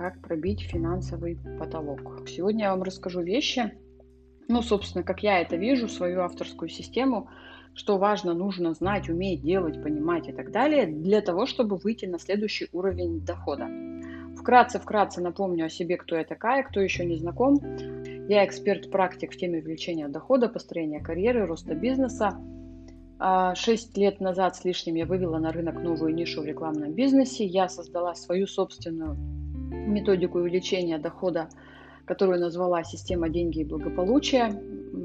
как 0.00 0.18
пробить 0.22 0.62
финансовый 0.62 1.38
потолок. 1.58 2.26
Сегодня 2.26 2.64
я 2.64 2.70
вам 2.70 2.82
расскажу 2.82 3.20
вещи, 3.20 3.74
ну, 4.48 4.62
собственно, 4.62 5.04
как 5.04 5.22
я 5.22 5.40
это 5.42 5.56
вижу, 5.56 5.88
свою 5.88 6.22
авторскую 6.22 6.70
систему, 6.70 7.28
что 7.74 7.98
важно, 7.98 8.32
нужно 8.32 8.72
знать, 8.72 9.10
уметь 9.10 9.42
делать, 9.42 9.82
понимать 9.82 10.26
и 10.26 10.32
так 10.32 10.52
далее, 10.52 10.86
для 10.86 11.20
того, 11.20 11.44
чтобы 11.44 11.76
выйти 11.76 12.06
на 12.06 12.18
следующий 12.18 12.68
уровень 12.72 13.20
дохода. 13.26 13.68
Вкратце-вкратце 14.38 15.20
напомню 15.20 15.66
о 15.66 15.68
себе, 15.68 15.98
кто 15.98 16.16
я 16.16 16.24
такая, 16.24 16.62
кто 16.62 16.80
еще 16.80 17.04
не 17.04 17.16
знаком. 17.16 17.60
Я 18.26 18.46
эксперт-практик 18.46 19.34
в 19.34 19.36
теме 19.36 19.58
увеличения 19.58 20.08
дохода, 20.08 20.48
построения 20.48 21.00
карьеры, 21.00 21.44
роста 21.44 21.74
бизнеса. 21.74 22.40
А, 23.18 23.54
шесть 23.54 23.98
лет 23.98 24.18
назад 24.18 24.56
с 24.56 24.64
лишним 24.64 24.94
я 24.94 25.04
вывела 25.04 25.36
на 25.36 25.52
рынок 25.52 25.74
новую 25.82 26.14
нишу 26.14 26.40
в 26.40 26.46
рекламном 26.46 26.94
бизнесе. 26.94 27.44
Я 27.44 27.68
создала 27.68 28.14
свою 28.14 28.46
собственную 28.46 29.39
методику 29.70 30.38
увеличения 30.38 30.98
дохода, 30.98 31.48
которую 32.04 32.40
назвала 32.40 32.84
«Система 32.84 33.28
деньги 33.28 33.60
и 33.60 33.64
благополучия». 33.64 34.60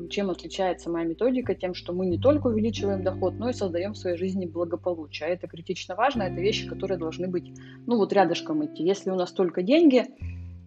Чем 0.09 0.29
отличается 0.29 0.89
моя 0.89 1.05
методика? 1.05 1.55
Тем, 1.55 1.73
что 1.73 1.93
мы 1.93 2.05
не 2.05 2.17
только 2.17 2.47
увеличиваем 2.47 3.03
доход, 3.03 3.35
но 3.37 3.49
и 3.49 3.53
создаем 3.53 3.93
в 3.93 3.97
своей 3.97 4.17
жизни 4.17 4.45
благополучие. 4.45 5.27
А 5.27 5.31
это 5.31 5.47
критично 5.47 5.95
важно, 5.95 6.23
это 6.23 6.41
вещи, 6.41 6.67
которые 6.67 6.97
должны 6.97 7.27
быть, 7.27 7.51
ну 7.85 7.97
вот 7.97 8.13
рядышком 8.13 8.65
идти. 8.65 8.83
Если 8.83 9.09
у 9.09 9.15
нас 9.15 9.31
только 9.31 9.61
деньги, 9.63 10.05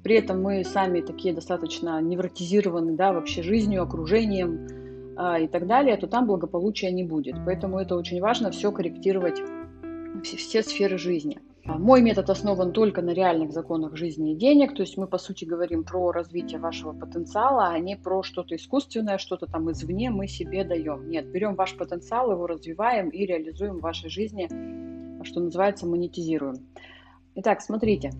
при 0.02 0.16
этом 0.16 0.42
мы 0.42 0.64
сами 0.64 1.00
такие 1.00 1.34
достаточно 1.34 2.00
невротизированы, 2.00 2.94
да, 2.94 3.12
вообще 3.12 3.42
жизнью, 3.42 3.82
окружением, 3.82 4.66
а, 5.20 5.40
и 5.40 5.48
так 5.48 5.66
далее, 5.66 5.96
то 5.96 6.06
там 6.06 6.26
благополучия 6.28 6.92
не 6.92 7.02
будет. 7.02 7.34
Поэтому 7.44 7.80
это 7.80 7.96
очень 7.96 8.20
важно 8.20 8.52
все 8.52 8.70
корректировать, 8.70 9.42
все, 10.22 10.36
все 10.36 10.62
сферы 10.62 10.96
жизни. 10.96 11.40
А, 11.68 11.76
мой 11.76 12.00
метод 12.00 12.30
основан 12.30 12.72
только 12.72 13.02
на 13.02 13.10
реальных 13.10 13.52
законах 13.52 13.94
жизни 13.94 14.32
и 14.32 14.36
денег, 14.36 14.74
то 14.74 14.80
есть 14.80 14.96
мы, 14.96 15.06
по 15.06 15.18
сути, 15.18 15.44
говорим 15.44 15.84
про 15.84 16.12
развитие 16.12 16.58
вашего 16.58 16.92
потенциала, 16.92 17.68
а 17.68 17.78
не 17.78 17.94
про 17.94 18.22
что-то 18.22 18.56
искусственное, 18.56 19.18
что-то 19.18 19.46
там 19.46 19.70
извне 19.70 20.10
мы 20.10 20.28
себе 20.28 20.64
даем. 20.64 21.10
Нет, 21.10 21.30
берем 21.30 21.56
ваш 21.56 21.76
потенциал, 21.76 22.32
его 22.32 22.46
развиваем 22.46 23.10
и 23.10 23.26
реализуем 23.26 23.76
в 23.76 23.82
вашей 23.82 24.08
жизни, 24.08 24.48
что 25.24 25.40
называется, 25.40 25.86
монетизируем. 25.86 26.66
Итак, 27.34 27.60
смотрите, 27.60 28.12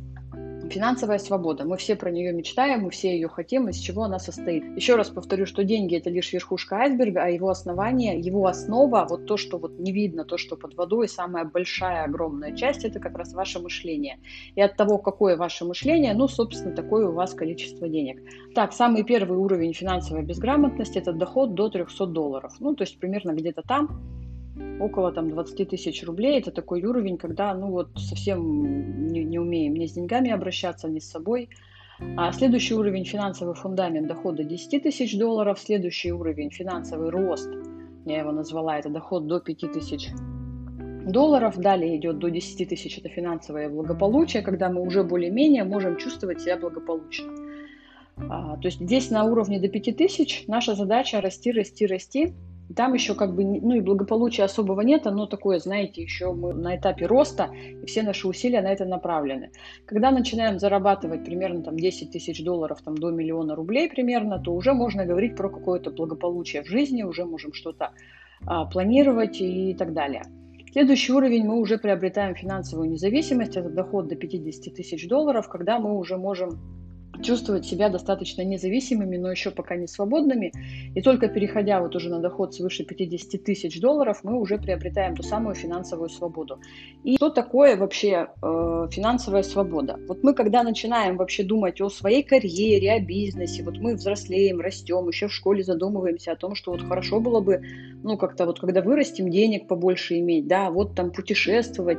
Финансовая 0.71 1.19
свобода. 1.19 1.65
Мы 1.65 1.79
все 1.79 1.97
про 1.97 2.11
нее 2.11 2.33
мечтаем, 2.33 2.83
мы 2.83 2.91
все 2.91 3.15
ее 3.15 3.29
хотим, 3.29 3.69
из 3.69 3.79
чего 3.79 4.03
она 4.03 4.19
состоит. 4.19 4.77
Еще 4.77 4.97
раз 4.97 5.09
повторю, 5.09 5.47
что 5.47 5.65
деньги 5.65 5.97
это 5.97 6.11
лишь 6.11 6.33
верхушка 6.33 6.77
айсберга, 6.77 7.23
а 7.23 7.29
его 7.29 7.49
основание, 7.49 8.19
его 8.21 8.47
основа, 8.47 9.07
вот 9.09 9.27
то, 9.27 9.39
что 9.39 9.57
вот 9.57 9.79
не 9.79 9.93
видно, 9.93 10.25
то, 10.25 10.37
что 10.37 10.57
под 10.57 10.75
водой, 10.75 11.09
самая 11.09 11.45
большая, 11.45 12.05
огромная 12.05 12.55
часть, 12.55 12.85
это 12.85 13.01
как 13.01 13.17
раз 13.17 13.33
ваше 13.33 13.61
мышление. 13.61 14.19
И 14.57 14.61
от 14.61 14.77
того, 14.77 14.99
какое 14.99 15.39
ваше 15.39 15.65
мышление, 15.65 16.13
ну, 16.13 16.29
собственно, 16.29 16.75
такое 16.75 17.09
у 17.09 17.13
вас 17.13 17.33
количество 17.33 17.89
денег. 17.89 18.21
Так, 18.55 18.75
самый 18.75 19.05
первый 19.05 19.39
уровень 19.39 19.73
финансовой 19.73 20.23
безграмотности– 20.23 20.99
это 20.99 21.13
доход 21.13 21.55
до 21.55 21.71
300 21.71 22.07
долларов. 22.07 22.53
Ну, 22.61 22.75
то 22.75 22.85
есть 22.85 22.99
примерно 22.99 23.33
где-то 23.33 23.63
там 23.63 24.18
около 24.81 25.13
там 25.13 25.31
20 25.31 25.69
тысяч 25.69 26.05
рублей. 26.05 26.39
Это 26.39 26.51
такой 26.51 26.83
уровень, 26.85 27.19
когда 27.19 27.55
ну 27.55 27.71
вот 27.71 27.91
совсем 27.97 29.09
не, 29.09 29.25
не 29.25 29.39
умеем 29.39 29.75
ни 29.75 29.87
с 29.87 29.93
деньгами 29.93 30.31
обращаться, 30.31 30.89
ни 30.89 30.99
с 30.99 31.11
собой. 31.11 31.49
А 32.17 32.33
следующий 32.33 32.75
уровень 32.75 33.05
финансовый 33.05 33.55
фундамент 33.55 34.07
дохода 34.07 34.45
10 34.45 34.83
тысяч 34.83 35.19
долларов. 35.19 35.59
Следующий 35.59 36.13
уровень 36.13 36.51
финансовый 36.51 37.11
рост, 37.11 37.51
я 38.07 38.21
его 38.21 38.31
назвала, 38.31 38.79
это 38.79 38.89
доход 38.89 39.27
до 39.27 39.41
5 39.41 39.73
тысяч 39.73 40.09
долларов. 41.05 41.59
Далее 41.59 41.97
идет 41.97 42.19
до 42.19 42.31
10 42.31 42.69
тысяч, 42.69 42.99
это 42.99 43.09
финансовое 43.09 43.69
благополучие, 43.69 44.43
когда 44.43 44.71
мы 44.71 44.81
уже 44.81 45.03
более-менее 45.03 45.65
можем 45.65 45.97
чувствовать 45.97 46.41
себя 46.41 46.57
благополучно. 46.57 47.33
А, 48.31 48.57
то 48.57 48.67
есть 48.69 48.81
здесь 48.81 49.11
на 49.11 49.25
уровне 49.25 49.61
до 49.61 49.69
5 49.69 49.97
тысяч 49.97 50.45
наша 50.47 50.75
задача 50.75 51.21
расти, 51.21 51.51
расти, 51.51 51.87
расти, 51.87 52.35
там 52.77 52.95
еще 52.95 53.15
как 53.15 53.35
бы, 53.35 53.45
ну 53.45 53.75
и 53.75 53.81
благополучия 53.81 54.45
особого 54.45 54.83
нет, 54.83 55.07
оно 55.07 55.27
такое, 55.27 55.59
знаете, 55.59 56.03
еще 56.03 56.33
мы 56.33 56.53
на 56.53 56.77
этапе 56.77 57.07
роста, 57.07 57.51
и 57.55 57.87
все 57.87 58.03
наши 58.03 58.29
усилия 58.29 58.61
на 58.61 58.73
это 58.73 58.85
направлены. 58.85 59.51
Когда 59.87 60.11
начинаем 60.11 60.59
зарабатывать 60.59 61.25
примерно 61.25 61.63
там 61.63 61.77
10 61.77 62.11
тысяч 62.11 62.45
долларов 62.45 62.81
там, 62.83 62.97
до 62.97 63.11
миллиона 63.11 63.55
рублей 63.55 63.89
примерно, 63.89 64.39
то 64.39 64.53
уже 64.53 64.75
можно 64.75 65.07
говорить 65.07 65.37
про 65.37 65.49
какое-то 65.49 65.91
благополучие 65.91 66.63
в 66.63 66.67
жизни, 66.67 67.03
уже 67.03 67.25
можем 67.25 67.53
что-то 67.53 67.93
а, 68.47 68.67
планировать 68.67 69.41
и 69.41 69.75
так 69.75 69.95
далее. 69.95 70.25
Следующий 70.73 71.13
уровень 71.13 71.47
мы 71.47 71.59
уже 71.59 71.79
приобретаем 71.79 72.35
финансовую 72.35 72.91
независимость, 72.91 73.57
это 73.57 73.71
доход 73.71 74.09
до 74.09 74.17
50 74.17 74.75
тысяч 74.75 75.09
долларов, 75.09 75.49
когда 75.49 75.79
мы 75.79 75.97
уже 75.97 76.19
можем 76.19 76.78
чувствовать 77.23 77.65
себя 77.65 77.89
достаточно 77.89 78.43
независимыми, 78.43 79.17
но 79.17 79.31
еще 79.31 79.51
пока 79.51 79.77
не 79.77 79.87
свободными. 79.87 80.53
И 80.95 81.03
только 81.03 81.29
переходя 81.29 81.81
вот 81.81 81.95
уже 81.97 82.11
на 82.11 82.21
доход 82.21 82.55
свыше 82.55 82.85
50 82.85 83.43
тысяч 83.43 83.81
долларов, 83.81 84.21
мы 84.23 84.39
уже 84.39 84.59
приобретаем 84.59 85.17
ту 85.17 85.23
самую 85.23 85.55
финансовую 85.55 86.09
свободу. 86.09 86.61
И 87.05 87.17
что 87.17 87.31
такое 87.31 87.77
вообще 87.77 88.29
э, 88.43 88.89
финансовая 88.91 89.43
свобода? 89.43 89.99
Вот 90.09 90.23
мы 90.23 90.35
когда 90.35 90.63
начинаем 90.63 91.17
вообще 91.17 91.43
думать 91.43 91.81
о 91.81 91.89
своей 91.89 92.23
карьере, 92.23 92.93
о 92.93 93.01
бизнесе, 93.01 93.63
вот 93.63 93.79
мы 93.79 93.95
взрослеем, 93.95 94.61
растем, 94.61 95.09
еще 95.09 95.29
в 95.29 95.33
школе 95.33 95.63
задумываемся 95.63 96.33
о 96.33 96.37
том, 96.37 96.55
что 96.55 96.73
вот 96.73 96.83
хорошо 96.83 97.21
было 97.21 97.41
бы, 97.41 97.63
ну 98.03 98.17
как-то 98.17 98.47
вот 98.47 98.61
когда 98.61 98.83
вырастем, 98.83 99.31
денег 99.31 99.69
побольше 99.69 100.19
иметь, 100.19 100.47
да, 100.47 100.71
вот 100.71 100.95
там 100.95 101.11
путешествовать, 101.11 101.99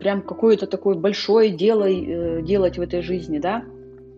прям 0.00 0.22
какое-то 0.22 0.66
такое 0.66 0.96
большое 0.96 1.50
дело 1.50 1.88
э, 1.88 2.42
делать 2.42 2.78
в 2.78 2.80
этой 2.80 3.02
жизни, 3.02 3.38
да, 3.38 3.64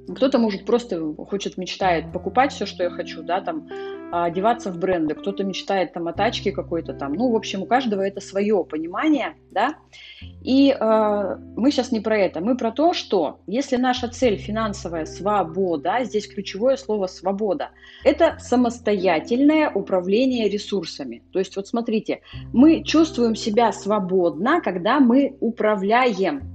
кто-то, 0.09 0.39
может, 0.39 0.65
просто 0.65 1.15
хочет, 1.15 1.57
мечтает 1.57 2.13
покупать 2.13 2.53
все, 2.53 2.67
что 2.67 2.83
я 2.83 2.91
хочу, 2.91 3.23
да, 3.23 3.41
там, 3.41 3.69
а, 4.13 4.27
одеваться 4.27 4.71
в 4.71 4.79
бренды, 4.79 5.15
кто-то 5.15 5.43
мечтает 5.43 5.93
там 5.93 6.07
о 6.07 6.13
тачке 6.13 6.53
какой-то 6.53 6.95
там. 6.95 7.15
Ну, 7.15 7.33
в 7.33 7.37
общем, 7.37 7.63
у 7.63 7.67
каждого 7.67 8.01
это 8.01 8.21
свое 8.21 8.65
понимание, 8.65 9.35
да. 9.51 9.75
И 10.43 10.71
э, 10.71 11.37
мы 11.57 11.71
сейчас 11.73 11.91
не 11.91 11.99
про 11.99 12.17
это, 12.17 12.41
мы 12.41 12.57
про 12.57 12.71
то, 12.71 12.93
что 12.93 13.41
если 13.49 13.77
наша 13.77 14.09
цель 14.09 14.37
финансовая 14.37 15.07
свобода, 15.07 16.05
здесь 16.05 16.29
ключевое 16.29 16.77
слово 16.77 17.09
свобода, 17.09 17.71
это 18.05 18.37
самостоятельное 18.39 19.69
управление 19.71 20.49
ресурсами. 20.49 21.25
То 21.33 21.41
есть 21.41 21.57
вот 21.57 21.67
смотрите, 21.67 22.21
мы 22.53 22.85
чувствуем 22.85 23.35
себя 23.35 23.73
свободно, 23.73 24.61
когда 24.61 25.01
мы 25.01 25.37
управляем 25.41 26.54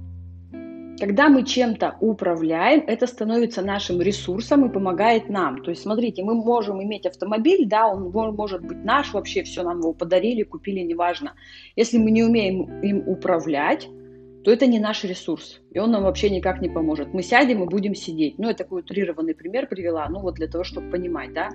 когда 1.00 1.30
мы 1.30 1.44
чем-то 1.44 1.96
управляем, 2.00 2.84
это 2.86 3.06
становится 3.06 3.62
нашим 3.62 4.02
ресурсом 4.02 4.66
и 4.66 4.72
помогает 4.72 5.30
нам. 5.30 5.62
То 5.62 5.70
есть, 5.70 5.82
смотрите, 5.82 6.22
мы 6.22 6.34
можем 6.34 6.82
иметь 6.82 7.06
автомобиль, 7.06 7.66
да, 7.66 7.88
он 7.88 8.10
может 8.12 8.62
быть 8.62 8.84
наш, 8.84 9.14
вообще 9.14 9.42
все 9.42 9.62
нам 9.62 9.78
его 9.78 9.94
подарили, 9.94 10.42
купили, 10.42 10.80
неважно. 10.80 11.34
Если 11.74 11.96
мы 11.96 12.10
не 12.10 12.22
умеем 12.22 12.82
им 12.82 13.08
управлять, 13.08 13.88
то 14.44 14.50
это 14.50 14.66
не 14.66 14.78
наш 14.78 15.04
ресурс, 15.04 15.60
и 15.70 15.78
он 15.78 15.90
нам 15.90 16.02
вообще 16.02 16.28
никак 16.30 16.60
не 16.60 16.68
поможет. 16.68 17.14
Мы 17.14 17.22
сядем 17.22 17.62
и 17.62 17.66
будем 17.66 17.94
сидеть. 17.94 18.38
Ну, 18.38 18.48
я 18.48 18.54
такой 18.54 18.80
утрированный 18.80 19.34
пример 19.34 19.68
привела, 19.68 20.06
ну, 20.08 20.20
вот 20.20 20.34
для 20.34 20.48
того, 20.48 20.64
чтобы 20.64 20.90
понимать, 20.90 21.32
да. 21.32 21.48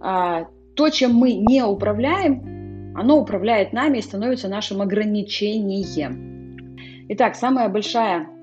А, 0.00 0.48
то, 0.74 0.88
чем 0.90 1.14
мы 1.14 1.34
не 1.34 1.64
управляем, 1.64 2.94
оно 2.96 3.20
управляет 3.20 3.72
нами 3.72 3.98
и 3.98 4.02
становится 4.02 4.48
нашим 4.48 4.82
ограничением. 4.82 6.34
Итак, 7.08 7.36
самая 7.36 7.68
большая 7.68 8.35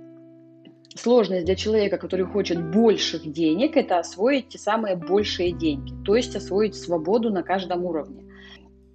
сложность 0.95 1.45
для 1.45 1.55
человека, 1.55 1.97
который 1.97 2.25
хочет 2.25 2.71
больших 2.71 3.31
денег, 3.31 3.77
это 3.77 3.99
освоить 3.99 4.49
те 4.49 4.57
самые 4.57 4.95
большие 4.95 5.51
деньги, 5.51 5.93
то 6.05 6.15
есть 6.15 6.35
освоить 6.35 6.75
свободу 6.75 7.31
на 7.31 7.43
каждом 7.43 7.85
уровне. 7.85 8.23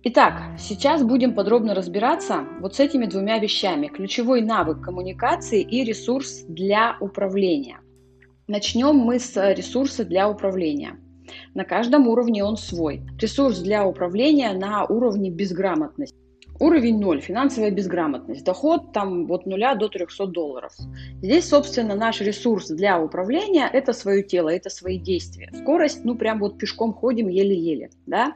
Итак, 0.04 0.58
сейчас 0.58 1.02
будем 1.02 1.34
подробно 1.34 1.74
разбираться 1.74 2.46
вот 2.60 2.76
с 2.76 2.80
этими 2.80 3.06
двумя 3.06 3.38
вещами. 3.38 3.88
Ключевой 3.88 4.42
навык 4.42 4.80
коммуникации 4.80 5.60
и 5.60 5.82
ресурс 5.82 6.44
для 6.48 6.96
управления. 7.00 7.80
Начнем 8.46 8.94
мы 8.94 9.18
с 9.18 9.36
ресурса 9.54 10.04
для 10.04 10.28
управления. 10.28 11.00
На 11.54 11.64
каждом 11.64 12.06
уровне 12.08 12.44
он 12.44 12.56
свой. 12.56 13.02
Ресурс 13.20 13.58
для 13.58 13.86
управления 13.86 14.52
на 14.52 14.84
уровне 14.86 15.30
безграмотности. 15.30 16.16
Уровень 16.60 16.98
0, 16.98 17.20
финансовая 17.20 17.70
безграмотность, 17.70 18.44
доход 18.44 18.92
там 18.92 19.30
от 19.30 19.46
0 19.46 19.78
до 19.78 19.88
300 19.88 20.26
долларов. 20.26 20.72
Здесь, 21.22 21.48
собственно, 21.48 21.94
наш 21.94 22.20
ресурс 22.20 22.68
для 22.68 23.00
управления– 23.00 23.70
это 23.72 23.92
свое 23.92 24.22
тело, 24.24 24.48
это 24.48 24.68
свои 24.68 24.98
действия. 24.98 25.50
Скорость, 25.54 26.04
ну, 26.04 26.16
прям 26.16 26.40
вот 26.40 26.58
пешком 26.58 26.92
ходим 26.92 27.28
еле-еле, 27.28 27.90
да. 28.06 28.34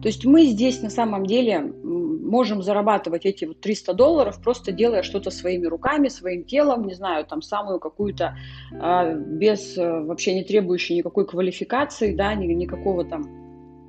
То 0.00 0.08
есть 0.08 0.24
мы 0.24 0.46
здесь 0.46 0.82
на 0.82 0.90
самом 0.90 1.26
деле 1.26 1.60
можем 1.60 2.62
зарабатывать 2.62 3.26
эти 3.26 3.44
вот 3.44 3.60
300 3.60 3.92
долларов, 3.94 4.40
просто 4.42 4.72
делая 4.72 5.02
что-то 5.02 5.30
своими 5.30 5.66
руками, 5.66 6.08
своим 6.08 6.44
телом, 6.44 6.86
не 6.86 6.94
знаю, 6.94 7.26
там 7.26 7.42
самую 7.42 7.78
какую-то, 7.78 8.36
э, 8.72 9.14
без 9.14 9.76
э, 9.76 10.00
вообще 10.00 10.34
не 10.34 10.44
требующей 10.44 10.96
никакой 10.96 11.26
квалификации, 11.26 12.14
да, 12.14 12.34
ни, 12.34 12.46
никакого 12.46 13.04
там 13.04 13.22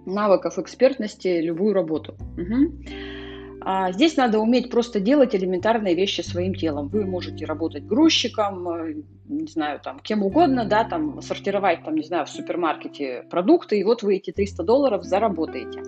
навыков, 0.06 0.60
экспертности, 0.60 1.40
любую 1.40 1.74
работу. 1.74 2.16
Угу. 2.38 3.23
А 3.66 3.92
здесь 3.94 4.18
надо 4.18 4.40
уметь 4.40 4.70
просто 4.70 5.00
делать 5.00 5.34
элементарные 5.36 5.96
вещи 5.96 6.22
своим 6.22 6.54
телом. 6.54 6.90
Вы 6.90 7.06
можете 7.06 7.46
работать 7.46 7.86
грузчиком, 7.86 8.68
э, 8.68 8.94
не 9.26 9.48
знаю, 9.48 9.80
там, 9.80 10.00
кем 10.00 10.24
угодно, 10.24 10.66
да, 10.66 10.84
там, 10.84 11.22
сортировать, 11.22 11.84
там, 11.84 11.96
не 11.96 12.04
знаю, 12.04 12.26
в 12.26 12.30
супермаркете 12.30 13.24
продукты, 13.30 13.80
и 13.80 13.84
вот 13.84 14.04
вы 14.04 14.18
эти 14.18 14.32
300 14.32 14.64
долларов 14.64 15.04
заработаете. 15.04 15.82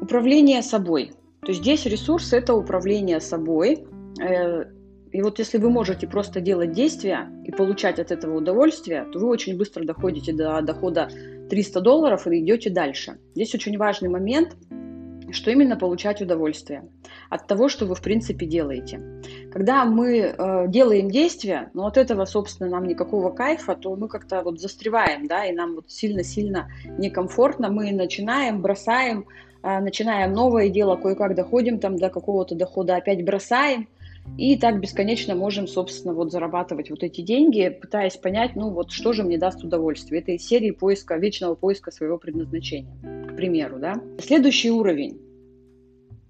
Управление 0.00 0.62
собой. 0.62 1.12
То 1.42 1.48
есть 1.48 1.60
здесь 1.60 1.84
ресурс– 1.84 2.32
это 2.32 2.54
управление 2.54 3.20
собой. 3.20 3.84
Э, 4.20 4.64
и 5.10 5.20
вот 5.20 5.38
если 5.38 5.58
вы 5.58 5.68
можете 5.68 6.06
просто 6.06 6.40
делать 6.40 6.72
действия 6.72 7.28
и 7.44 7.52
получать 7.52 7.98
от 7.98 8.10
этого 8.10 8.38
удовольствие, 8.38 9.04
то 9.12 9.18
вы 9.18 9.28
очень 9.28 9.58
быстро 9.58 9.84
доходите 9.84 10.32
до 10.32 10.62
дохода 10.62 11.10
300 11.50 11.80
долларов 11.82 12.26
и 12.26 12.38
идете 12.38 12.70
дальше. 12.70 13.18
Здесь 13.34 13.54
очень 13.54 13.76
важный 13.76 14.08
момент, 14.08 14.56
что 15.32 15.50
именно 15.50 15.76
получать 15.76 16.20
удовольствие 16.22 16.88
от 17.30 17.46
того, 17.46 17.68
что 17.68 17.86
вы 17.86 17.94
в 17.94 18.02
принципе 18.02 18.46
делаете. 18.46 19.00
Когда 19.52 19.84
мы 19.84 20.18
э, 20.18 20.68
делаем 20.68 21.10
действия, 21.10 21.70
но 21.74 21.86
от 21.86 21.96
этого, 21.96 22.24
собственно, 22.24 22.70
нам 22.70 22.86
никакого 22.86 23.30
кайфа, 23.30 23.74
то 23.74 23.96
мы 23.96 24.08
как-то 24.08 24.42
вот 24.42 24.60
застреваем, 24.60 25.26
да, 25.26 25.44
и 25.46 25.52
нам 25.52 25.76
вот 25.76 25.90
сильно-сильно 25.90 26.70
некомфортно, 26.98 27.70
мы 27.70 27.92
начинаем, 27.92 28.62
бросаем, 28.62 29.26
э, 29.62 29.80
начинаем 29.80 30.32
новое 30.32 30.68
дело, 30.68 30.96
кое-как 30.96 31.34
доходим 31.34 31.78
там 31.78 31.96
до 31.96 32.10
какого-то 32.10 32.54
дохода, 32.54 32.96
опять 32.96 33.24
бросаем, 33.24 33.88
и 34.38 34.56
так 34.56 34.80
бесконечно 34.80 35.34
можем, 35.34 35.66
собственно, 35.66 36.14
вот 36.14 36.32
зарабатывать 36.32 36.90
вот 36.90 37.02
эти 37.02 37.20
деньги, 37.20 37.68
пытаясь 37.68 38.16
понять, 38.16 38.56
ну 38.56 38.70
вот 38.70 38.90
что 38.90 39.12
же 39.12 39.22
мне 39.22 39.38
даст 39.38 39.62
удовольствие. 39.62 40.22
Это 40.22 40.32
из 40.32 40.46
серии 40.46 40.70
поиска, 40.70 41.16
вечного 41.16 41.54
поиска 41.54 41.90
своего 41.90 42.18
предназначения, 42.18 42.96
к 43.28 43.36
примеру, 43.36 43.78
да. 43.78 43.94
Следующий 44.18 44.70
уровень 44.70 45.20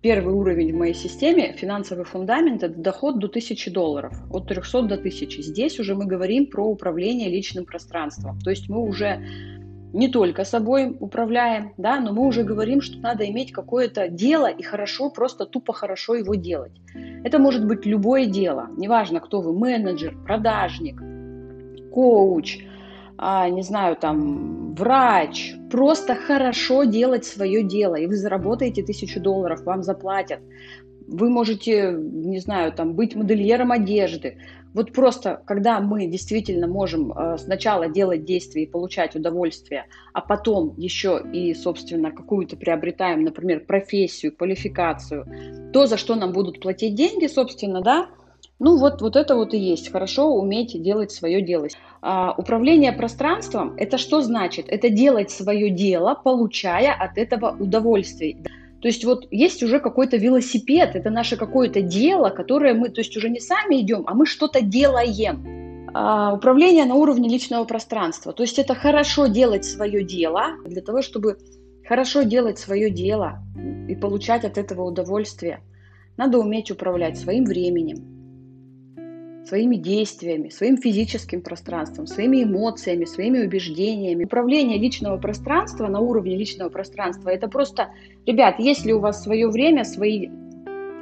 Первый 0.02 0.34
уровень 0.34 0.72
в 0.72 0.76
моей 0.76 0.94
системе, 0.94 1.54
финансовый 1.56 2.04
фундамент, 2.04 2.64
это 2.64 2.74
доход 2.74 3.20
до 3.20 3.28
1000 3.28 3.70
долларов, 3.70 4.12
от 4.32 4.48
300 4.48 4.82
до 4.82 4.94
1000. 4.96 5.42
Здесь 5.42 5.78
уже 5.78 5.94
мы 5.94 6.06
говорим 6.06 6.46
про 6.46 6.66
управление 6.66 7.28
личным 7.28 7.64
пространством. 7.64 8.40
То 8.40 8.50
есть 8.50 8.68
мы 8.68 8.82
уже 8.82 9.24
не 9.92 10.08
только 10.08 10.44
собой 10.44 10.96
управляем, 11.00 11.72
да, 11.76 12.00
но 12.00 12.12
мы 12.12 12.26
уже 12.26 12.44
говорим, 12.44 12.80
что 12.80 12.98
надо 12.98 13.28
иметь 13.30 13.52
какое-то 13.52 14.08
дело 14.08 14.46
и 14.46 14.62
хорошо, 14.62 15.10
просто 15.10 15.44
тупо 15.44 15.72
хорошо 15.72 16.14
его 16.14 16.34
делать. 16.34 16.72
Это 17.24 17.38
может 17.38 17.66
быть 17.66 17.86
любое 17.86 18.26
дело, 18.26 18.68
неважно, 18.76 19.20
кто 19.20 19.40
вы, 19.40 19.52
менеджер, 19.56 20.16
продажник, 20.24 21.00
коуч, 21.92 22.64
а, 23.18 23.48
не 23.50 23.62
знаю, 23.62 23.96
там, 23.96 24.74
врач, 24.74 25.54
просто 25.70 26.14
хорошо 26.14 26.84
делать 26.84 27.24
свое 27.24 27.62
дело, 27.62 27.94
и 27.94 28.06
вы 28.06 28.16
заработаете 28.16 28.82
тысячу 28.82 29.20
долларов, 29.20 29.62
вам 29.64 29.82
заплатят. 29.82 30.40
Вы 31.06 31.28
можете, 31.28 31.92
не 31.92 32.38
знаю, 32.38 32.72
там, 32.72 32.94
быть 32.94 33.14
модельером 33.14 33.70
одежды. 33.70 34.38
Вот 34.74 34.92
просто, 34.92 35.42
когда 35.46 35.80
мы 35.80 36.06
действительно 36.06 36.66
можем 36.66 37.12
э, 37.12 37.36
сначала 37.38 37.88
делать 37.88 38.24
действия 38.24 38.64
и 38.64 38.70
получать 38.70 39.14
удовольствие, 39.14 39.86
а 40.12 40.20
потом 40.20 40.74
еще 40.76 41.22
и, 41.32 41.54
собственно, 41.54 42.10
какую-то 42.10 42.56
приобретаем, 42.56 43.22
например, 43.22 43.64
профессию, 43.66 44.34
квалификацию, 44.36 45.70
то, 45.72 45.86
за 45.86 45.96
что 45.96 46.14
нам 46.14 46.32
будут 46.32 46.60
платить 46.60 46.94
деньги, 46.94 47.26
собственно, 47.26 47.82
да, 47.82 48.08
ну 48.58 48.78
вот, 48.78 49.02
вот 49.02 49.16
это 49.16 49.34
вот 49.34 49.54
и 49.54 49.58
есть, 49.58 49.90
хорошо 49.90 50.32
уметь 50.34 50.80
делать 50.80 51.10
свое 51.10 51.42
дело. 51.42 51.66
А, 52.00 52.32
управление 52.36 52.92
пространством– 52.92 53.74
это 53.76 53.98
что 53.98 54.20
значит? 54.20 54.66
Это 54.68 54.88
делать 54.88 55.32
свое 55.32 55.68
дело, 55.68 56.14
получая 56.14 56.94
от 56.94 57.18
этого 57.18 57.56
удовольствие. 57.58 58.36
То 58.82 58.88
есть 58.88 59.04
вот 59.04 59.28
есть 59.30 59.62
уже 59.62 59.78
какой-то 59.78 60.16
велосипед, 60.16 60.96
это 60.96 61.08
наше 61.08 61.36
какое-то 61.36 61.82
дело, 61.82 62.30
которое 62.30 62.74
мы, 62.74 62.88
то 62.88 63.00
есть 63.00 63.16
уже 63.16 63.30
не 63.30 63.38
сами 63.38 63.80
идем, 63.80 64.02
а 64.08 64.14
мы 64.14 64.26
что-то 64.26 64.60
делаем. 64.60 65.88
А, 65.94 66.34
управление 66.34 66.84
на 66.84 66.94
уровне 66.96 67.28
личного 67.28 67.64
пространства. 67.64 68.32
То 68.32 68.42
есть 68.42 68.58
это 68.58 68.74
хорошо 68.74 69.28
делать 69.28 69.64
свое 69.64 70.02
дело 70.02 70.56
для 70.64 70.82
того, 70.82 71.00
чтобы 71.00 71.38
хорошо 71.86 72.22
делать 72.22 72.58
свое 72.58 72.90
дело 72.90 73.38
и 73.88 73.94
получать 73.94 74.44
от 74.44 74.58
этого 74.58 74.82
удовольствие. 74.82 75.60
Надо 76.16 76.38
уметь 76.38 76.72
управлять 76.72 77.18
своим 77.18 77.44
временем, 77.44 78.11
своими 79.52 79.76
действиями, 79.76 80.48
своим 80.48 80.78
физическим 80.78 81.42
пространством, 81.42 82.06
своими 82.06 82.42
эмоциями, 82.42 83.04
своими 83.04 83.40
убеждениями. 83.40 84.24
Управление 84.24 84.78
личного 84.78 85.18
пространства 85.18 85.88
на 85.88 86.00
уровне 86.00 86.38
личного 86.38 86.70
пространства– 86.70 87.28
это 87.30 87.48
просто, 87.48 87.90
ребят, 88.24 88.54
если 88.58 88.92
у 88.92 89.00
вас 89.00 89.22
свое 89.22 89.50
время, 89.50 89.84
свои 89.84 90.30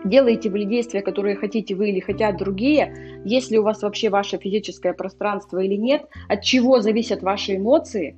делаете 0.05 0.51
вы 0.51 0.65
действия, 0.65 1.01
которые 1.01 1.37
хотите 1.37 1.77
вы 1.77 1.91
или 1.91 2.01
хотят 2.01 2.39
другие, 2.39 3.23
если 3.25 3.57
у 3.57 3.63
вас 3.63 3.83
вообще 3.83 4.11
ваше 4.11 4.37
физическое 4.37 4.95
пространство 4.95 5.61
или 5.61 5.77
нет, 5.77 6.07
от 6.29 6.43
чего 6.43 6.81
зависят 6.81 7.23
ваши 7.23 7.55
эмоции, 7.55 8.17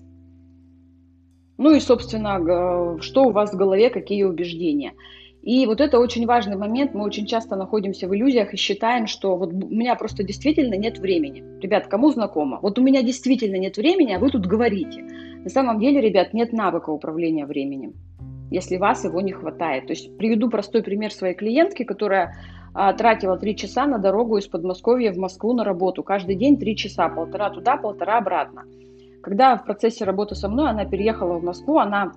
ну 1.58 1.74
и, 1.74 1.80
собственно, 1.80 2.96
что 3.02 3.24
у 3.24 3.32
вас 3.32 3.52
в 3.52 3.56
голове, 3.58 3.90
какие 3.90 4.22
убеждения. 4.22 4.94
И 5.42 5.66
вот 5.66 5.80
это 5.80 5.98
очень 5.98 6.24
важный 6.24 6.56
момент. 6.56 6.94
Мы 6.94 7.04
очень 7.04 7.26
часто 7.26 7.56
находимся 7.56 8.06
в 8.06 8.14
иллюзиях 8.14 8.54
и 8.54 8.56
считаем, 8.56 9.08
что 9.08 9.36
вот 9.36 9.52
у 9.52 9.74
меня 9.74 9.96
просто 9.96 10.22
действительно 10.22 10.74
нет 10.74 10.98
времени. 10.98 11.42
Ребят, 11.60 11.88
кому 11.88 12.12
знакомо? 12.12 12.60
Вот 12.62 12.78
у 12.78 12.82
меня 12.82 13.02
действительно 13.02 13.56
нет 13.56 13.76
времени, 13.76 14.12
а 14.12 14.20
вы 14.20 14.30
тут 14.30 14.46
говорите. 14.46 15.02
На 15.42 15.50
самом 15.50 15.80
деле, 15.80 16.00
ребят, 16.00 16.32
нет 16.32 16.52
навыка 16.52 16.90
управления 16.90 17.44
временем, 17.44 17.94
если 18.52 18.76
вас 18.76 19.04
его 19.04 19.20
не 19.20 19.32
хватает. 19.32 19.88
То 19.88 19.94
есть 19.94 20.16
приведу 20.16 20.48
простой 20.48 20.84
пример 20.84 21.12
своей 21.12 21.34
клиентки, 21.34 21.82
которая 21.82 22.36
а, 22.72 22.92
тратила 22.92 23.36
три 23.36 23.56
часа 23.56 23.86
на 23.86 23.98
дорогу 23.98 24.38
из 24.38 24.46
Подмосковья 24.46 25.12
в 25.12 25.16
Москву 25.16 25.54
на 25.54 25.64
работу. 25.64 26.04
Каждый 26.04 26.36
день 26.36 26.56
три 26.56 26.76
часа, 26.76 27.08
полтора 27.08 27.50
туда, 27.50 27.76
полтора 27.76 28.18
обратно. 28.18 28.62
Когда 29.22 29.56
в 29.56 29.64
процессе 29.64 30.04
работы 30.04 30.36
со 30.36 30.48
мной 30.48 30.70
она 30.70 30.84
переехала 30.84 31.38
в 31.38 31.44
Москву, 31.44 31.78
она 31.78 32.12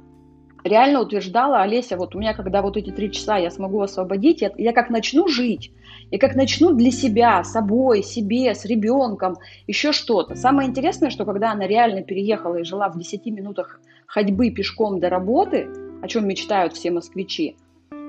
реально 0.65 1.01
утверждала, 1.01 1.61
Олеся, 1.61 1.95
вот 1.95 2.15
у 2.15 2.19
меня, 2.19 2.33
когда 2.33 2.61
вот 2.61 2.75
эти 2.75 2.89
три 2.89 3.11
часа 3.11 3.37
я 3.37 3.51
смогу 3.51 3.81
освободить, 3.81 4.41
я, 4.41 4.51
я 4.57 4.73
как 4.73 4.89
начну 4.89 5.27
жить, 5.27 5.71
и 6.11 6.17
как 6.17 6.35
начну 6.35 6.73
для 6.73 6.91
себя, 6.91 7.43
собой, 7.43 8.03
себе, 8.03 8.53
с 8.53 8.65
ребенком, 8.65 9.37
еще 9.67 9.91
что-то. 9.91 10.35
Самое 10.35 10.69
интересное, 10.69 11.09
что 11.09 11.25
когда 11.25 11.51
она 11.51 11.67
реально 11.67 12.01
переехала 12.01 12.57
и 12.57 12.63
жила 12.63 12.89
в 12.89 12.97
10 12.97 13.25
минутах 13.27 13.79
ходьбы 14.07 14.49
пешком 14.49 14.99
до 14.99 15.09
работы, 15.09 15.67
о 16.01 16.07
чем 16.07 16.27
мечтают 16.27 16.73
все 16.73 16.91
москвичи, 16.91 17.55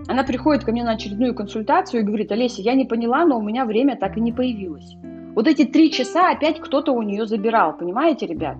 она 0.09 0.25
приходит 0.25 0.65
ко 0.65 0.73
мне 0.73 0.85
на 0.85 0.93
очередную 0.93 1.35
консультацию 1.35 2.01
и 2.01 2.05
говорит, 2.05 2.33
Олеся, 2.33 2.63
я 2.63 2.75
не 2.75 2.85
поняла, 2.85 3.25
но 3.25 3.39
у 3.39 3.43
меня 3.43 3.65
время 3.65 3.97
так 3.97 4.17
и 4.17 4.21
не 4.21 4.33
появилось. 4.33 4.95
Вот 5.35 5.47
эти 5.47 5.65
три 5.65 5.91
часа 5.91 6.31
опять 6.31 6.61
кто-то 6.61 6.93
у 6.93 7.03
нее 7.03 7.27
забирал, 7.27 7.77
понимаете, 7.77 8.27
ребят? 8.27 8.57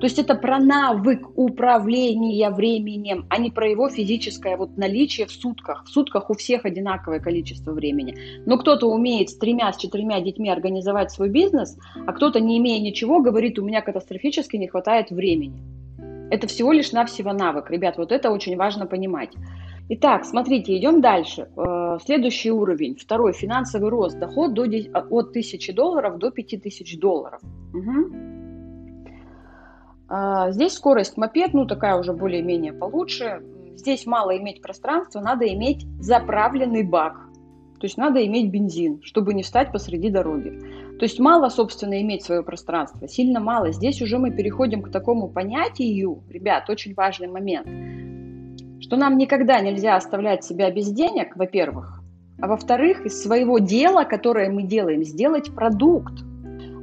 То 0.00 0.06
есть 0.06 0.18
это 0.18 0.34
про 0.34 0.58
навык 0.58 1.28
управления 1.36 2.48
временем, 2.48 3.26
а 3.28 3.36
не 3.36 3.50
про 3.50 3.68
его 3.68 3.90
физическое 3.90 4.56
вот 4.56 4.78
наличие 4.78 5.26
в 5.26 5.30
сутках. 5.30 5.84
В 5.84 5.90
сутках 5.90 6.30
у 6.30 6.34
всех 6.34 6.64
одинаковое 6.64 7.20
количество 7.20 7.72
времени. 7.72 8.16
Но 8.46 8.56
кто-то 8.56 8.86
умеет 8.86 9.28
с 9.28 9.36
тремя, 9.36 9.70
с 9.70 9.76
четырьмя 9.76 10.20
детьми 10.22 10.48
организовать 10.48 11.12
свой 11.12 11.28
бизнес, 11.28 11.78
а 12.06 12.12
кто-то, 12.14 12.40
не 12.40 12.56
имея 12.58 12.80
ничего, 12.80 13.20
говорит, 13.20 13.58
у 13.58 13.64
меня 13.64 13.82
катастрофически 13.82 14.56
не 14.56 14.68
хватает 14.68 15.10
времени. 15.10 15.62
Это 16.30 16.46
всего 16.46 16.72
лишь 16.72 16.92
навсего 16.92 17.34
навык. 17.34 17.70
Ребят, 17.70 17.98
вот 17.98 18.10
это 18.10 18.30
очень 18.30 18.56
важно 18.56 18.86
понимать. 18.86 19.30
Итак, 19.90 20.24
смотрите, 20.24 20.78
идем 20.78 21.02
дальше. 21.02 21.48
Э, 21.56 21.98
следующий 22.02 22.52
уровень, 22.52 22.96
второй, 22.96 23.32
финансовый 23.34 23.90
рост, 23.90 24.18
доход 24.18 24.54
до, 24.54 24.62
от 24.62 25.30
1000 25.30 25.74
долларов 25.74 26.18
до 26.18 26.30
5000 26.30 26.98
долларов. 26.98 27.40
Угу. 27.74 28.39
А, 30.10 30.50
здесь 30.50 30.72
скорость 30.72 31.16
мопед, 31.16 31.54
ну 31.54 31.66
такая 31.66 31.96
уже 31.96 32.12
более-менее 32.12 32.72
получше. 32.72 33.42
Здесь 33.76 34.06
мало 34.06 34.36
иметь 34.36 34.60
пространства, 34.60 35.20
надо 35.20 35.46
иметь 35.46 35.86
заправленный 36.00 36.82
бак. 36.82 37.14
То 37.78 37.86
есть 37.86 37.96
надо 37.96 38.26
иметь 38.26 38.50
бензин, 38.50 39.00
чтобы 39.02 39.32
не 39.32 39.42
встать 39.42 39.72
посреди 39.72 40.10
дороги. 40.10 40.50
То 40.98 41.04
есть 41.04 41.18
мало, 41.20 41.48
собственно, 41.48 42.02
иметь 42.02 42.24
свое 42.24 42.42
пространство, 42.42 43.08
сильно 43.08 43.40
мало. 43.40 43.70
Здесь 43.72 44.02
уже 44.02 44.18
мы 44.18 44.32
переходим 44.32 44.82
к 44.82 44.90
такому 44.90 45.28
понятию, 45.28 46.22
ребят, 46.28 46.68
очень 46.68 46.92
важный 46.94 47.28
момент, 47.28 47.66
что 48.82 48.96
нам 48.96 49.16
никогда 49.16 49.60
нельзя 49.60 49.94
оставлять 49.94 50.44
себя 50.44 50.70
без 50.70 50.90
денег, 50.90 51.36
во-первых, 51.36 52.02
а 52.40 52.48
во-вторых, 52.48 53.06
из 53.06 53.22
своего 53.22 53.60
дела, 53.60 54.04
которое 54.04 54.50
мы 54.50 54.64
делаем, 54.64 55.04
сделать 55.04 55.54
продукт. 55.54 56.14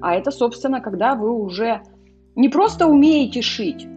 А 0.02 0.16
это, 0.16 0.32
собственно, 0.32 0.80
когда 0.80 1.14
вы 1.14 1.32
уже 1.32 1.82
не 2.38 2.50
просто 2.50 2.86
умеете 2.86 3.42
шить, 3.42 3.88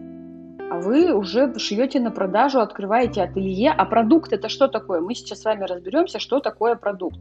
а 0.71 0.79
вы 0.79 1.13
уже 1.13 1.57
шьете 1.59 1.99
на 1.99 2.09
продажу, 2.09 2.59
открываете 2.59 3.21
ателье. 3.21 3.71
А 3.71 3.85
продукт 3.85 4.33
это 4.33 4.49
что 4.49 4.67
такое? 4.67 4.99
Мы 4.99 5.13
сейчас 5.13 5.41
с 5.41 5.45
вами 5.45 5.63
разберемся, 5.63 6.17
что 6.19 6.39
такое 6.39 6.75
продукт. 6.75 7.19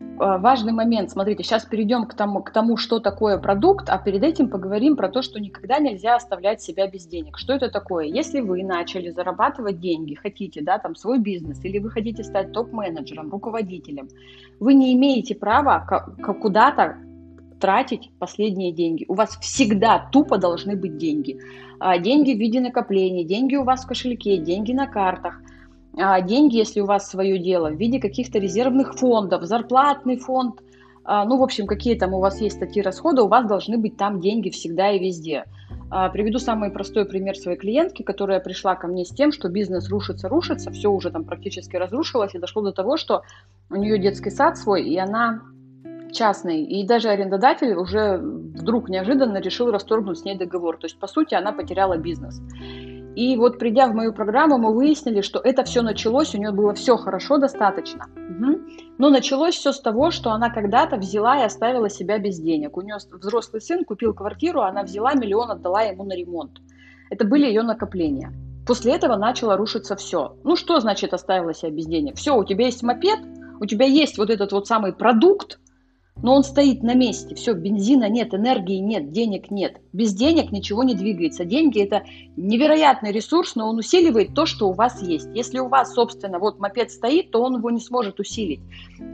Э, 0.00 0.38
важный 0.38 0.72
момент, 0.72 1.10
смотрите, 1.10 1.42
сейчас 1.42 1.66
перейдем 1.66 2.06
к 2.06 2.14
тому, 2.14 2.42
к 2.42 2.50
тому, 2.50 2.78
что 2.78 2.98
такое 2.98 3.36
продукт, 3.36 3.90
а 3.90 3.98
перед 3.98 4.22
этим 4.22 4.48
поговорим 4.48 4.96
про 4.96 5.10
то, 5.10 5.20
что 5.20 5.38
никогда 5.38 5.78
нельзя 5.78 6.16
оставлять 6.16 6.62
себя 6.62 6.86
без 6.86 7.06
денег. 7.06 7.36
Что 7.36 7.52
это 7.52 7.68
такое? 7.68 8.06
Если 8.06 8.40
вы 8.40 8.64
начали 8.64 9.10
зарабатывать 9.10 9.80
деньги, 9.80 10.14
хотите, 10.14 10.62
да, 10.62 10.78
там, 10.78 10.94
свой 10.94 11.18
бизнес, 11.18 11.62
или 11.62 11.78
вы 11.78 11.90
хотите 11.90 12.24
стать 12.24 12.52
топ-менеджером, 12.52 13.30
руководителем, 13.30 14.08
вы 14.60 14.72
не 14.72 14.94
имеете 14.94 15.34
права 15.34 15.84
куда-то 16.40 16.96
тратить 17.64 18.10
последние 18.18 18.72
деньги. 18.72 19.06
У 19.08 19.14
вас 19.14 19.38
всегда 19.40 20.08
тупо 20.12 20.36
должны 20.36 20.76
быть 20.76 20.98
деньги. 20.98 21.38
А, 21.80 21.96
деньги 21.98 22.34
в 22.34 22.38
виде 22.38 22.60
накоплений, 22.60 23.24
деньги 23.24 23.56
у 23.56 23.64
вас 23.64 23.84
в 23.84 23.88
кошельке, 23.88 24.36
деньги 24.36 24.72
на 24.72 24.86
картах– 24.86 25.40
а, 25.96 26.20
деньги, 26.20 26.56
если 26.56 26.80
у 26.80 26.86
вас 26.86 27.08
свое 27.08 27.38
дело, 27.38 27.70
в 27.70 27.76
виде 27.76 28.00
каких-то 28.00 28.38
резервных 28.38 28.94
фондов, 28.94 29.44
зарплатный 29.44 30.16
фонд, 30.16 30.60
а, 31.04 31.24
ну, 31.24 31.38
в 31.38 31.42
общем, 31.42 31.66
какие 31.66 31.96
там 31.96 32.14
у 32.14 32.20
вас 32.20 32.40
есть 32.40 32.56
статьи 32.56 32.82
расхода, 32.82 33.22
у 33.22 33.28
вас 33.28 33.46
должны 33.46 33.78
быть 33.78 33.96
там 33.96 34.20
деньги 34.20 34.50
всегда 34.50 34.90
и 34.90 34.98
везде. 34.98 35.44
Приведу 36.12 36.38
самый 36.38 36.70
простой 36.70 37.04
пример 37.04 37.36
своей 37.36 37.56
клиентки, 37.56 38.02
которая 38.02 38.40
пришла 38.40 38.74
ко 38.74 38.88
мне 38.88 39.04
с 39.04 39.10
тем, 39.10 39.30
что 39.30 39.48
бизнес 39.48 39.88
рушится, 39.90 40.28
рушится, 40.28 40.72
все 40.72 40.90
уже 40.90 41.10
там 41.10 41.24
практически 41.24 41.76
разрушилось, 41.76 42.34
и 42.34 42.38
дошло 42.38 42.62
до 42.62 42.72
того, 42.72 42.96
что 42.96 43.22
у 43.70 43.76
нее 43.76 43.98
детский 43.98 44.30
сад 44.30 44.56
свой, 44.56 44.82
и 44.82 44.96
она 44.98 45.42
частный, 46.14 46.62
и 46.62 46.86
даже 46.86 47.08
арендодатель 47.08 47.74
уже 47.74 48.18
вдруг 48.18 48.88
неожиданно 48.88 49.38
решил 49.38 49.70
расторгнуть 49.70 50.18
с 50.18 50.24
ней 50.24 50.38
договор. 50.38 50.78
То 50.78 50.86
есть, 50.86 50.98
по 50.98 51.06
сути, 51.06 51.34
она 51.34 51.52
потеряла 51.52 51.96
бизнес. 51.96 52.40
И 53.16 53.36
вот 53.36 53.58
придя 53.58 53.86
в 53.86 53.94
мою 53.94 54.12
программу, 54.12 54.58
мы 54.58 54.74
выяснили, 54.74 55.20
что 55.20 55.38
это 55.38 55.62
все 55.62 55.82
началось, 55.82 56.34
у 56.34 56.38
нее 56.38 56.50
было 56.50 56.74
все 56.74 56.96
хорошо 56.96 57.38
достаточно. 57.38 58.06
Угу. 58.16 58.60
Но 58.98 59.10
началось 59.10 59.54
все 59.54 59.72
с 59.72 59.80
того, 59.80 60.10
что 60.10 60.30
она 60.30 60.50
когда-то 60.50 60.96
взяла 60.96 61.40
и 61.40 61.44
оставила 61.44 61.88
себя 61.88 62.18
без 62.18 62.40
денег. 62.40 62.76
У 62.76 62.80
нее 62.80 62.96
взрослый 63.12 63.62
сын 63.62 63.84
купил 63.84 64.14
квартиру, 64.14 64.62
она 64.62 64.82
взяла 64.82 65.14
миллион, 65.14 65.50
отдала 65.50 65.82
ему 65.82 66.04
на 66.04 66.14
ремонт. 66.14 66.60
Это 67.10 67.24
были 67.24 67.46
ее 67.46 67.62
накопления. 67.62 68.32
После 68.66 68.94
этого 68.94 69.16
начало 69.16 69.56
рушиться 69.56 69.94
все. 69.94 70.36
Ну 70.42 70.56
что 70.56 70.80
значит 70.80 71.12
оставила 71.14 71.54
себя 71.54 71.70
без 71.70 71.86
денег? 71.86 72.16
Все, 72.16 72.36
у 72.36 72.44
тебя 72.44 72.64
есть 72.64 72.82
мопед, 72.82 73.20
у 73.60 73.66
тебя 73.66 73.86
есть 73.86 74.18
вот 74.18 74.30
этот 74.30 74.52
вот 74.52 74.66
самый 74.66 74.92
продукт, 74.92 75.60
но 76.22 76.34
он 76.34 76.44
стоит 76.44 76.82
на 76.82 76.94
месте, 76.94 77.34
все, 77.34 77.54
бензина 77.54 78.08
нет, 78.08 78.34
энергии 78.34 78.78
нет, 78.78 79.10
денег 79.10 79.50
нет. 79.50 79.80
Без 79.92 80.14
денег 80.14 80.52
ничего 80.52 80.84
не 80.84 80.94
двигается. 80.94 81.44
Деньги– 81.44 81.80
это 81.82 82.04
невероятный 82.36 83.10
ресурс, 83.12 83.56
но 83.56 83.68
он 83.68 83.78
усиливает 83.78 84.32
то, 84.34 84.46
что 84.46 84.68
у 84.68 84.72
вас 84.72 85.02
есть. 85.02 85.28
Если 85.34 85.58
у 85.58 85.68
вас, 85.68 85.92
собственно, 85.92 86.38
вот 86.38 86.60
мопед 86.60 86.90
стоит, 86.92 87.30
то 87.30 87.42
он 87.42 87.58
его 87.58 87.70
не 87.70 87.80
сможет 87.80 88.20
усилить. 88.20 88.60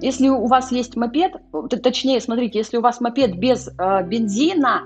Если 0.02 0.28
у 0.28 0.47
вас 0.47 0.73
есть 0.73 0.97
мопед, 0.97 1.33
точнее, 1.83 2.21
смотрите, 2.21 2.59
если 2.59 2.76
у 2.76 2.83
вас 2.83 3.00
мопед 3.00 3.37
без 3.37 3.69
э, 3.69 4.07
бензина, 4.07 4.83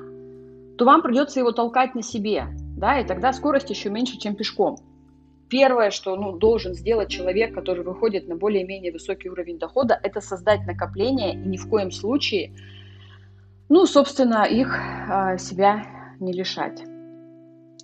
то 0.78 0.84
вам 0.84 1.02
придется 1.02 1.40
его 1.40 1.52
толкать 1.52 1.94
на 1.94 2.02
себе, 2.02 2.46
да, 2.76 3.00
и 3.00 3.06
тогда 3.06 3.32
скорость 3.32 3.70
еще 3.70 3.90
меньше, 3.90 4.18
чем 4.18 4.34
пешком 4.34 4.78
первое, 5.54 5.92
что 5.92 6.16
ну, 6.16 6.32
должен 6.32 6.74
сделать 6.74 7.08
человек, 7.08 7.54
который 7.54 7.84
выходит 7.84 8.26
на 8.26 8.34
более-менее 8.34 8.90
высокий 8.90 9.30
уровень 9.30 9.56
дохода, 9.56 9.96
это 10.02 10.20
создать 10.20 10.66
накопление 10.66 11.34
и 11.34 11.48
ни 11.48 11.56
в 11.56 11.68
коем 11.68 11.92
случае, 11.92 12.50
ну, 13.68 13.86
собственно, 13.86 14.42
их 14.42 14.76
э, 14.76 15.38
себя 15.38 15.86
не 16.18 16.32
лишать. 16.32 16.82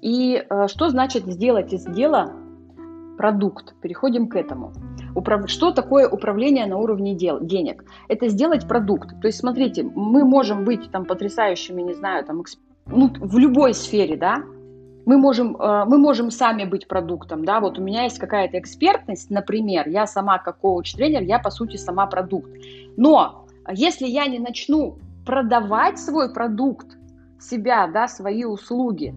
И 0.03 0.43
э, 0.51 0.67
что 0.67 0.89
значит 0.89 1.27
сделать 1.27 1.73
из 1.73 1.85
дела 1.85 2.33
продукт? 3.17 3.75
Переходим 3.81 4.27
к 4.27 4.35
этому. 4.35 4.73
Управ... 5.15 5.49
Что 5.49 5.71
такое 5.71 6.09
управление 6.09 6.67
на 6.67 6.77
уровне 6.77 7.15
дел, 7.15 7.39
денег? 7.41 7.85
Это 8.09 8.27
сделать 8.27 8.67
продукт. 8.67 9.11
То 9.21 9.29
есть, 9.29 9.39
смотрите, 9.39 9.85
мы 9.85 10.25
можем 10.25 10.65
быть 10.65 10.91
там 10.91 11.05
потрясающими, 11.05 11.83
не 11.83 11.95
знаю, 11.95 12.25
там, 12.25 12.43
эксп... 12.43 12.59
ну, 12.87 13.13
в 13.21 13.39
любой 13.39 13.75
сфере, 13.75 14.17
да, 14.17 14.43
мы 15.07 15.19
можем, 15.19 15.57
э, 15.57 15.85
мы 15.87 15.99
можем 15.99 16.31
сами 16.31 16.65
быть 16.65 16.87
продуктом, 16.87 17.45
да, 17.45 17.61
вот 17.61 17.79
у 17.79 17.83
меня 17.83 18.05
есть 18.05 18.19
какая-то 18.19 18.59
экспертность, 18.59 19.31
например, 19.31 19.89
я 19.89 20.07
сама 20.07 20.39
как 20.39 20.59
коуч-тренер, 20.59 21.23
я 21.23 21.39
по 21.39 21.51
сути 21.51 21.77
сама 21.77 22.07
продукт. 22.07 22.51
Но 22.97 23.47
если 23.73 24.07
я 24.07 24.27
не 24.27 24.39
начну 24.39 24.99
продавать 25.25 25.99
свой 25.99 26.33
продукт, 26.33 26.87
себя, 27.41 27.87
да, 27.87 28.07
свои 28.09 28.45
услуги, 28.45 29.15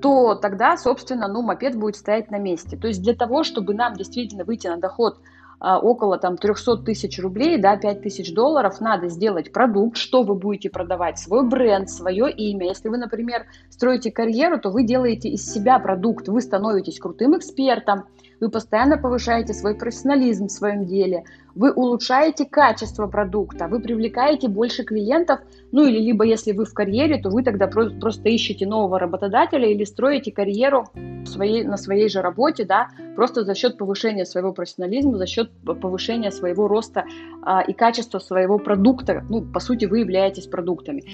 то 0.00 0.34
тогда, 0.34 0.76
собственно, 0.76 1.28
ну, 1.28 1.42
мопед 1.42 1.76
будет 1.76 1.96
стоять 1.96 2.30
на 2.30 2.38
месте. 2.38 2.76
То 2.76 2.88
есть 2.88 3.02
для 3.02 3.14
того, 3.14 3.42
чтобы 3.42 3.74
нам 3.74 3.94
действительно 3.94 4.44
выйти 4.44 4.68
на 4.68 4.76
доход– 4.76 5.18
около 5.60 6.18
там 6.18 6.36
300 6.36 6.78
тысяч 6.78 7.18
рублей, 7.18 7.58
да, 7.58 7.76
5 7.76 8.02
тысяч 8.02 8.34
долларов, 8.34 8.80
надо 8.80 9.08
сделать 9.08 9.52
продукт, 9.52 9.96
что 9.96 10.22
вы 10.22 10.34
будете 10.34 10.70
продавать, 10.70 11.18
свой 11.18 11.48
бренд, 11.48 11.88
свое 11.88 12.30
имя. 12.30 12.66
Если 12.68 12.88
вы, 12.88 12.98
например, 12.98 13.46
строите 13.70 14.10
карьеру, 14.10 14.58
то 14.58 14.70
вы 14.70 14.84
делаете 14.84 15.28
из 15.28 15.50
себя 15.50 15.78
продукт, 15.78 16.28
вы 16.28 16.40
становитесь 16.40 16.98
крутым 16.98 17.36
экспертом, 17.38 18.04
вы 18.40 18.50
постоянно 18.50 18.98
повышаете 18.98 19.54
свой 19.54 19.74
профессионализм 19.74 20.46
в 20.46 20.52
своем 20.52 20.84
деле, 20.84 21.24
вы 21.54 21.72
улучшаете 21.72 22.44
качество 22.44 23.06
продукта, 23.06 23.68
вы 23.68 23.80
привлекаете 23.80 24.48
больше 24.48 24.82
клиентов, 24.82 25.40
ну 25.70 25.86
или 25.86 25.98
либо 25.98 26.24
если 26.24 26.52
вы 26.52 26.64
в 26.64 26.74
карьере, 26.74 27.18
то 27.18 27.30
вы 27.30 27.42
тогда 27.42 27.68
просто 27.68 28.28
ищете 28.28 28.66
нового 28.66 28.98
работодателя 28.98 29.68
или 29.68 29.84
строите 29.84 30.32
карьеру 30.32 30.86
своей, 31.24 31.64
на 31.64 31.76
своей 31.76 32.08
же 32.08 32.22
работе, 32.22 32.64
да, 32.64 32.88
просто 33.14 33.44
за 33.44 33.54
счет 33.54 33.78
повышения 33.78 34.26
своего 34.26 34.52
профессионализма, 34.52 35.16
за 35.16 35.26
счет 35.26 35.50
повышения 35.64 36.30
своего 36.30 36.66
роста 36.66 37.04
а, 37.42 37.62
и 37.62 37.72
качества 37.72 38.18
своего 38.18 38.58
продукта. 38.58 39.24
Ну, 39.28 39.42
по 39.42 39.60
сути, 39.60 39.84
вы 39.84 40.00
являетесь 40.00 40.46
продуктами. 40.46 41.04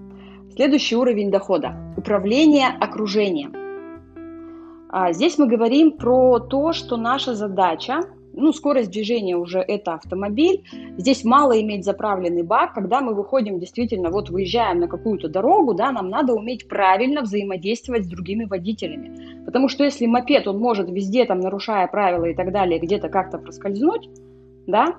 Следующий 0.55 0.97
уровень 0.97 1.31
дохода– 1.31 1.77
управление 1.97 2.69
окружением. 2.69 3.70
А 4.93 5.13
здесь 5.13 5.39
мы 5.39 5.47
говорим 5.47 5.93
про 5.93 6.41
то, 6.41 6.73
что 6.73 6.97
наша 6.97 7.35
задача, 7.35 8.01
ну, 8.33 8.53
скорость 8.53 8.91
движения 8.91 9.37
уже 9.37 9.61
это 9.61 9.95
автомобиль. 9.95 10.65
Здесь 10.97 11.25
мало 11.25 11.61
иметь 11.61 11.85
заправленный 11.85 12.43
бак. 12.43 12.75
Когда 12.75 13.01
мы 13.01 13.15
выходим, 13.15 13.61
действительно, 13.61 14.11
вот 14.11 14.31
выезжаем 14.31 14.81
на 14.81 14.89
какую-то 14.89 15.29
дорогу, 15.29 15.75
да, 15.75 15.93
нам 15.93 16.09
надо 16.09 16.33
уметь 16.33 16.67
правильно 16.69 17.23
взаимодействовать 17.23 18.05
с 18.05 18.09
другими 18.09 18.45
водителями. 18.45 19.45
Потому 19.45 19.69
что 19.69 19.85
если 19.85 20.07
мопед, 20.07 20.49
он 20.49 20.59
может 20.59 20.91
везде, 20.91 21.25
там, 21.25 21.39
нарушая 21.39 21.87
правила 21.87 22.25
и 22.25 22.35
так 22.35 22.53
далее, 22.53 22.81
где-то 22.81 23.09
как-то 23.09 23.39
проскользнуть, 23.39 24.09
да, 24.67 24.97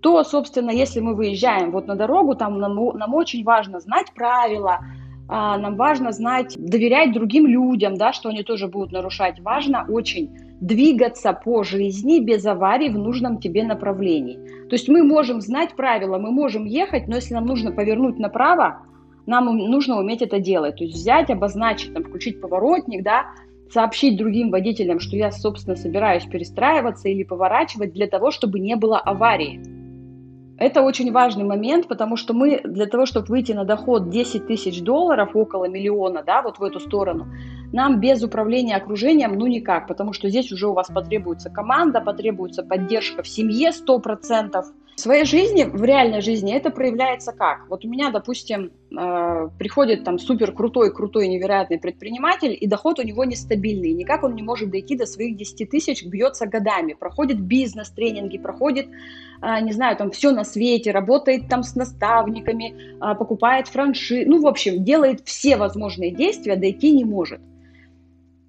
то, 0.00 0.22
собственно, 0.24 0.70
если 0.70 1.00
мы 1.00 1.14
выезжаем 1.14 1.72
вот 1.72 1.86
на 1.86 1.96
дорогу, 1.96 2.34
там 2.34 2.58
нам, 2.58 2.76
нам 2.76 3.14
очень 3.14 3.44
важно 3.44 3.80
знать 3.80 4.12
правила, 4.14 4.80
а, 5.28 5.58
нам 5.58 5.76
важно 5.76 6.12
знать, 6.12 6.54
доверять 6.58 7.12
другим 7.12 7.46
людям, 7.46 7.94
да, 7.94 8.12
что 8.12 8.28
они 8.28 8.42
тоже 8.42 8.68
будут 8.68 8.92
нарушать. 8.92 9.40
Важно 9.40 9.86
очень 9.88 10.30
двигаться 10.60 11.32
по 11.32 11.62
жизни 11.64 12.20
без 12.20 12.46
аварий 12.46 12.88
в 12.88 12.98
нужном 12.98 13.38
тебе 13.38 13.64
направлении. 13.64 14.38
То 14.68 14.74
есть 14.74 14.88
мы 14.88 15.02
можем 15.02 15.40
знать 15.40 15.74
правила, 15.74 16.18
мы 16.18 16.30
можем 16.30 16.64
ехать, 16.64 17.08
но 17.08 17.16
если 17.16 17.34
нам 17.34 17.46
нужно 17.46 17.72
повернуть 17.72 18.18
направо, 18.18 18.82
нам 19.26 19.46
нужно 19.56 19.98
уметь 19.98 20.22
это 20.22 20.38
делать. 20.38 20.76
То 20.76 20.84
есть 20.84 20.96
взять, 20.96 21.30
обозначить, 21.30 21.94
там, 21.94 22.04
включить 22.04 22.40
поворотник, 22.40 23.02
да, 23.02 23.26
сообщить 23.70 24.18
другим 24.18 24.50
водителям, 24.50 25.00
что 25.00 25.16
я, 25.16 25.30
собственно, 25.30 25.76
собираюсь 25.76 26.24
перестраиваться 26.26 27.08
или 27.08 27.24
поворачивать 27.24 27.92
для 27.92 28.06
того, 28.06 28.30
чтобы 28.30 28.60
не 28.60 28.76
было 28.76 28.98
аварии. 28.98 29.60
Это 30.62 30.82
очень 30.82 31.10
важный 31.10 31.42
момент, 31.42 31.88
потому 31.88 32.16
что 32.16 32.34
мы 32.34 32.60
для 32.62 32.86
того, 32.86 33.04
чтобы 33.04 33.26
выйти 33.26 33.50
на 33.50 33.64
доход 33.64 34.10
10 34.10 34.46
тысяч 34.46 34.80
долларов, 34.80 35.34
около 35.34 35.64
миллиона, 35.64 36.22
да, 36.24 36.40
вот 36.40 36.60
в 36.60 36.62
эту 36.62 36.78
сторону, 36.78 37.26
нам 37.72 37.98
без 37.98 38.22
управления 38.22 38.76
окружением, 38.76 39.36
ну 39.36 39.48
никак, 39.48 39.88
потому 39.88 40.12
что 40.12 40.28
здесь 40.28 40.52
уже 40.52 40.68
у 40.68 40.72
вас 40.72 40.86
потребуется 40.86 41.50
команда, 41.50 42.00
потребуется 42.00 42.62
поддержка 42.62 43.24
в 43.24 43.28
семье 43.28 43.70
100%, 43.70 44.64
в 44.96 45.00
своей 45.00 45.24
жизни, 45.24 45.64
в 45.64 45.82
реальной 45.82 46.20
жизни 46.20 46.54
это 46.54 46.70
проявляется 46.70 47.32
как? 47.32 47.68
Вот 47.68 47.84
у 47.84 47.88
меня, 47.88 48.10
допустим, 48.10 48.72
э, 48.96 49.48
приходит 49.58 50.04
там 50.04 50.18
супер 50.18 50.52
крутой, 50.52 50.92
крутой, 50.92 51.28
невероятный 51.28 51.78
предприниматель, 51.78 52.56
и 52.58 52.66
доход 52.66 52.98
у 52.98 53.02
него 53.02 53.24
нестабильный, 53.24 53.92
никак 53.92 54.22
он 54.22 54.34
не 54.34 54.42
может 54.42 54.70
дойти 54.70 54.96
до 54.96 55.06
своих 55.06 55.36
10 55.36 55.70
тысяч, 55.70 56.04
бьется 56.04 56.46
годами, 56.46 56.92
проходит 56.92 57.40
бизнес-тренинги, 57.40 58.38
проходит, 58.38 58.88
э, 59.40 59.60
не 59.62 59.72
знаю, 59.72 59.96
там 59.96 60.10
все 60.10 60.30
на 60.30 60.44
свете, 60.44 60.90
работает 60.90 61.48
там 61.48 61.62
с 61.62 61.74
наставниками, 61.74 62.74
э, 62.74 63.14
покупает 63.16 63.68
франшизы, 63.68 64.28
ну, 64.28 64.42
в 64.42 64.46
общем, 64.46 64.84
делает 64.84 65.22
все 65.24 65.56
возможные 65.56 66.10
действия, 66.10 66.56
дойти 66.56 66.92
не 66.92 67.04
может 67.04 67.40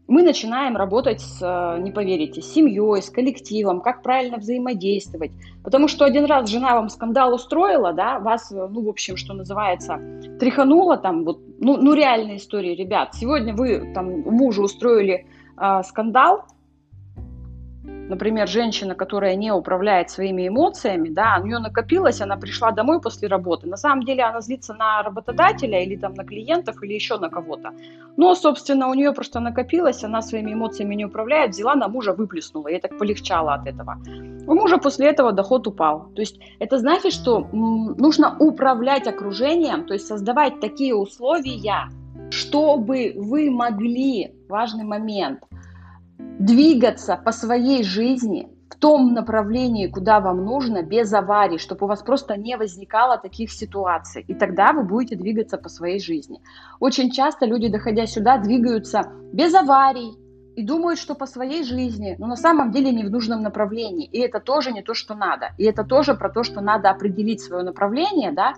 мы 0.08 0.22
начинаем 0.22 0.76
работать 0.76 1.22
с, 1.22 1.42
э, 1.42 1.82
не 1.82 1.92
поверите, 1.92 2.42
с 2.42 2.54
семьей, 2.54 3.02
с 3.02 3.10
коллективом, 3.10 3.82
как 3.82 4.04
правильно 4.04 4.38
взаимодействовать. 4.38 5.32
Потому 5.64 5.88
что 5.88 6.06
один 6.06 6.26
раз 6.26 6.50
жена 6.50 6.76
вам 6.76 6.90
скандал 6.90 7.34
устроила, 7.34 7.94
да, 7.94 8.20
вас, 8.20 8.52
э, 8.52 8.68
ну, 8.70 8.84
в 8.84 8.90
общем, 8.90 9.16
что 9.16 9.34
называется, 9.34 10.00
тряханула 10.40 10.98
там, 10.98 11.24
вот, 11.24 11.40
ну, 11.60 11.78
ну 11.78 11.94
реальная 11.94 12.36
история, 12.36 12.76
ребят. 12.76 13.14
Сегодня 13.14 13.54
вы 13.54 13.94
там 13.94 14.22
мужу 14.22 14.64
устроили 14.64 15.26
э, 15.58 15.84
скандал, 15.84 16.46
например, 18.14 18.48
женщина, 18.48 18.96
которая 18.96 19.36
не 19.36 19.52
управляет 19.52 20.10
своими 20.10 20.48
эмоциями, 20.48 21.10
да, 21.10 21.40
у 21.42 21.46
нее 21.46 21.60
накопилось, 21.60 22.22
она 22.22 22.38
пришла 22.38 22.72
домой 22.72 23.02
после 23.02 23.28
работы. 23.28 23.68
На 23.68 23.78
самом 23.78 24.04
деле 24.06 24.24
она 24.24 24.42
злится 24.42 24.74
на 24.74 25.02
работодателя 25.04 25.84
или 25.84 25.96
там 25.96 26.14
на 26.14 26.24
клиентов 26.24 26.84
или 26.84 26.94
еще 26.94 27.18
на 27.18 27.30
кого-то. 27.30 27.72
Но, 28.18 28.36
собственно, 28.36 28.90
у 28.90 28.94
нее 28.94 29.12
просто 29.14 29.40
накопилось, 29.40 30.04
она 30.04 30.22
своими 30.22 30.54
эмоциями 30.54 30.96
не 30.96 31.06
управляет, 31.06 31.52
взяла 31.52 31.76
на 31.76 31.88
мужа, 31.88 32.14
выплеснула. 32.14 32.68
Ей 32.68 32.80
так 32.80 32.98
полегчало 33.00 33.54
от 33.56 33.68
этого. 33.68 33.98
У 34.48 34.54
мужа 34.54 34.78
после 34.78 35.08
этого 35.08 35.32
доход 35.32 35.68
упал. 35.68 36.12
То 36.16 36.22
есть 36.22 36.40
это 36.60 36.78
значит, 36.78 37.14
что 37.14 37.48
нужно 37.52 38.38
управлять 38.40 39.08
окружением, 39.08 39.86
то 39.86 39.94
есть 39.94 40.08
создавать 40.08 40.60
такие 40.60 40.94
условия, 40.94 41.90
чтобы 42.30 43.14
вы 43.16 43.50
могли, 43.50 44.32
важный 44.48 44.84
момент– 44.84 45.40
двигаться 46.40 47.16
по 47.24 47.32
своей 47.32 47.84
жизни 47.84 48.50
в 48.70 48.76
том 48.76 49.14
направлении, 49.14 49.88
куда 49.88 50.20
вам 50.20 50.44
нужно, 50.44 50.82
без 50.82 51.14
аварий, 51.14 51.58
чтобы 51.58 51.86
у 51.86 51.88
вас 51.88 52.02
просто 52.02 52.38
не 52.38 52.58
возникало 52.58 53.18
таких 53.18 53.52
ситуаций. 53.52 54.26
И 54.28 54.34
тогда 54.34 54.74
вы 54.74 54.84
будете 54.84 55.16
двигаться 55.16 55.58
по 55.58 55.70
своей 55.70 56.00
жизни. 56.00 56.42
Очень 56.80 57.12
часто 57.12 57.46
люди, 57.46 57.70
доходя 57.70 58.08
сюда, 58.08 58.38
двигаются 58.38 59.12
без 59.32 59.54
аварий 59.54 60.18
и 60.56 60.64
думают, 60.64 61.00
что 61.00 61.16
по 61.16 61.26
своей 61.26 61.64
жизни, 61.64 62.16
но 62.20 62.28
на 62.28 62.36
самом 62.36 62.72
деле 62.72 62.92
не 62.92 63.04
в 63.04 63.12
нужном 63.12 63.42
направлении. 63.42 64.08
И 64.08 64.20
это 64.20 64.40
тоже 64.40 64.72
не 64.72 64.82
то, 64.82 64.94
что 64.94 65.16
надо. 65.16 65.50
И 65.58 65.64
это 65.64 65.84
тоже 65.84 66.16
про 66.16 66.30
то, 66.30 66.44
что 66.44 66.62
надо 66.62 66.90
определить 66.90 67.42
свое 67.42 67.64
направление, 67.64 68.32
да, 68.32 68.54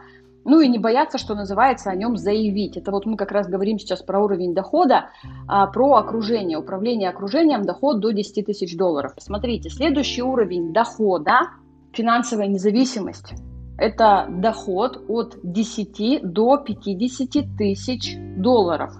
ну 0.45 0.61
и 0.61 0.67
не 0.67 0.77
бояться, 0.77 1.17
что 1.17 1.35
называется, 1.35 1.89
о 1.89 1.95
нем 1.95 2.15
заявить. 2.17 2.77
Это 2.77 2.91
вот 2.91 3.05
мы 3.05 3.17
как 3.17 3.31
раз 3.31 3.47
говорим 3.47 3.79
сейчас 3.79 4.01
про 4.01 4.23
уровень 4.23 4.53
дохода, 4.53 5.09
а, 5.47 5.67
про 5.67 5.95
окружение, 5.95 6.57
управление 6.57 7.09
окружением, 7.09 7.63
доход 7.63 7.99
до 7.99 8.11
10 8.11 8.45
тысяч 8.45 8.77
долларов. 8.77 9.13
Смотрите, 9.17 9.69
следующий 9.69 10.21
уровень 10.21 10.71
дохода, 10.71 11.49
финансовая 11.91 12.47
независимость. 12.47 13.33
Это 13.77 14.27
доход 14.29 15.03
от 15.09 15.37
10 15.43 16.21
до 16.23 16.57
50 16.57 17.57
тысяч 17.57 18.15
долларов. 18.37 18.93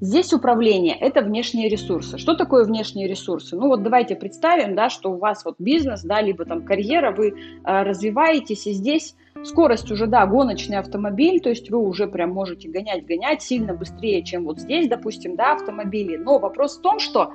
Здесь 0.00 0.34
управление– 0.34 0.94
это 1.00 1.22
внешние 1.22 1.70
ресурсы. 1.70 2.18
Что 2.18 2.34
такое 2.34 2.64
внешние 2.64 3.08
ресурсы? 3.08 3.56
Ну 3.56 3.68
вот 3.68 3.82
давайте 3.82 4.14
представим, 4.14 4.74
да, 4.74 4.90
что 4.90 5.12
у 5.12 5.16
вас 5.16 5.42
вот 5.46 5.54
бизнес, 5.58 6.02
да, 6.02 6.20
либо 6.20 6.44
там 6.44 6.66
карьера, 6.66 7.12
вы 7.12 7.28
э, 7.28 7.32
развиваетесь, 7.64 8.66
и 8.66 8.72
здесь 8.72 9.16
скорость 9.42 9.90
уже, 9.90 10.06
да, 10.06 10.26
гоночный 10.26 10.76
автомобиль, 10.76 11.40
то 11.40 11.48
есть 11.48 11.70
вы 11.70 11.78
уже 11.78 12.08
прям 12.08 12.30
можете 12.30 12.68
гонять-гонять 12.68 13.40
сильно 13.40 13.72
быстрее, 13.72 14.22
чем 14.22 14.44
вот 14.44 14.58
здесь, 14.58 14.86
допустим, 14.86 15.34
да, 15.34 15.54
автомобили. 15.54 16.18
Но 16.18 16.38
вопрос 16.38 16.76
в 16.76 16.82
том, 16.82 16.98
что 16.98 17.32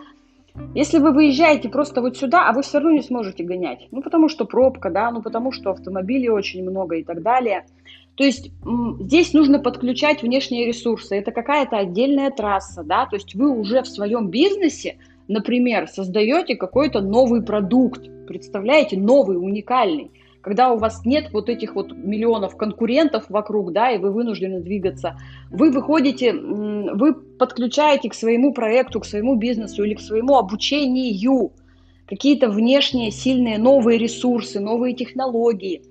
если 0.76 1.00
вы 1.00 1.14
выезжаете 1.14 1.68
просто 1.68 2.02
вот 2.02 2.16
сюда, 2.16 2.48
а 2.48 2.54
вы 2.54 2.62
все 2.62 2.78
равно 2.78 2.92
не 2.92 3.02
сможете 3.02 3.44
гонять, 3.44 3.88
ну 3.90 4.04
потому 4.04 4.30
что 4.30 4.46
пробка, 4.46 4.92
да, 4.92 5.10
ну 5.10 5.24
потому 5.24 5.52
что 5.52 5.72
автомобилей 5.72 6.30
очень 6.30 6.62
много 6.62 6.98
и 6.98 7.04
так 7.04 7.24
далее– 7.24 7.66
то 8.16 8.24
есть 8.24 8.52
здесь 9.00 9.34
нужно 9.34 9.60
подключать 9.60 10.22
внешние 10.22 10.68
ресурсы. 10.68 11.16
Это 11.16 11.32
какая-то 11.32 11.78
отдельная 11.78 12.30
трасса, 12.30 12.84
да, 12.84 13.06
то 13.06 13.16
есть 13.16 13.36
вы 13.36 13.50
уже 13.50 13.82
в 13.82 13.88
своем 13.88 14.28
бизнесе, 14.30 14.98
например, 15.28 15.88
создаете 15.88 16.56
какой-то 16.56 17.02
новый 17.02 17.42
продукт, 17.42 18.02
представляете, 18.28 18.98
новый, 18.98 19.38
уникальный. 19.38 20.12
Когда 20.42 20.72
у 20.72 20.78
вас 20.78 21.06
нет 21.06 21.32
вот 21.34 21.50
этих 21.50 21.76
вот 21.76 21.96
миллионов 21.96 22.58
конкурентов 22.58 23.26
вокруг, 23.30 23.74
да, 23.74 23.92
и 23.92 24.00
вы 24.00 24.12
вынуждены 24.12 24.60
двигаться, 24.60 25.18
вы 25.52 25.70
выходите, 25.72 26.34
вы 26.34 27.14
подключаете 27.14 28.10
к 28.10 28.16
своему 28.16 28.52
проекту, 28.52 29.00
к 29.00 29.06
своему 29.06 29.36
бизнесу 29.36 29.84
или 29.84 29.94
к 29.94 30.02
своему 30.02 30.38
обучению 30.38 31.52
какие-то 32.08 32.50
внешние 32.50 33.12
сильные 33.12 33.58
новые 33.58 33.98
ресурсы, 33.98 34.60
новые 34.60 34.96
технологии– 34.96 35.84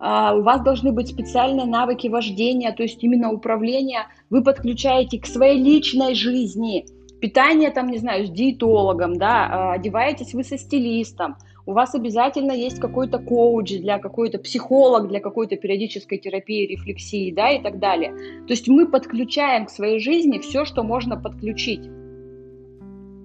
у 0.00 0.42
вас 0.42 0.62
должны 0.62 0.92
быть 0.92 1.08
специальные 1.08 1.66
навыки 1.66 2.08
вождения, 2.08 2.72
то 2.72 2.82
есть 2.82 3.02
именно 3.04 3.30
управление 3.30 4.06
вы 4.30 4.42
подключаете 4.42 5.20
к 5.20 5.26
своей 5.26 5.62
личной 5.62 6.14
жизни. 6.14 6.86
Питание 7.20 7.70
там, 7.70 7.90
не 7.90 7.98
знаю, 7.98 8.26
с 8.26 8.30
диетологом, 8.30 9.18
да, 9.18 9.48
а, 9.50 9.72
одеваетесь 9.74 10.32
вы 10.32 10.42
со 10.42 10.56
стилистом, 10.56 11.36
у 11.66 11.72
вас 11.72 11.94
обязательно 11.94 12.52
есть 12.52 12.80
какой-то 12.80 13.18
коуч 13.18 13.70
для 13.78 13.98
какой-то 13.98 14.38
психолог 14.38 15.08
для 15.08 15.20
какой-то 15.20 15.56
периодической 15.56 16.18
терапии, 16.18 16.66
рефлексии, 16.66 17.30
да, 17.30 17.50
и 17.50 17.62
так 17.62 17.78
далее. 17.78 18.12
То 18.46 18.52
есть 18.52 18.68
мы 18.68 18.88
подключаем 18.88 19.66
к 19.66 19.70
своей 19.70 20.00
жизни 20.00 20.38
все, 20.38 20.64
что 20.64 20.82
можно 20.82 21.16
подключить. 21.16 21.82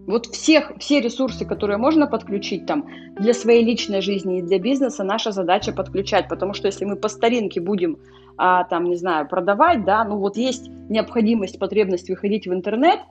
Вот 0.08 0.28
всех, 0.28 0.72
все 0.80 1.02
ресурсы, 1.02 1.46
которые 1.46 1.78
можно 1.78 2.08
подключить 2.08 2.66
там 2.66 2.88
для 3.18 3.34
своей 3.34 3.64
личной 3.64 4.02
жизни 4.02 4.40
и 4.40 4.42
для 4.42 4.60
бизнеса, 4.60 5.04
наша 5.04 5.32
задача 5.32 5.72
подключать, 5.72 6.28
потому 6.28 6.54
что 6.54 6.68
если 6.68 6.86
мы 6.86 6.96
по 6.96 7.10
старинке 7.10 7.60
будем, 7.60 7.98
а, 8.38 8.64
там, 8.66 8.86
не 8.86 8.96
знаю, 8.96 9.28
продавать, 9.28 9.84
да, 9.86 10.04
ну 10.04 10.18
вот 10.18 10.38
есть 10.38 10.70
необходимость, 10.90 11.60
потребность 11.60 12.10
выходить 12.10 12.48
в 12.48 12.54
интернет– 12.54 13.00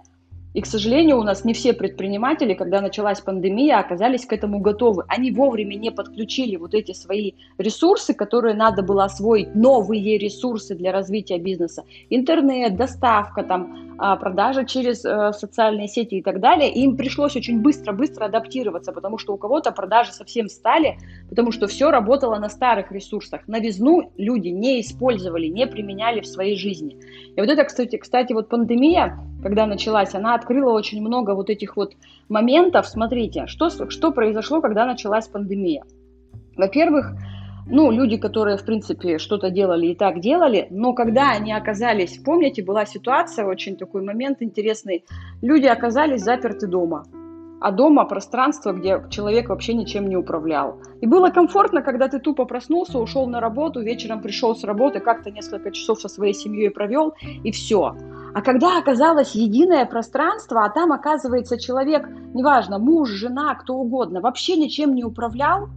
и, 0.54 0.60
к 0.60 0.66
сожалению, 0.66 1.18
у 1.18 1.24
нас 1.24 1.44
не 1.44 1.52
все 1.52 1.72
предприниматели, 1.72 2.54
когда 2.54 2.80
началась 2.80 3.20
пандемия, 3.20 3.78
оказались 3.78 4.24
к 4.24 4.32
этому 4.32 4.60
готовы. 4.60 5.02
Они 5.08 5.32
вовремя 5.32 5.74
не 5.74 5.90
подключили 5.90 6.54
вот 6.54 6.74
эти 6.74 6.92
свои 6.92 7.32
ресурсы, 7.58 8.14
которые 8.14 8.54
надо 8.54 8.84
было 8.84 9.04
освоить, 9.04 9.54
новые 9.56 10.16
ресурсы 10.16 10.76
для 10.76 10.92
развития 10.92 11.38
бизнеса. 11.38 11.82
Интернет, 12.08 12.76
доставка, 12.76 13.42
там, 13.42 13.94
а, 13.98 14.16
продажа 14.16 14.64
через 14.64 15.04
э, 15.04 15.32
социальные 15.32 15.88
сети 15.88 16.16
и 16.16 16.22
так 16.22 16.40
далее. 16.40 16.72
И 16.72 16.82
им 16.82 16.96
пришлось 16.96 17.36
очень 17.36 17.60
быстро-быстро 17.60 18.26
адаптироваться, 18.26 18.92
потому 18.92 19.18
что 19.18 19.34
у 19.34 19.36
кого-то 19.36 19.72
продажи 19.72 20.12
совсем 20.12 20.48
стали, 20.48 20.98
потому 21.28 21.52
что 21.52 21.66
все 21.66 21.90
работало 21.90 22.38
на 22.38 22.48
старых 22.48 22.90
ресурсах. 22.92 23.42
Новизну 23.46 24.12
люди 24.16 24.48
не 24.48 24.80
использовали, 24.80 25.46
не 25.46 25.66
применяли 25.66 26.20
в 26.20 26.26
своей 26.26 26.56
жизни. 26.56 26.98
И 27.36 27.40
вот 27.40 27.48
это, 27.48 27.64
кстати, 27.64 27.96
кстати 27.96 28.32
вот 28.32 28.48
пандемия, 28.48 29.18
когда 29.44 29.66
началась, 29.66 30.14
она 30.14 30.34
открыла 30.34 30.72
очень 30.72 31.02
много 31.02 31.34
вот 31.34 31.50
этих 31.50 31.76
вот 31.76 31.92
моментов. 32.30 32.86
Смотрите, 32.86 33.46
что, 33.46 33.68
что 33.90 34.10
произошло, 34.10 34.62
когда 34.62 34.86
началась 34.86 35.28
пандемия. 35.28 35.84
Во-первых, 36.56 37.12
ну, 37.66 37.90
люди, 37.90 38.16
которые, 38.16 38.56
в 38.56 38.64
принципе, 38.64 39.18
что-то 39.18 39.50
делали 39.50 39.88
и 39.88 39.94
так 39.94 40.20
делали, 40.20 40.66
но 40.70 40.94
когда 40.94 41.32
они 41.32 41.52
оказались, 41.52 42.16
помните, 42.24 42.62
была 42.62 42.86
ситуация, 42.86 43.44
очень 43.44 43.76
такой 43.76 44.02
момент 44.02 44.38
интересный, 44.40 45.04
люди 45.42 45.66
оказались 45.66 46.22
заперты 46.22 46.66
дома, 46.66 47.04
а 47.60 47.70
дома 47.70 48.06
пространство, 48.06 48.72
где 48.72 49.02
человек 49.10 49.50
вообще 49.50 49.74
ничем 49.74 50.08
не 50.08 50.16
управлял. 50.16 50.78
И 51.02 51.06
было 51.06 51.28
комфортно, 51.28 51.82
когда 51.82 52.08
ты 52.08 52.18
тупо 52.18 52.46
проснулся, 52.46 52.98
ушел 52.98 53.26
на 53.26 53.40
работу, 53.40 53.82
вечером 53.82 54.22
пришел 54.22 54.56
с 54.56 54.64
работы, 54.64 55.00
как-то 55.00 55.30
несколько 55.30 55.70
часов 55.70 56.00
со 56.00 56.08
своей 56.08 56.32
семьей 56.32 56.70
провел, 56.70 57.14
и 57.42 57.50
все. 57.50 57.94
А 58.34 58.42
когда 58.42 58.78
оказалось 58.78 59.36
единое 59.36 59.86
пространство, 59.86 60.64
а 60.64 60.70
там 60.70 60.92
оказывается 60.92 61.56
человек, 61.56 62.08
неважно, 62.34 62.78
муж, 62.78 63.10
жена, 63.10 63.54
кто 63.54 63.74
угодно, 63.74 64.20
вообще 64.20 64.56
ничем 64.56 64.94
не 64.94 65.04
управлял, 65.04 65.68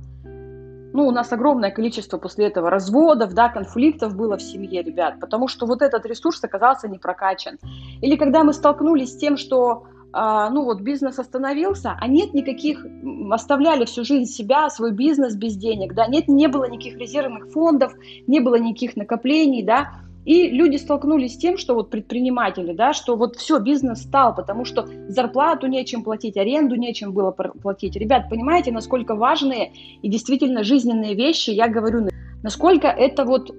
ну, 0.94 1.06
у 1.06 1.12
нас 1.12 1.32
огромное 1.32 1.70
количество 1.70 2.18
после 2.18 2.48
этого 2.48 2.72
разводов, 2.72 3.34
да, 3.34 3.50
конфликтов 3.50 4.16
было 4.16 4.38
в 4.38 4.42
семье, 4.42 4.82
ребят, 4.82 5.20
потому 5.20 5.48
что 5.48 5.68
вот 5.68 5.84
этот 5.84 6.08
ресурс 6.08 6.44
оказался 6.44 6.88
не 6.88 6.98
прокачан. 6.98 7.60
Или 8.02 8.16
когда 8.16 8.44
мы 8.44 8.54
столкнулись 8.54 9.14
с 9.14 9.18
тем, 9.18 9.38
что 9.38 9.84
а, 10.12 10.50
ну 10.50 10.64
вот 10.64 10.82
бизнес 10.82 11.20
остановился, 11.20 11.96
а 12.00 12.08
нет 12.08 12.34
никаких, 12.34 12.84
оставляли 13.30 13.86
всю 13.86 14.04
жизнь 14.04 14.32
себя, 14.32 14.70
свой 14.72 14.92
бизнес 14.92 15.36
без 15.36 15.56
денег, 15.56 15.94
да, 15.94 16.08
нет, 16.08 16.28
не 16.28 16.48
было 16.48 16.68
никаких 16.68 16.98
резервных 16.98 17.52
фондов, 17.52 17.94
не 18.26 18.40
было 18.40 18.56
никаких 18.56 18.96
накоплений, 18.96 19.62
да, 19.62 19.92
и 20.28 20.50
люди 20.50 20.76
столкнулись 20.76 21.36
с 21.36 21.38
тем, 21.38 21.58
что 21.58 21.74
вот 21.74 21.90
предприниматели, 21.90 22.74
да, 22.74 22.92
что 22.92 23.16
вот 23.16 23.38
все, 23.38 23.60
бизнес 23.60 24.02
стал, 24.02 24.36
потому 24.36 24.66
что 24.66 24.86
зарплату 25.08 25.68
нечем 25.68 26.04
платить, 26.04 26.36
аренду 26.36 26.76
нечем 26.76 27.14
было 27.14 27.32
платить. 27.32 27.96
Ребят, 27.96 28.28
понимаете, 28.30 28.74
насколько 28.74 29.16
важные 29.16 29.72
и 30.02 30.10
действительно 30.10 30.66
жизненные 30.66 31.16
вещи, 31.16 31.52
я 31.52 31.70
говорю, 31.70 32.10
насколько 32.44 32.88
это 32.88 33.24
вот 33.24 33.52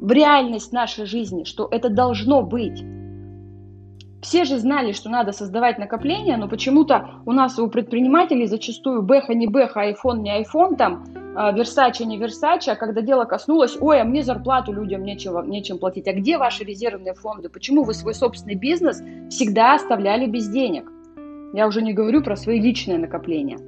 в 0.00 0.10
реальность 0.10 0.72
нашей 0.72 1.06
жизни, 1.06 1.44
что 1.44 1.68
это 1.70 1.90
должно 1.90 2.42
быть. 2.42 2.82
Все 4.22 4.44
же 4.44 4.58
знали, 4.58 4.92
что 4.92 5.10
надо 5.10 5.32
создавать 5.32 5.78
накопления, 5.78 6.36
но 6.36 6.48
почему-то 6.48 7.20
у 7.26 7.32
нас 7.32 7.58
у 7.58 7.68
предпринимателей 7.68 8.46
зачастую 8.46 9.02
бэха 9.02 9.34
не 9.34 9.46
бэха, 9.46 9.82
айфон 9.82 10.22
не 10.22 10.32
айфон, 10.32 10.76
там 10.76 11.04
Версаче 11.54 12.06
не 12.06 12.16
Версаче, 12.16 12.72
а 12.72 12.76
когда 12.76 13.02
дело 13.02 13.24
коснулось, 13.24 13.76
ой, 13.78 14.00
а 14.00 14.04
мне 14.04 14.22
зарплату 14.22 14.72
людям 14.72 15.04
нечего, 15.04 15.42
нечем 15.42 15.78
платить, 15.78 16.08
а 16.08 16.14
где 16.14 16.38
ваши 16.38 16.64
резервные 16.64 17.12
фонды? 17.12 17.50
Почему 17.50 17.84
вы 17.84 17.92
свой 17.92 18.14
собственный 18.14 18.54
бизнес 18.54 19.02
всегда 19.28 19.74
оставляли 19.74 20.26
без 20.26 20.48
денег? 20.48 20.90
Я 21.52 21.66
уже 21.66 21.82
не 21.82 21.92
говорю 21.92 22.22
про 22.22 22.36
свои 22.36 22.58
личные 22.58 22.98
накопления. 22.98 23.58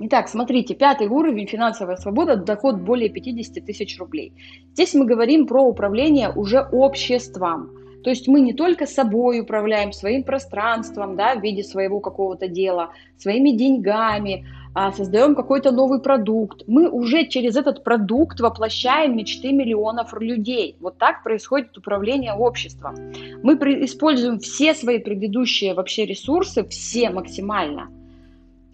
Итак, 0.00 0.28
смотрите, 0.28 0.74
пятый 0.74 1.06
уровень 1.06 1.46
финансовая 1.46 1.96
свобода, 1.96 2.34
доход 2.36 2.80
более 2.80 3.10
50 3.10 3.64
тысяч 3.64 3.98
рублей. 4.00 4.32
Здесь 4.72 4.94
мы 4.94 5.04
говорим 5.04 5.46
про 5.46 5.62
управление 5.62 6.32
уже 6.34 6.66
обществом. 6.72 7.70
То 8.02 8.10
есть 8.10 8.28
мы 8.28 8.40
не 8.40 8.52
только 8.52 8.86
собой 8.86 9.40
управляем, 9.40 9.92
своим 9.92 10.24
пространством, 10.24 11.16
да, 11.16 11.34
в 11.34 11.42
виде 11.42 11.62
своего 11.62 12.00
какого-то 12.00 12.48
дела, 12.48 12.90
своими 13.16 13.50
деньгами, 13.50 14.46
а, 14.74 14.90
создаем 14.90 15.34
какой-то 15.34 15.70
новый 15.70 16.00
продукт. 16.00 16.62
Мы 16.66 16.88
уже 16.88 17.26
через 17.26 17.56
этот 17.56 17.84
продукт 17.84 18.40
воплощаем 18.40 19.16
мечты 19.16 19.52
миллионов 19.52 20.14
людей. 20.18 20.76
Вот 20.80 20.96
так 20.98 21.22
происходит 21.22 21.76
управление 21.76 22.32
обществом. 22.32 22.94
Мы 23.42 23.54
используем 23.84 24.38
все 24.38 24.74
свои 24.74 24.98
предыдущие 24.98 25.74
вообще 25.74 26.06
ресурсы, 26.06 26.66
все 26.68 27.10
максимально. 27.10 27.90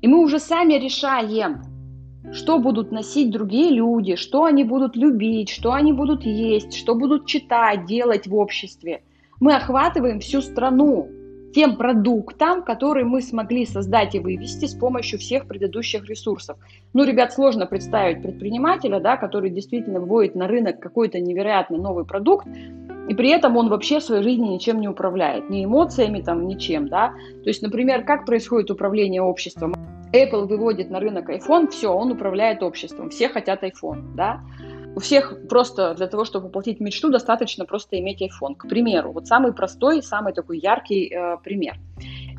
И 0.00 0.06
мы 0.06 0.22
уже 0.22 0.38
сами 0.38 0.74
решаем, 0.74 1.62
что 2.32 2.58
будут 2.58 2.92
носить 2.92 3.30
другие 3.30 3.70
люди, 3.70 4.14
что 4.14 4.44
они 4.44 4.62
будут 4.62 4.96
любить, 4.96 5.48
что 5.48 5.72
они 5.72 5.92
будут 5.92 6.24
есть, 6.24 6.74
что 6.74 6.94
будут 6.94 7.26
читать, 7.26 7.86
делать 7.86 8.28
в 8.28 8.34
обществе. 8.36 9.02
Мы 9.40 9.54
охватываем 9.54 10.20
всю 10.20 10.40
страну 10.40 11.08
тем 11.54 11.76
продуктам, 11.76 12.62
которые 12.62 13.04
мы 13.04 13.22
смогли 13.22 13.64
создать 13.64 14.14
и 14.14 14.18
вывести 14.18 14.66
с 14.66 14.74
помощью 14.74 15.18
всех 15.18 15.46
предыдущих 15.46 16.08
ресурсов. 16.08 16.58
Ну, 16.92 17.04
ребят, 17.04 17.32
сложно 17.32 17.66
представить 17.66 18.22
предпринимателя, 18.22 19.00
да, 19.00 19.16
который 19.16 19.50
действительно 19.50 20.00
вводит 20.00 20.34
на 20.34 20.46
рынок 20.46 20.80
какой-то 20.80 21.20
невероятный 21.20 21.78
новый 21.78 22.04
продукт, 22.04 22.46
и 23.08 23.14
при 23.14 23.30
этом 23.30 23.56
он 23.56 23.70
вообще 23.70 24.00
в 24.00 24.02
своей 24.02 24.22
жизни 24.22 24.48
ничем 24.48 24.80
не 24.80 24.88
управляет, 24.88 25.48
ни 25.48 25.64
эмоциями, 25.64 26.20
там, 26.20 26.46
ничем, 26.46 26.88
да. 26.88 27.14
То 27.42 27.48
есть, 27.48 27.62
например, 27.62 28.04
как 28.04 28.26
происходит 28.26 28.70
управление 28.70 29.22
обществом? 29.22 29.74
Apple 30.12 30.46
выводит 30.46 30.90
на 30.90 31.00
рынок 31.00 31.30
iPhone, 31.30 31.68
все, 31.70 31.88
он 31.88 32.12
управляет 32.12 32.62
обществом, 32.62 33.08
все 33.10 33.28
хотят 33.28 33.62
iPhone, 33.62 34.14
да. 34.14 34.40
У 34.98 35.00
всех 35.00 35.46
просто 35.48 35.94
для 35.94 36.08
того, 36.08 36.24
чтобы 36.24 36.46
воплотить 36.46 36.80
мечту, 36.80 37.08
достаточно 37.08 37.64
просто 37.64 38.00
иметь 38.00 38.20
iPhone. 38.20 38.56
К 38.56 38.68
примеру, 38.68 39.12
вот 39.12 39.28
самый 39.28 39.52
простой, 39.52 40.02
самый 40.02 40.32
такой 40.32 40.58
яркий 40.58 41.08
э, 41.08 41.36
пример. 41.44 41.76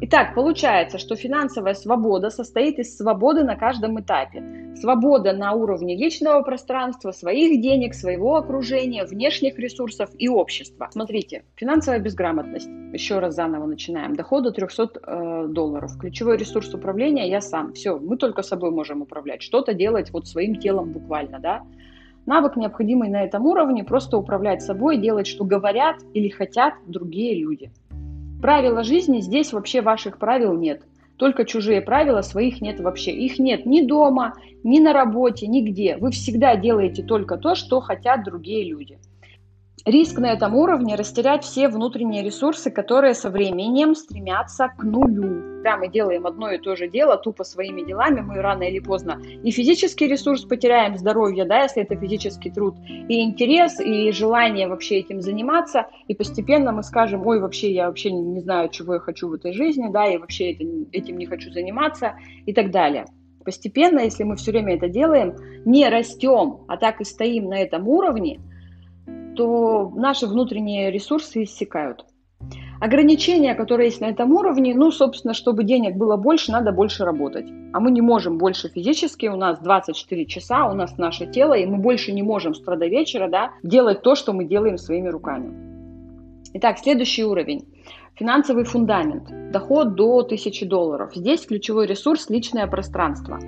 Итак, 0.01 0.35
получается, 0.35 0.97
что 0.97 1.15
финансовая 1.15 1.73
свобода 1.73 2.29
состоит 2.29 2.77
из 2.77 2.97
свободы 2.97 3.45
на 3.45 3.55
каждом 3.55 3.97
этапе. 4.01 4.73
Свобода 4.75 5.31
на 5.31 5.53
уровне 5.53 5.95
личного 5.95 6.41
пространства, 6.41 7.11
своих 7.13 7.61
денег, 7.61 7.93
своего 7.93 8.35
окружения, 8.35 9.05
внешних 9.05 9.57
ресурсов 9.57 10.09
и 10.17 10.27
общества. 10.27 10.89
Смотрите, 10.91 11.45
финансовая 11.55 11.99
безграмотность. 11.99 12.67
Еще 12.91 13.19
раз 13.19 13.35
заново 13.35 13.67
начинаем. 13.67 14.17
Доход 14.17 14.43
до 14.43 14.51
300 14.51 14.83
э, 14.83 15.47
долларов. 15.47 15.97
Ключевой 15.97 16.35
ресурс 16.35 16.73
управления 16.73 17.29
я 17.29 17.39
сам. 17.39 17.71
Все, 17.71 17.97
мы 17.97 18.17
только 18.17 18.41
собой 18.41 18.71
можем 18.71 19.01
управлять. 19.01 19.41
Что-то 19.43 19.73
делать 19.73 20.11
вот 20.11 20.27
своим 20.27 20.57
телом 20.57 20.91
буквально, 20.91 21.39
да. 21.39 21.63
Навык, 22.29 22.57
необходимый 22.57 23.09
на 23.09 23.23
этом 23.23 23.47
уровне, 23.47 23.83
просто 23.83 24.15
управлять 24.15 24.61
собой, 24.61 24.97
делать, 24.97 25.25
что 25.25 25.45
говорят 25.45 25.95
или 26.13 26.29
хотят 26.29 26.75
другие 26.85 27.33
люди. 27.33 27.71
Правила 28.39 28.83
жизни 28.83 29.19
здесь 29.19 29.51
вообще 29.51 29.81
ваших 29.81 30.19
правил 30.19 30.53
нет. 30.53 30.83
Только 31.17 31.43
чужие 31.43 31.81
правила, 31.81 32.21
своих 32.21 32.61
нет 32.61 32.81
вообще. 32.81 33.11
Их 33.13 33.39
нет 33.39 33.65
ни 33.65 33.81
дома, 33.81 34.35
ни 34.63 34.79
на 34.79 34.93
работе, 34.93 35.47
нигде. 35.47 35.97
Вы 35.97 36.11
всегда 36.11 36.55
делаете 36.55 37.01
только 37.01 37.35
то, 37.35 37.55
что 37.55 37.79
хотят 37.79 38.23
другие 38.23 38.63
люди. 38.63 38.99
Риск 39.89 40.19
на 40.19 40.33
этом 40.33 40.53
уровне 40.53 40.93
растерять 40.93 41.43
все 41.43 41.67
внутренние 41.67 42.21
ресурсы, 42.21 42.69
которые 42.69 43.15
со 43.15 43.31
временем 43.31 43.95
стремятся 43.95 44.67
к 44.77 44.83
нулю. 44.83 45.41
Когда 45.55 45.77
мы 45.77 45.87
делаем 45.87 46.27
одно 46.27 46.51
и 46.51 46.59
то 46.59 46.75
же 46.75 46.87
дело, 46.87 47.17
тупо 47.17 47.43
своими 47.43 47.81
делами, 47.81 48.21
мы 48.21 48.35
рано 48.39 48.61
или 48.61 48.77
поздно 48.77 49.19
и 49.43 49.49
физический 49.49 50.05
ресурс 50.05 50.43
потеряем, 50.43 50.95
здоровье, 50.95 51.43
да, 51.43 51.63
если 51.63 51.81
это 51.81 51.95
физический 51.95 52.51
труд, 52.51 52.75
и 52.87 53.23
интерес, 53.23 53.79
и 53.79 54.11
желание 54.11 54.67
вообще 54.67 54.99
этим 54.99 55.21
заниматься, 55.21 55.87
и 56.07 56.13
постепенно 56.13 56.71
мы 56.71 56.83
скажем, 56.83 57.25
ой, 57.25 57.39
вообще 57.39 57.73
я 57.73 57.87
вообще 57.87 58.11
не 58.11 58.41
знаю, 58.41 58.69
чего 58.69 58.93
я 58.93 58.99
хочу 58.99 59.27
в 59.27 59.33
этой 59.33 59.53
жизни, 59.53 59.87
да, 59.89 60.05
и 60.05 60.19
вообще 60.19 60.51
этим 60.51 61.17
не 61.17 61.25
хочу 61.25 61.49
заниматься, 61.49 62.13
и 62.45 62.53
так 62.53 62.69
далее. 62.69 63.05
Постепенно, 63.43 64.01
если 64.01 64.23
мы 64.23 64.35
все 64.35 64.51
время 64.51 64.75
это 64.75 64.87
делаем, 64.87 65.35
не 65.65 65.89
растем, 65.89 66.59
а 66.67 66.77
так 66.77 67.01
и 67.01 67.05
стоим 67.05 67.49
на 67.49 67.59
этом 67.59 67.87
уровне, 67.87 68.39
то 69.39 69.89
наши 69.95 70.27
внутренние 70.27 70.91
ресурсы 70.91 71.43
иссякают. 71.43 72.03
Ограничения, 72.81 73.55
которые 73.55 73.87
есть 73.87 74.01
на 74.01 74.07
этом 74.07 74.33
уровне, 74.33 74.75
ну, 74.75 74.91
собственно, 74.91 75.33
чтобы 75.33 75.63
денег 75.63 75.95
было 75.95 76.17
больше, 76.17 76.51
надо 76.51 76.73
больше 76.73 77.05
работать. 77.05 77.45
А 77.71 77.79
мы 77.79 77.91
не 77.91 78.01
можем 78.01 78.37
больше 78.37 78.67
физически, 78.67 79.27
у 79.27 79.37
нас 79.37 79.59
24 79.59 80.25
часа, 80.25 80.69
у 80.69 80.73
нас 80.73 80.97
наше 80.97 81.25
тело, 81.25 81.53
и 81.53 81.65
мы 81.65 81.77
больше 81.77 82.11
не 82.11 82.21
можем 82.21 82.53
с 82.53 82.59
утра 82.59 82.75
до 82.75 82.87
вечера 82.87 83.29
да, 83.29 83.51
делать 83.63 84.01
то, 84.01 84.15
что 84.15 84.33
мы 84.33 84.43
делаем 84.43 84.77
своими 84.77 85.07
руками. 85.07 85.53
Итак, 86.55 86.77
следующий 86.79 87.23
уровень. 87.23 87.63
Финансовый 88.15 88.65
фундамент. 88.65 89.51
Доход 89.53 89.95
до 89.95 90.19
1000 90.19 90.65
долларов. 90.65 91.11
Здесь 91.15 91.45
ключевой 91.45 91.87
ресурс– 91.87 92.29
личное 92.29 92.67
пространство. 92.67 93.39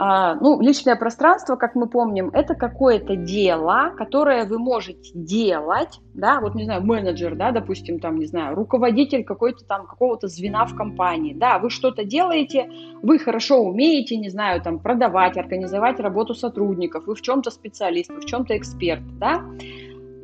А, 0.00 0.36
ну, 0.36 0.60
личное 0.60 0.94
пространство, 0.94 1.56
как 1.56 1.74
мы 1.74 1.88
помним, 1.88 2.30
это 2.32 2.54
какое-то 2.54 3.16
дело, 3.16 3.92
которое 3.96 4.44
вы 4.44 4.60
можете 4.60 5.10
делать, 5.12 5.98
да, 6.14 6.40
вот, 6.40 6.54
не 6.54 6.66
знаю, 6.66 6.86
менеджер, 6.86 7.34
да, 7.34 7.50
допустим, 7.50 7.98
там, 7.98 8.16
не 8.20 8.26
знаю, 8.26 8.54
руководитель 8.54 9.24
какой-то 9.24 9.64
там, 9.64 9.88
какого-то 9.88 10.28
звена 10.28 10.66
в 10.66 10.76
компании, 10.76 11.34
да, 11.34 11.58
вы 11.58 11.68
что-то 11.68 12.04
делаете, 12.04 12.70
вы 13.02 13.18
хорошо 13.18 13.58
умеете, 13.58 14.16
не 14.18 14.28
знаю, 14.28 14.62
там, 14.62 14.78
продавать, 14.78 15.36
организовать 15.36 15.98
работу 15.98 16.32
сотрудников, 16.32 17.08
вы 17.08 17.16
в 17.16 17.20
чем-то 17.20 17.50
специалист, 17.50 18.08
вы 18.08 18.20
в 18.20 18.24
чем-то 18.24 18.56
эксперт, 18.56 19.02
да, 19.18 19.42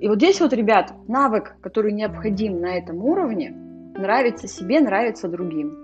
и 0.00 0.06
вот 0.06 0.18
здесь 0.18 0.40
вот, 0.40 0.52
ребят, 0.52 0.92
навык, 1.08 1.56
который 1.60 1.90
необходим 1.90 2.60
на 2.60 2.76
этом 2.76 2.98
уровне, 2.98 3.50
нравится 3.96 4.46
себе, 4.46 4.78
нравится 4.78 5.26
другим. 5.26 5.83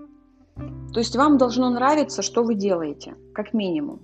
То 0.55 0.99
есть 0.99 1.15
вам 1.15 1.37
должно 1.37 1.69
нравиться, 1.69 2.21
что 2.21 2.43
вы 2.43 2.55
делаете, 2.55 3.15
как 3.33 3.53
минимум. 3.53 4.01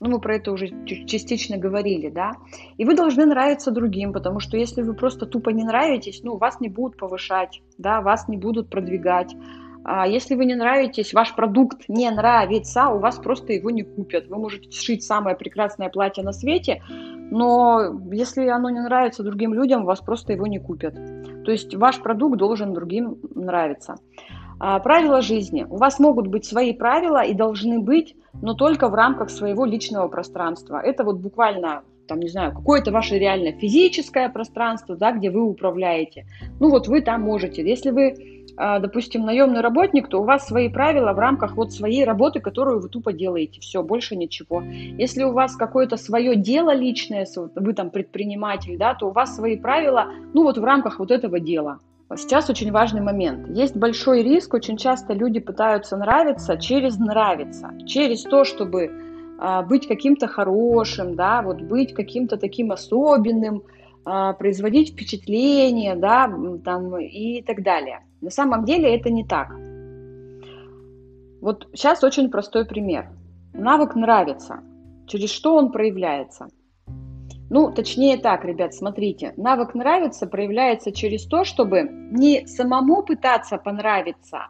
Ну, 0.00 0.10
мы 0.10 0.20
про 0.20 0.36
это 0.36 0.50
уже 0.50 0.68
частично 1.06 1.58
говорили, 1.58 2.08
да. 2.08 2.32
И 2.76 2.84
вы 2.84 2.96
должны 2.96 3.24
нравиться 3.24 3.70
другим, 3.70 4.12
потому 4.12 4.40
что 4.40 4.56
если 4.56 4.82
вы 4.82 4.94
просто 4.94 5.26
тупо 5.26 5.50
не 5.50 5.62
нравитесь, 5.62 6.22
ну, 6.24 6.38
вас 6.38 6.60
не 6.60 6.68
будут 6.68 6.96
повышать, 6.96 7.62
да, 7.78 8.00
вас 8.00 8.26
не 8.26 8.36
будут 8.36 8.68
продвигать. 8.68 9.36
А 9.84 10.06
если 10.06 10.34
вы 10.34 10.44
не 10.44 10.54
нравитесь, 10.54 11.12
ваш 11.12 11.34
продукт 11.34 11.88
не 11.88 12.10
нравится, 12.10 12.88
у 12.88 12.98
вас 12.98 13.16
просто 13.16 13.52
его 13.52 13.70
не 13.70 13.82
купят. 13.82 14.28
Вы 14.28 14.38
можете 14.38 14.70
сшить 14.70 15.02
самое 15.02 15.36
прекрасное 15.36 15.88
платье 15.88 16.22
на 16.22 16.32
свете, 16.32 16.82
но 17.30 18.00
если 18.12 18.46
оно 18.48 18.70
не 18.70 18.80
нравится 18.80 19.22
другим 19.22 19.54
людям, 19.54 19.84
вас 19.84 20.00
просто 20.00 20.32
его 20.32 20.46
не 20.46 20.58
купят. 20.58 20.94
То 21.44 21.50
есть 21.50 21.74
ваш 21.74 22.00
продукт 22.00 22.38
должен 22.38 22.74
другим 22.74 23.18
нравиться. 23.34 23.96
А, 24.64 24.78
правила 24.78 25.22
жизни. 25.22 25.66
У 25.68 25.76
вас 25.76 25.98
могут 25.98 26.28
быть 26.28 26.44
свои 26.44 26.72
правила 26.72 27.24
и 27.24 27.34
должны 27.34 27.80
быть, 27.80 28.14
но 28.42 28.54
только 28.54 28.88
в 28.88 28.94
рамках 28.94 29.28
своего 29.28 29.64
личного 29.64 30.06
пространства. 30.06 30.80
Это 30.80 31.02
вот 31.02 31.16
буквально 31.16 31.82
там, 32.06 32.20
не 32.20 32.28
знаю, 32.28 32.52
какое-то 32.52 32.92
ваше 32.92 33.18
реально 33.18 33.58
физическое 33.58 34.28
пространство, 34.28 34.94
да, 34.94 35.10
где 35.10 35.30
вы 35.30 35.42
управляете. 35.42 36.26
Ну 36.60 36.70
вот 36.70 36.86
вы 36.86 37.00
там 37.00 37.22
можете. 37.22 37.68
Если 37.68 37.90
вы, 37.90 38.14
а, 38.56 38.78
допустим, 38.78 39.24
наемный 39.24 39.62
работник, 39.62 40.06
то 40.06 40.20
у 40.20 40.24
вас 40.24 40.46
свои 40.46 40.68
правила 40.68 41.12
в 41.12 41.18
рамках 41.18 41.56
вот 41.56 41.72
своей 41.72 42.04
работы, 42.04 42.38
которую 42.38 42.80
вы 42.80 42.88
тупо 42.88 43.12
делаете. 43.12 43.60
Все, 43.60 43.82
больше 43.82 44.14
ничего. 44.14 44.62
Если 44.62 45.24
у 45.24 45.32
вас 45.32 45.56
какое-то 45.56 45.96
свое 45.96 46.36
дело 46.36 46.72
личное, 46.72 47.26
вы 47.56 47.72
там 47.72 47.90
предприниматель, 47.90 48.78
да, 48.78 48.94
то 48.94 49.08
у 49.08 49.10
вас 49.10 49.34
свои 49.34 49.56
правила, 49.56 50.06
ну 50.34 50.44
вот 50.44 50.56
в 50.56 50.62
рамках 50.62 51.00
вот 51.00 51.10
этого 51.10 51.40
дела. 51.40 51.80
Сейчас 52.16 52.50
очень 52.50 52.72
важный 52.72 53.00
момент. 53.00 53.48
Есть 53.48 53.76
большой 53.76 54.22
риск, 54.22 54.54
очень 54.54 54.76
часто 54.76 55.12
люди 55.12 55.40
пытаются 55.40 55.96
нравиться 55.96 56.56
через 56.56 56.98
нравиться, 56.98 57.72
через 57.86 58.22
то, 58.22 58.44
чтобы 58.44 58.90
а, 59.38 59.62
быть 59.62 59.88
каким-то 59.88 60.28
хорошим, 60.28 61.16
да, 61.16 61.42
вот 61.42 61.62
быть 61.62 61.94
каким-то 61.94 62.36
таким 62.36 62.70
особенным, 62.72 63.62
а, 64.04 64.32
производить 64.34 64.92
впечатление, 64.92 65.96
да, 65.96 66.32
там 66.64 66.98
и 66.98 67.42
так 67.42 67.62
далее. 67.62 68.00
На 68.20 68.30
самом 68.30 68.64
деле 68.64 68.94
это 68.94 69.10
не 69.10 69.24
так. 69.24 69.50
Вот 71.40 71.68
сейчас 71.74 72.04
очень 72.04 72.30
простой 72.30 72.64
пример. 72.64 73.08
Навык 73.52 73.94
нравится. 73.96 74.60
Через 75.06 75.30
что 75.30 75.56
он 75.56 75.72
проявляется? 75.72 76.48
Ну, 77.54 77.70
точнее 77.70 78.16
так, 78.16 78.46
ребят, 78.46 78.72
смотрите, 78.72 79.34
навык 79.36 79.74
нравится 79.74 80.26
проявляется 80.26 80.90
через 80.90 81.26
то, 81.26 81.44
чтобы 81.44 81.86
не 82.10 82.46
самому 82.46 83.02
пытаться 83.02 83.58
понравиться, 83.58 84.46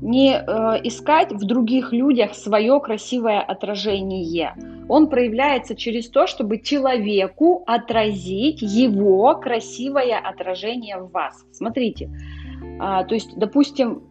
не 0.00 0.34
э, 0.36 0.40
искать 0.84 1.32
в 1.32 1.44
других 1.44 1.92
людях 1.92 2.34
свое 2.34 2.78
красивое 2.78 3.40
отражение. 3.40 4.54
Он 4.88 5.08
проявляется 5.08 5.74
через 5.74 6.08
то, 6.10 6.28
чтобы 6.28 6.60
человеку 6.60 7.64
отразить 7.66 8.62
его 8.62 9.34
красивое 9.34 10.16
отражение 10.16 10.98
в 10.98 11.10
вас. 11.10 11.44
Смотрите, 11.50 12.04
э, 12.04 12.78
то 12.78 13.14
есть, 13.14 13.36
допустим, 13.36 14.04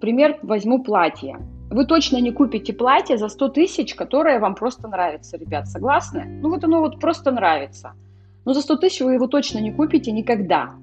пример 0.00 0.40
возьму 0.42 0.82
платье. 0.82 1.38
Вы 1.70 1.84
точно 1.84 2.16
не 2.18 2.32
купите 2.32 2.72
платье 2.72 3.18
за 3.18 3.28
100 3.28 3.48
тысяч, 3.50 3.94
которое 3.94 4.40
вам 4.40 4.54
просто 4.54 4.88
нравится, 4.88 5.36
ребят, 5.36 5.68
согласны? 5.68 6.24
Ну 6.42 6.48
вот 6.48 6.64
оно 6.64 6.80
вот 6.80 6.98
просто 6.98 7.30
нравится. 7.30 7.92
Но 8.46 8.54
за 8.54 8.62
100 8.62 8.76
тысяч 8.76 9.00
вы 9.02 9.14
его 9.14 9.26
точно 9.26 9.58
не 9.58 9.72
купите 9.72 10.10
никогда. 10.12 10.74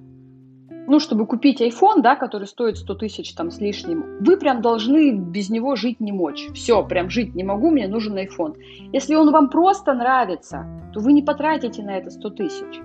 ну, 0.87 0.99
чтобы 0.99 1.25
купить 1.25 1.61
iPhone, 1.61 2.01
да, 2.01 2.15
который 2.15 2.47
стоит 2.47 2.77
100 2.77 2.95
тысяч 2.95 3.33
там 3.33 3.49
с 3.49 3.59
лишним, 3.59 4.05
вы 4.19 4.37
прям 4.37 4.61
должны 4.61 5.11
без 5.13 5.49
него 5.49 5.75
жить 5.75 5.99
не 5.99 6.11
мочь. 6.11 6.47
Все, 6.53 6.85
прям 6.85 7.09
жить 7.09 7.33
не 7.35 7.43
могу, 7.43 7.71
мне 7.71 7.87
нужен 7.87 8.15
iPhone. 8.17 8.55
Если 8.93 9.15
он 9.15 9.31
вам 9.31 9.49
просто 9.49 9.93
нравится, 9.93 10.67
то 10.93 10.99
вы 10.99 11.13
не 11.13 11.23
потратите 11.23 11.83
на 11.83 11.97
это 11.97 12.11
100 12.11 12.29
тысяч. 12.29 12.81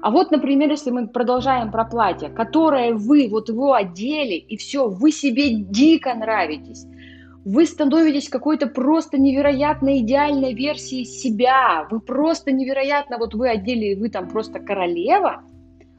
А 0.00 0.10
вот, 0.10 0.30
например, 0.30 0.70
если 0.70 0.90
мы 0.90 1.08
продолжаем 1.08 1.70
про 1.70 1.84
платье, 1.84 2.28
которое 2.28 2.94
вы 2.94 3.28
вот 3.30 3.48
его 3.48 3.74
одели, 3.74 4.34
и 4.34 4.56
все, 4.56 4.88
вы 4.88 5.10
себе 5.10 5.54
дико 5.54 6.14
нравитесь, 6.14 6.86
вы 7.48 7.64
становитесь 7.64 8.28
какой-то 8.28 8.66
просто 8.66 9.16
невероятно 9.16 10.00
идеальной 10.00 10.52
версией 10.52 11.06
себя, 11.06 11.86
вы 11.90 11.98
просто 11.98 12.52
невероятно, 12.52 13.16
вот 13.16 13.32
вы 13.32 13.48
одели, 13.48 13.86
и 13.86 13.94
вы 13.94 14.10
там 14.10 14.28
просто 14.28 14.60
королева, 14.60 15.42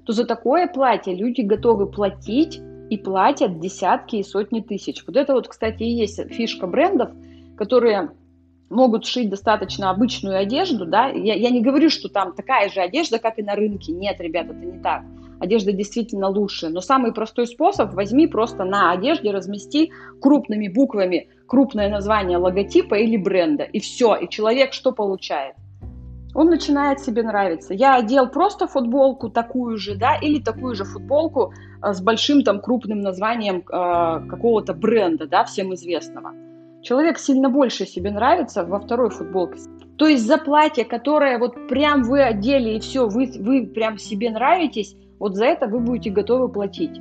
то 0.06 0.14
за 0.14 0.26
такое 0.26 0.68
платье 0.68 1.16
люди 1.16 1.42
готовы 1.42 1.88
платить 1.88 2.62
и 2.92 2.98
платят 2.98 3.60
десятки 3.60 4.18
и 4.18 4.24
сотни 4.24 4.62
тысяч. 4.62 5.04
Вот 5.08 5.18
это 5.18 5.34
вот, 5.34 5.48
кстати, 5.48 5.82
и 5.82 5.90
есть 5.90 6.22
фишка 6.32 6.68
брендов, 6.68 7.10
которые 7.58 8.12
могут 8.70 9.08
шить 9.08 9.32
достаточно 9.32 9.90
обычную 9.90 10.38
одежду, 10.38 10.86
да, 10.86 11.08
я, 11.08 11.34
я 11.34 11.50
не 11.50 11.62
говорю, 11.62 11.90
что 11.90 12.10
там 12.10 12.36
такая 12.36 12.70
же 12.70 12.80
одежда, 12.80 13.18
как 13.18 13.40
и 13.40 13.44
на 13.44 13.56
рынке, 13.56 13.92
нет, 13.92 14.22
ребят, 14.22 14.52
это 14.52 14.64
не 14.64 14.80
так. 14.84 15.02
Одежда 15.40 15.72
действительно 15.72 16.28
лучше, 16.28 16.70
но 16.70 16.82
самый 16.82 17.14
простой 17.14 17.48
способ, 17.48 17.94
возьми 17.94 18.28
просто 18.28 18.66
на 18.66 18.92
одежде, 18.92 19.32
размести 19.32 19.92
крупными 20.22 20.68
буквами 20.68 21.30
крупное 21.48 21.90
название 21.90 22.38
логотипа 22.38 22.96
или 22.96 23.18
бренда, 23.18 23.64
и 23.64 23.80
все, 23.80 24.16
и 24.16 24.30
человек 24.30 24.74
что 24.74 24.92
получает? 24.92 25.56
Он 26.36 26.48
начинает 26.48 27.00
себе 27.00 27.24
нравиться. 27.24 27.74
Я 27.74 27.96
одел 27.96 28.30
просто 28.30 28.68
футболку 28.68 29.30
такую 29.30 29.78
же, 29.78 29.96
да, 29.96 30.16
или 30.16 30.40
такую 30.40 30.76
же 30.76 30.86
футболку 30.86 31.54
э, 31.82 31.94
с 31.94 32.02
большим 32.02 32.44
там 32.44 32.62
крупным 32.62 33.00
названием 33.00 33.58
э, 33.58 34.30
какого-то 34.30 34.74
бренда, 34.74 35.26
да, 35.28 35.44
всем 35.44 35.74
известного 35.74 36.34
человек 36.82 37.20
сильно 37.20 37.50
больше 37.50 37.86
себе 37.86 38.12
нравится 38.12 38.64
во 38.64 38.80
второй 38.80 39.10
футболке. 39.10 39.60
То 39.98 40.08
есть 40.08 40.26
за 40.26 40.38
платье, 40.38 40.86
которое 40.86 41.38
вот 41.38 41.68
прям 41.68 42.04
вы 42.04 42.22
одели 42.22 42.78
и 42.78 42.80
все, 42.80 43.08
вы, 43.08 43.32
вы 43.40 43.68
прям 43.68 43.98
себе 43.98 44.30
нравитесь, 44.30 44.96
вот 45.20 45.36
за 45.36 45.46
это 45.46 45.68
вы 45.68 45.80
будете 45.80 46.10
готовы 46.10 46.50
платить. 46.50 47.00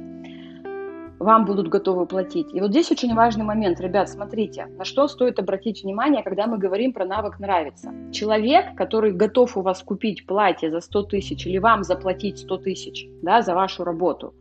Вам 1.19 1.45
будут 1.47 1.69
готовы 1.69 2.07
платить. 2.07 2.55
И 2.55 2.61
вот 2.61 2.71
здесь 2.71 2.91
очень 2.93 3.15
важный 3.15 3.45
момент, 3.45 3.81
ребят, 3.81 4.09
смотрите, 4.09 4.67
на 4.67 4.85
что 4.85 5.09
стоит 5.09 5.39
обратить 5.39 5.83
внимание, 5.83 6.23
когда 6.23 6.47
мы 6.47 6.59
говорим 6.59 6.93
про 6.93 7.05
навык 7.05 7.41
нравится. 7.41 7.93
Человек, 8.13 8.77
который 8.77 9.13
готов 9.13 9.57
у 9.57 9.63
вас 9.63 9.83
купить 9.83 10.27
платье 10.27 10.71
за 10.71 10.81
100 10.81 11.03
тысяч 11.05 11.47
или 11.47 11.59
вам 11.59 11.83
заплатить 11.83 12.39
100 12.39 12.59
тысяч 12.59 13.09
да, 13.23 13.43
за 13.43 13.55
вашу 13.55 13.83
работу, 13.83 14.35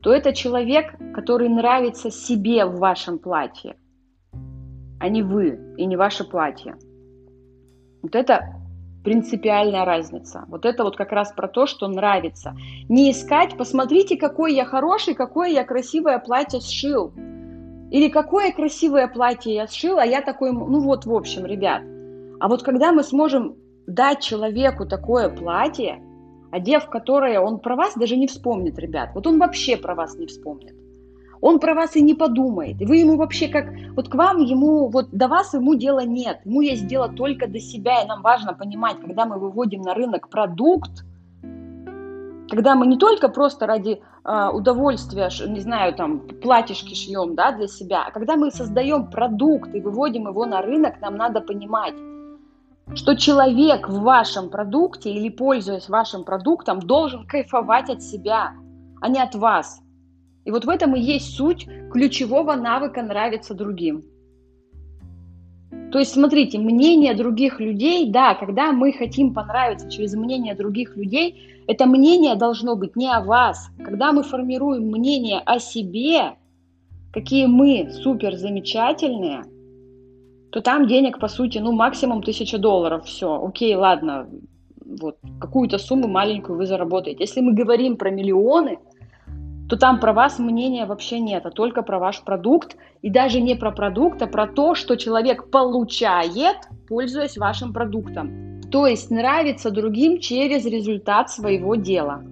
то 0.00 0.12
это 0.12 0.32
человек, 0.32 0.94
который 1.14 1.48
нравится 1.48 2.10
себе 2.10 2.64
в 2.64 2.78
вашем 2.78 3.18
платье 3.18 3.76
а 5.04 5.08
не 5.10 5.22
вы 5.22 5.60
и 5.76 5.84
не 5.84 5.98
ваше 5.98 6.24
платье. 6.24 6.76
Вот 8.02 8.14
это 8.14 8.54
принципиальная 9.04 9.84
разница. 9.84 10.44
Вот 10.48 10.64
это 10.64 10.82
вот 10.82 10.96
как 10.96 11.12
раз 11.12 11.32
про 11.32 11.46
то, 11.46 11.66
что 11.66 11.86
нравится. 11.86 12.56
Не 12.88 13.10
искать, 13.12 13.56
посмотрите, 13.56 14.16
какой 14.16 14.54
я 14.54 14.64
хороший, 14.64 15.14
какое 15.14 15.50
я 15.50 15.64
красивое 15.64 16.18
платье 16.18 16.60
сшил. 16.60 17.12
Или 17.90 18.08
какое 18.08 18.50
красивое 18.50 19.06
платье 19.06 19.54
я 19.54 19.68
сшил, 19.68 19.98
а 19.98 20.06
я 20.06 20.22
такой, 20.22 20.52
ну 20.52 20.80
вот, 20.80 21.04
в 21.04 21.14
общем, 21.14 21.46
ребят. 21.46 21.82
А 22.40 22.48
вот 22.48 22.62
когда 22.62 22.92
мы 22.92 23.02
сможем 23.04 23.56
дать 23.86 24.20
человеку 24.20 24.86
такое 24.86 25.28
платье, 25.28 26.02
одев 26.50 26.88
которое 26.88 27.40
он 27.40 27.60
про 27.60 27.76
вас 27.76 27.94
даже 27.94 28.16
не 28.16 28.26
вспомнит, 28.26 28.78
ребят. 28.78 29.10
Вот 29.14 29.26
он 29.26 29.38
вообще 29.38 29.76
про 29.76 29.94
вас 29.94 30.16
не 30.16 30.26
вспомнит 30.26 30.74
он 31.44 31.60
про 31.60 31.74
вас 31.74 31.94
и 31.94 32.00
не 32.00 32.14
подумает. 32.14 32.80
И 32.80 32.86
вы 32.86 32.96
ему 32.96 33.16
вообще 33.18 33.48
как, 33.48 33.66
вот 33.94 34.08
к 34.08 34.14
вам 34.14 34.38
ему, 34.38 34.88
вот 34.88 35.10
до 35.10 35.28
вас 35.28 35.52
ему 35.52 35.74
дела 35.74 36.02
нет. 36.02 36.40
Ему 36.46 36.62
есть 36.62 36.86
дело 36.86 37.10
только 37.10 37.46
до 37.46 37.60
себя. 37.60 38.02
И 38.02 38.06
нам 38.06 38.22
важно 38.22 38.54
понимать, 38.54 38.98
когда 38.98 39.26
мы 39.26 39.38
выводим 39.38 39.82
на 39.82 39.92
рынок 39.92 40.30
продукт, 40.30 41.04
когда 42.48 42.74
мы 42.74 42.86
не 42.86 42.96
только 42.96 43.28
просто 43.28 43.66
ради 43.66 44.00
э, 44.24 44.48
удовольствия, 44.54 45.28
не 45.46 45.60
знаю, 45.60 45.94
там, 45.94 46.20
платьишки 46.20 46.94
шьем, 46.94 47.34
да, 47.34 47.52
для 47.52 47.68
себя, 47.68 48.04
а 48.06 48.10
когда 48.10 48.36
мы 48.36 48.50
создаем 48.50 49.10
продукт 49.10 49.74
и 49.74 49.82
выводим 49.82 50.28
его 50.28 50.46
на 50.46 50.62
рынок, 50.62 50.98
нам 51.02 51.16
надо 51.16 51.42
понимать, 51.42 51.94
что 52.94 53.16
человек 53.16 53.86
в 53.86 54.00
вашем 54.00 54.48
продукте 54.48 55.10
или 55.10 55.28
пользуясь 55.28 55.90
вашим 55.90 56.24
продуктом 56.24 56.80
должен 56.80 57.26
кайфовать 57.26 57.90
от 57.90 58.02
себя, 58.02 58.52
а 59.02 59.08
не 59.08 59.20
от 59.20 59.34
вас. 59.34 59.83
И 60.44 60.50
вот 60.50 60.64
в 60.64 60.68
этом 60.68 60.94
и 60.94 61.00
есть 61.00 61.34
суть 61.36 61.66
ключевого 61.90 62.54
навыка 62.54 63.02
нравиться 63.02 63.54
другим. 63.54 64.04
То 65.90 65.98
есть, 65.98 66.12
смотрите, 66.12 66.58
мнение 66.58 67.14
других 67.14 67.60
людей, 67.60 68.10
да, 68.10 68.34
когда 68.34 68.72
мы 68.72 68.92
хотим 68.92 69.32
понравиться 69.32 69.90
через 69.90 70.14
мнение 70.14 70.54
других 70.54 70.96
людей, 70.96 71.62
это 71.66 71.86
мнение 71.86 72.34
должно 72.34 72.76
быть 72.76 72.96
не 72.96 73.08
о 73.08 73.22
вас. 73.22 73.70
Когда 73.82 74.12
мы 74.12 74.22
формируем 74.22 74.90
мнение 74.90 75.40
о 75.40 75.58
себе, 75.58 76.34
какие 77.12 77.46
мы 77.46 77.90
супер 78.02 78.36
замечательные, 78.36 79.44
то 80.50 80.60
там 80.60 80.86
денег, 80.86 81.18
по 81.20 81.28
сути, 81.28 81.58
ну, 81.58 81.72
максимум 81.72 82.22
тысяча 82.22 82.58
долларов, 82.58 83.06
все, 83.06 83.40
окей, 83.42 83.74
ладно, 83.74 84.28
вот, 84.84 85.16
какую-то 85.40 85.78
сумму 85.78 86.08
маленькую 86.08 86.58
вы 86.58 86.66
заработаете. 86.66 87.22
Если 87.22 87.40
мы 87.40 87.54
говорим 87.54 87.96
про 87.96 88.10
миллионы– 88.10 88.78
то 89.68 89.76
там 89.76 89.98
про 89.98 90.12
вас 90.12 90.38
мнения 90.38 90.86
вообще 90.86 91.20
нет, 91.20 91.46
а 91.46 91.50
только 91.50 91.82
про 91.82 91.98
ваш 91.98 92.22
продукт. 92.22 92.76
И 93.02 93.10
даже 93.10 93.40
не 93.40 93.54
про 93.54 93.70
продукт, 93.70 94.20
а 94.22 94.26
про 94.26 94.46
то, 94.46 94.74
что 94.74 94.96
человек 94.96 95.50
получает, 95.50 96.56
пользуясь 96.88 97.36
вашим 97.36 97.72
продуктом. 97.72 98.60
То 98.70 98.86
есть 98.86 99.10
нравится 99.10 99.70
другим 99.70 100.20
через 100.20 100.64
результат 100.66 101.30
своего 101.30 101.76
дела. 101.76 102.24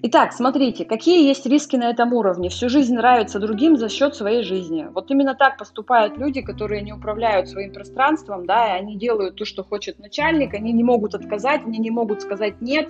Итак, 0.00 0.32
смотрите, 0.32 0.84
какие 0.84 1.26
есть 1.26 1.44
риски 1.44 1.74
на 1.74 1.90
этом 1.90 2.12
уровне. 2.12 2.50
Всю 2.50 2.68
жизнь 2.68 2.94
нравится 2.94 3.40
другим 3.40 3.76
за 3.76 3.88
счет 3.88 4.14
своей 4.14 4.44
жизни. 4.44 4.86
Вот 4.94 5.10
именно 5.10 5.34
так 5.34 5.58
поступают 5.58 6.16
люди, 6.16 6.40
которые 6.40 6.82
не 6.82 6.92
управляют 6.92 7.48
своим 7.48 7.72
пространством, 7.72 8.46
да, 8.46 8.68
и 8.68 8.80
они 8.80 8.96
делают 8.96 9.34
то, 9.34 9.44
что 9.44 9.64
хочет 9.64 9.98
начальник, 9.98 10.54
они 10.54 10.72
не 10.72 10.84
могут 10.84 11.16
отказать, 11.16 11.62
они 11.64 11.78
не 11.78 11.90
могут 11.90 12.22
сказать 12.22 12.60
нет, 12.60 12.88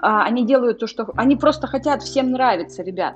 а, 0.00 0.24
они 0.24 0.44
делают 0.44 0.80
то, 0.80 0.88
что... 0.88 1.08
Они 1.14 1.36
просто 1.36 1.68
хотят 1.68 2.02
всем 2.02 2.32
нравиться, 2.32 2.82
ребят. 2.82 3.14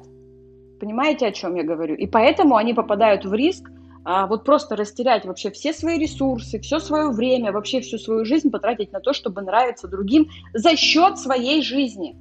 Понимаете, 0.79 1.27
о 1.27 1.33
чем 1.33 1.57
я 1.57 1.65
говорю? 1.65 1.97
И 1.97 2.07
поэтому 2.07 2.55
они 2.55 2.75
попадают 2.75 3.25
в 3.25 3.35
риск 3.35 3.69
а, 4.05 4.29
вот 4.29 4.45
просто 4.45 4.77
растерять 4.77 5.25
вообще 5.25 5.51
все 5.51 5.73
свои 5.73 5.99
ресурсы, 5.99 6.61
все 6.61 6.79
свое 6.79 7.11
время, 7.11 7.51
вообще 7.51 7.81
всю 7.81 7.99
свою 7.99 8.25
жизнь 8.25 8.51
потратить 8.51 8.93
на 8.93 9.01
то, 9.01 9.13
чтобы 9.13 9.43
нравиться 9.43 9.89
другим 9.89 10.29
за 10.55 10.77
счет 10.77 11.19
своей 11.19 11.63
жизни. 11.63 12.17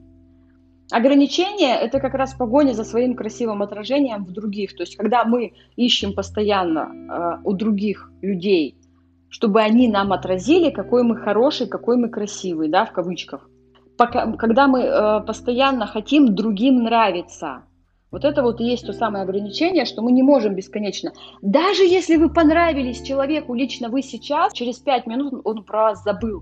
Ограничение– 0.92 1.76
это 1.82 2.00
как 2.00 2.14
раз 2.14 2.34
погоня 2.34 2.74
за 2.74 2.84
своим 2.84 3.16
красивым 3.16 3.62
отражением 3.62 4.26
в 4.26 4.32
других. 4.32 4.76
То 4.76 4.84
есть, 4.84 4.98
когда 4.98 5.24
мы 5.24 5.54
ищем 5.76 6.14
постоянно 6.14 6.90
э, 6.92 7.42
у 7.44 7.54
других 7.54 8.12
людей, 8.22 8.76
чтобы 9.30 9.62
они 9.62 9.88
нам 9.88 10.12
отразили, 10.12 10.70
какой 10.70 11.04
мы 11.04 11.16
хороший, 11.16 11.68
какой 11.68 11.98
мы 11.98 12.10
красивый, 12.10 12.68
да, 12.68 12.86
в 12.86 12.92
кавычках 12.92 13.48
пока, 14.02 14.32
когда 14.34 14.68
мы 14.68 14.80
э, 14.80 15.22
постоянно 15.22 15.86
хотим 15.86 16.34
другим 16.34 16.84
нравиться. 16.84 17.64
Вот 18.10 18.26
это 18.26 18.42
вот 18.42 18.60
и 18.60 18.64
есть 18.66 18.86
то 18.86 18.94
самое 18.94 19.24
ограничение, 19.24 19.86
что 19.86 20.02
мы 20.02 20.12
не 20.12 20.24
можем 20.24 20.56
бесконечно. 20.56 21.12
Даже 21.44 21.84
если 21.84 22.18
вы 22.18 22.30
понравились 22.30 23.02
человеку, 23.04 23.54
лично 23.54 23.90
вы 23.90 24.02
сейчас, 24.02 24.54
через 24.54 24.80
пять 24.80 25.06
минут 25.06 25.42
он 25.44 25.64
про 25.64 25.84
вас 25.84 26.04
забыл. 26.04 26.42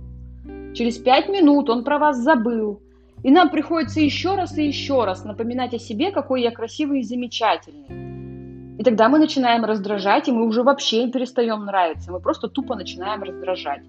Через 0.74 0.98
пять 0.98 1.28
минут 1.28 1.70
он 1.70 1.84
про 1.84 2.00
вас 2.00 2.18
забыл. 2.18 2.82
И 3.24 3.32
нам 3.32 3.50
приходится 3.50 4.00
еще 4.00 4.36
раз 4.36 4.58
и 4.58 4.66
еще 4.66 5.04
раз 5.04 5.26
напоминать 5.26 5.74
о 5.74 5.80
себе, 5.80 6.12
какой 6.12 6.42
я 6.42 6.52
красивый 6.52 7.02
и 7.02 7.04
замечательный. 7.04 8.78
И 8.80 8.84
тогда 8.84 9.10
мы 9.10 9.20
начинаем 9.20 9.66
раздражать, 9.66 10.30
и 10.30 10.32
мы 10.32 10.46
уже 10.46 10.64
вообще 10.64 11.10
перестаем 11.10 11.66
нравиться. 11.66 12.12
Мы 12.12 12.22
просто 12.22 12.48
тупо 12.48 12.76
начинаем 12.76 13.22
раздражать. 13.24 13.82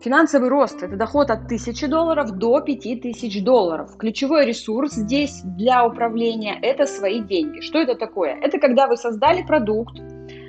Финансовый 0.00 0.48
рост– 0.48 0.80
это 0.84 0.96
доход 0.96 1.30
от 1.30 1.46
1000 1.46 1.88
долларов 1.88 2.30
до 2.30 2.60
5000 2.60 3.42
долларов. 3.42 3.96
Ключевой 3.96 4.46
ресурс 4.46 4.92
здесь 4.92 5.40
для 5.42 5.84
управления– 5.84 6.56
это 6.62 6.86
свои 6.86 7.20
деньги. 7.20 7.60
Что 7.60 7.80
это 7.80 7.96
такое? 7.96 8.38
Это 8.40 8.60
когда 8.60 8.86
вы 8.86 8.96
создали 8.96 9.42
продукт, 9.42 9.98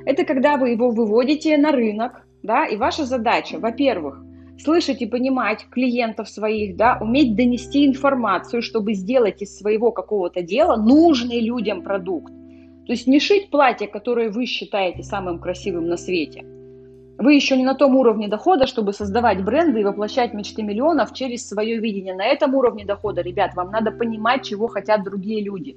это 0.06 0.24
когда 0.24 0.58
вы 0.58 0.70
его 0.70 0.92
выводите 0.92 1.58
на 1.58 1.72
рынок, 1.72 2.22
да, 2.44 2.68
и 2.68 2.78
ваша 2.78 3.06
задача, 3.06 3.58
во-первых, 3.58 4.22
слышать 4.64 5.02
и 5.02 5.06
понимать 5.06 5.66
клиентов 5.70 6.30
своих, 6.30 6.76
да, 6.76 6.98
уметь 7.02 7.36
донести 7.36 7.86
информацию, 7.86 8.62
чтобы 8.62 8.94
сделать 8.94 9.42
из 9.42 9.58
своего 9.58 9.92
какого-то 9.92 10.42
дела 10.42 10.76
нужный 10.76 11.40
людям 11.40 11.82
продукт. 11.82 12.34
То 12.86 12.94
есть 12.94 13.08
не 13.08 13.20
шить 13.20 13.50
платье, 13.50 13.88
которое 13.88 14.30
вы 14.30 14.46
считаете 14.46 15.04
самым 15.04 15.40
красивым 15.40 15.88
на 15.88 15.98
свете– 15.98 16.44
Вы 17.20 17.34
еще 17.34 17.58
не 17.58 17.66
на 17.66 17.76
том 17.76 17.98
уровне 17.98 18.30
дохода, 18.30 18.66
чтобы 18.66 18.94
создавать 18.94 19.44
бренды 19.44 19.82
и 19.82 19.84
воплощать 19.84 20.34
мечты 20.34 20.64
миллионов 20.64 21.14
через 21.14 21.46
свое 21.46 21.78
видение. 21.78 22.16
На 22.16 22.26
этом 22.26 22.56
уровне 22.56 22.86
дохода, 22.86 23.22
ребят, 23.22 23.56
вам 23.56 23.72
надо 23.72 23.92
понимать, 23.92 24.46
чего 24.46 24.68
хотят 24.68 25.04
другие 25.04 25.44
люди. 25.44 25.76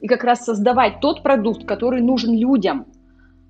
И 0.00 0.08
как 0.08 0.24
раз 0.24 0.44
создавать 0.44 0.98
тот 1.00 1.22
продукт, 1.22 1.64
который 1.66 2.00
нужен 2.00 2.36
людям. 2.36 2.86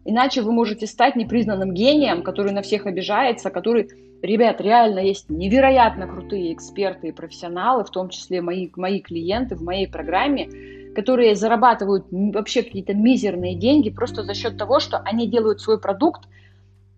Иначе 0.05 0.43
вы 0.43 0.53
можете 0.53 0.87
стать 0.87 1.17
непризнанным 1.17 1.73
гением, 1.73 2.23
который 2.23 2.53
на 2.53 2.61
всех 2.61 2.85
обижается, 2.85 3.49
который, 3.49 3.89
ребят, 4.23 4.61
реально 4.61 5.01
есть 5.01 5.29
невероятно 5.29 6.07
крутые 6.07 6.53
эксперты 6.53 7.09
и 7.09 7.13
профессионалы, 7.13 7.85
в 7.85 7.91
том 7.91 8.09
числе 8.09 8.41
мои, 8.41 8.71
мои 8.77 9.01
клиенты 9.01 9.57
в 9.57 9.63
моей 9.63 9.87
программе, 9.87 10.49
которые 10.95 11.35
зарабатывают 11.35 12.07
вообще 12.11 12.63
какие-то 12.63 12.95
мизерные 12.95 13.55
деньги 13.55 13.91
просто 13.91 14.23
за 14.23 14.35
счет 14.35 14.57
того, 14.57 14.81
что 14.81 14.99
они 14.99 15.27
делают 15.27 15.61
свой 15.61 15.79
продукт 15.81 16.23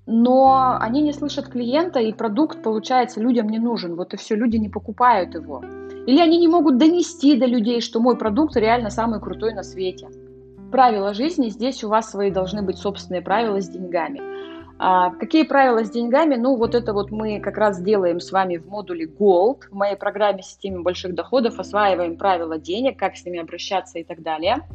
но 0.06 0.76
они 0.80 1.02
не 1.02 1.12
слышат 1.12 1.48
клиента, 1.48 1.98
и 1.98 2.12
продукт, 2.12 2.62
получается, 2.62 3.20
людям 3.20 3.48
не 3.48 3.58
нужен. 3.58 3.96
Вот 3.96 4.12
и 4.12 4.16
все, 4.16 4.34
люди 4.34 4.56
не 4.56 4.68
покупают 4.68 5.34
его. 5.34 5.62
Или 6.06 6.20
они 6.20 6.38
не 6.38 6.48
могут 6.48 6.76
донести 6.76 7.38
до 7.38 7.46
людей, 7.46 7.80
что 7.80 8.00
мой 8.00 8.16
продукт 8.16 8.56
реально 8.56 8.90
самый 8.90 9.20
крутой 9.20 9.54
на 9.54 9.62
свете. 9.62 10.08
Правила 10.70 11.14
жизни, 11.14 11.48
здесь 11.48 11.82
у 11.84 11.88
вас 11.88 12.10
свои 12.10 12.30
должны 12.30 12.60
быть 12.60 12.76
собственные 12.76 13.22
правила 13.22 13.60
с 13.60 13.68
деньгами. 13.68 14.20
А, 14.78 15.10
какие 15.10 15.44
правила 15.44 15.84
с 15.84 15.90
деньгами? 15.90 16.34
Ну, 16.36 16.56
вот 16.56 16.74
это 16.74 16.92
вот 16.92 17.10
мы 17.10 17.40
как 17.40 17.56
раз 17.56 17.80
делаем 17.80 18.20
с 18.20 18.32
вами 18.32 18.56
в 18.56 18.66
модуле 18.66 19.06
Gold, 19.06 19.68
в 19.70 19.74
моей 19.74 19.96
программе 19.96 20.42
«Системе 20.42 20.80
больших 20.80 21.14
доходов», 21.14 21.58
осваиваем 21.58 22.16
правила 22.16 22.58
денег, 22.58 22.98
как 22.98 23.16
с 23.16 23.24
ними 23.24 23.40
обращаться 23.40 23.98
и 23.98 24.04
так 24.04 24.22
далее. 24.22 24.66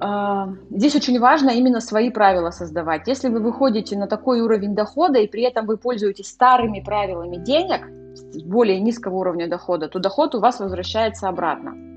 А, 0.00 0.50
здесь 0.70 0.94
очень 0.94 1.18
важно 1.18 1.50
именно 1.50 1.80
свои 1.80 2.10
правила 2.10 2.50
создавать. 2.50 3.08
Если 3.08 3.28
вы 3.28 3.40
выходите 3.40 3.96
на 3.96 4.06
такой 4.06 4.40
уровень 4.40 4.74
дохода 4.74 5.18
и 5.18 5.26
при 5.26 5.42
этом 5.42 5.66
вы 5.66 5.76
пользуетесь 5.76 6.28
старыми 6.28 6.80
правилами 6.80 7.36
денег, 7.36 7.88
более 8.44 8.80
низкого 8.80 9.16
уровня 9.16 9.48
дохода, 9.48 9.88
то 9.88 9.98
доход 9.98 10.34
у 10.34 10.40
вас 10.40 10.60
возвращается 10.60 11.28
обратно. 11.28 11.93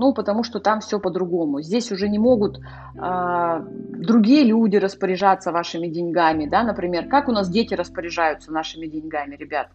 Ну, 0.00 0.14
потому 0.14 0.44
что 0.44 0.60
там 0.60 0.80
все 0.80 0.98
по-другому. 0.98 1.60
Здесь 1.60 1.92
уже 1.92 2.08
не 2.08 2.18
могут 2.18 2.58
э, 2.58 3.60
другие 4.08 4.44
люди 4.44 4.76
распоряжаться 4.76 5.52
вашими 5.52 5.88
деньгами, 5.88 6.46
да, 6.46 6.62
например, 6.62 7.06
как 7.06 7.28
у 7.28 7.32
нас 7.32 7.50
дети 7.50 7.74
распоряжаются 7.74 8.50
нашими 8.50 8.86
деньгами, 8.86 9.36
ребят. 9.36 9.68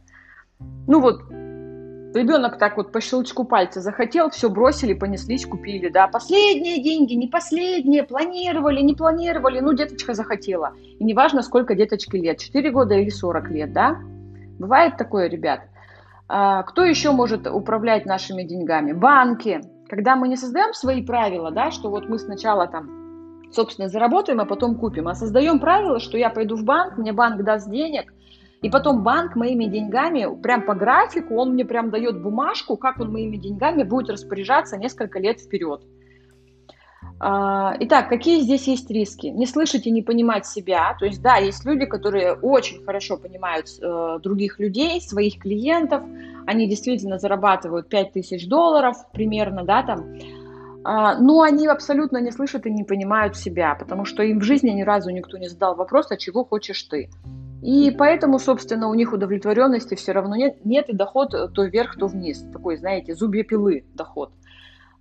Ну 0.87 0.99
вот, 0.99 1.21
Ребенок 2.15 2.57
так 2.57 2.77
вот 2.77 2.91
по 2.91 3.01
щелчку 3.01 3.43
пальца 3.43 3.81
захотел, 3.81 4.29
все 4.29 4.49
бросили, 4.49 4.93
понеслись, 4.93 5.45
купили, 5.45 5.89
да. 5.89 6.07
Последние 6.07 6.81
деньги, 6.81 7.13
не 7.13 7.27
последние, 7.27 8.03
планировали, 8.03 8.81
не 8.81 8.95
планировали, 8.95 9.59
ну, 9.59 9.73
деточка 9.73 10.13
захотела. 10.13 10.73
И 10.97 11.03
неважно, 11.03 11.43
сколько 11.43 11.75
деточке 11.75 12.17
лет, 12.17 12.39
4 12.39 12.71
года 12.71 12.95
или 12.95 13.09
40 13.09 13.51
лет, 13.51 13.73
да. 13.73 13.99
Бывает 14.57 14.97
такое, 14.97 15.27
ребят. 15.27 15.59
А, 16.27 16.63
кто 16.63 16.85
еще 16.85 17.11
может 17.11 17.47
управлять 17.47 18.05
нашими 18.05 18.43
деньгами? 18.43 18.93
Банки. 18.93 19.74
Когда 19.89 20.15
мы 20.15 20.27
не 20.27 20.35
создаем 20.35 20.73
свои 20.73 21.03
правила, 21.03 21.51
да, 21.51 21.71
что 21.71 21.89
вот 21.89 22.09
мы 22.09 22.19
сначала 22.19 22.67
там, 22.67 23.43
собственно, 23.51 23.87
заработаем, 23.87 24.39
а 24.39 24.45
потом 24.45 24.75
купим, 24.75 25.07
а 25.07 25.15
создаем 25.15 25.59
правила, 25.59 25.99
что 25.99 26.17
я 26.17 26.29
пойду 26.29 26.55
в 26.55 26.63
банк, 26.63 26.97
мне 26.97 27.13
банк 27.13 27.43
даст 27.43 27.69
денег– 27.69 28.13
и 28.65 28.69
потом 28.69 29.03
банк 29.03 29.35
моими 29.35 29.65
деньгами, 29.65 30.41
прям 30.41 30.63
по 30.63 30.73
графику, 30.73 31.35
он 31.35 31.51
мне 31.53 31.65
прям 31.65 31.91
дает 31.91 32.19
бумажку, 32.19 32.77
как 32.77 32.99
он 32.99 33.11
моими 33.11 33.37
деньгами 33.37 33.83
будет 33.83 34.09
распоряжаться 34.09 34.75
несколько 34.75 35.19
лет 35.19 35.39
вперед. 35.39 35.83
А, 37.19 37.75
итак, 37.79 38.09
какие 38.09 38.41
здесь 38.41 38.67
есть 38.67 38.89
риски? 38.91 39.27
Не 39.27 39.45
слышать 39.45 39.87
и 39.87 39.91
не 39.91 40.01
понимать 40.01 40.45
себя. 40.45 40.95
То 40.99 41.05
есть, 41.05 41.21
да, 41.21 41.37
есть 41.37 41.63
люди, 41.65 41.85
которые 41.85 42.33
очень 42.33 42.83
хорошо 42.83 43.17
понимают 43.17 43.67
э, 43.81 44.19
других 44.21 44.59
людей, 44.59 44.99
своих 45.01 45.39
клиентов. 45.39 46.03
Они 46.45 46.67
действительно 46.67 47.17
зарабатывают 47.17 47.87
5000 47.87 48.47
долларов 48.47 48.97
примерно, 49.13 49.63
да, 49.63 49.83
там. 49.83 50.05
А, 50.83 51.17
но 51.17 51.41
они 51.41 51.67
абсолютно 51.67 52.17
не 52.17 52.31
слышат 52.31 52.65
и 52.65 52.71
не 52.71 52.83
понимают 52.83 53.37
себя, 53.37 53.75
потому 53.75 54.05
что 54.05 54.21
им 54.21 54.39
в 54.39 54.43
жизни 54.43 54.69
ни 54.69 54.83
разу 54.83 55.09
никто 55.09 55.37
не 55.37 55.47
задал 55.47 55.75
вопрос, 55.75 56.11
а 56.11 56.17
чего 56.17 56.43
хочешь 56.43 56.83
ты. 56.83 57.09
И 57.63 57.89
поэтому, 57.97 58.37
собственно, 58.37 58.89
у 58.89 58.93
них 58.93 59.11
удовлетворенности 59.11 59.95
все 59.95 60.11
равно 60.11 60.35
нет, 60.35 60.63
нет 60.65 60.89
и 60.89 60.95
доход 60.95 61.31
то 61.31 61.63
вверх, 61.63 61.97
то 61.97 62.05
вниз. 62.05 62.45
Такой, 62.53 62.77
знаете, 62.77 63.15
зубья 63.15 63.43
пилы 63.43 63.85
доход. 63.95 64.31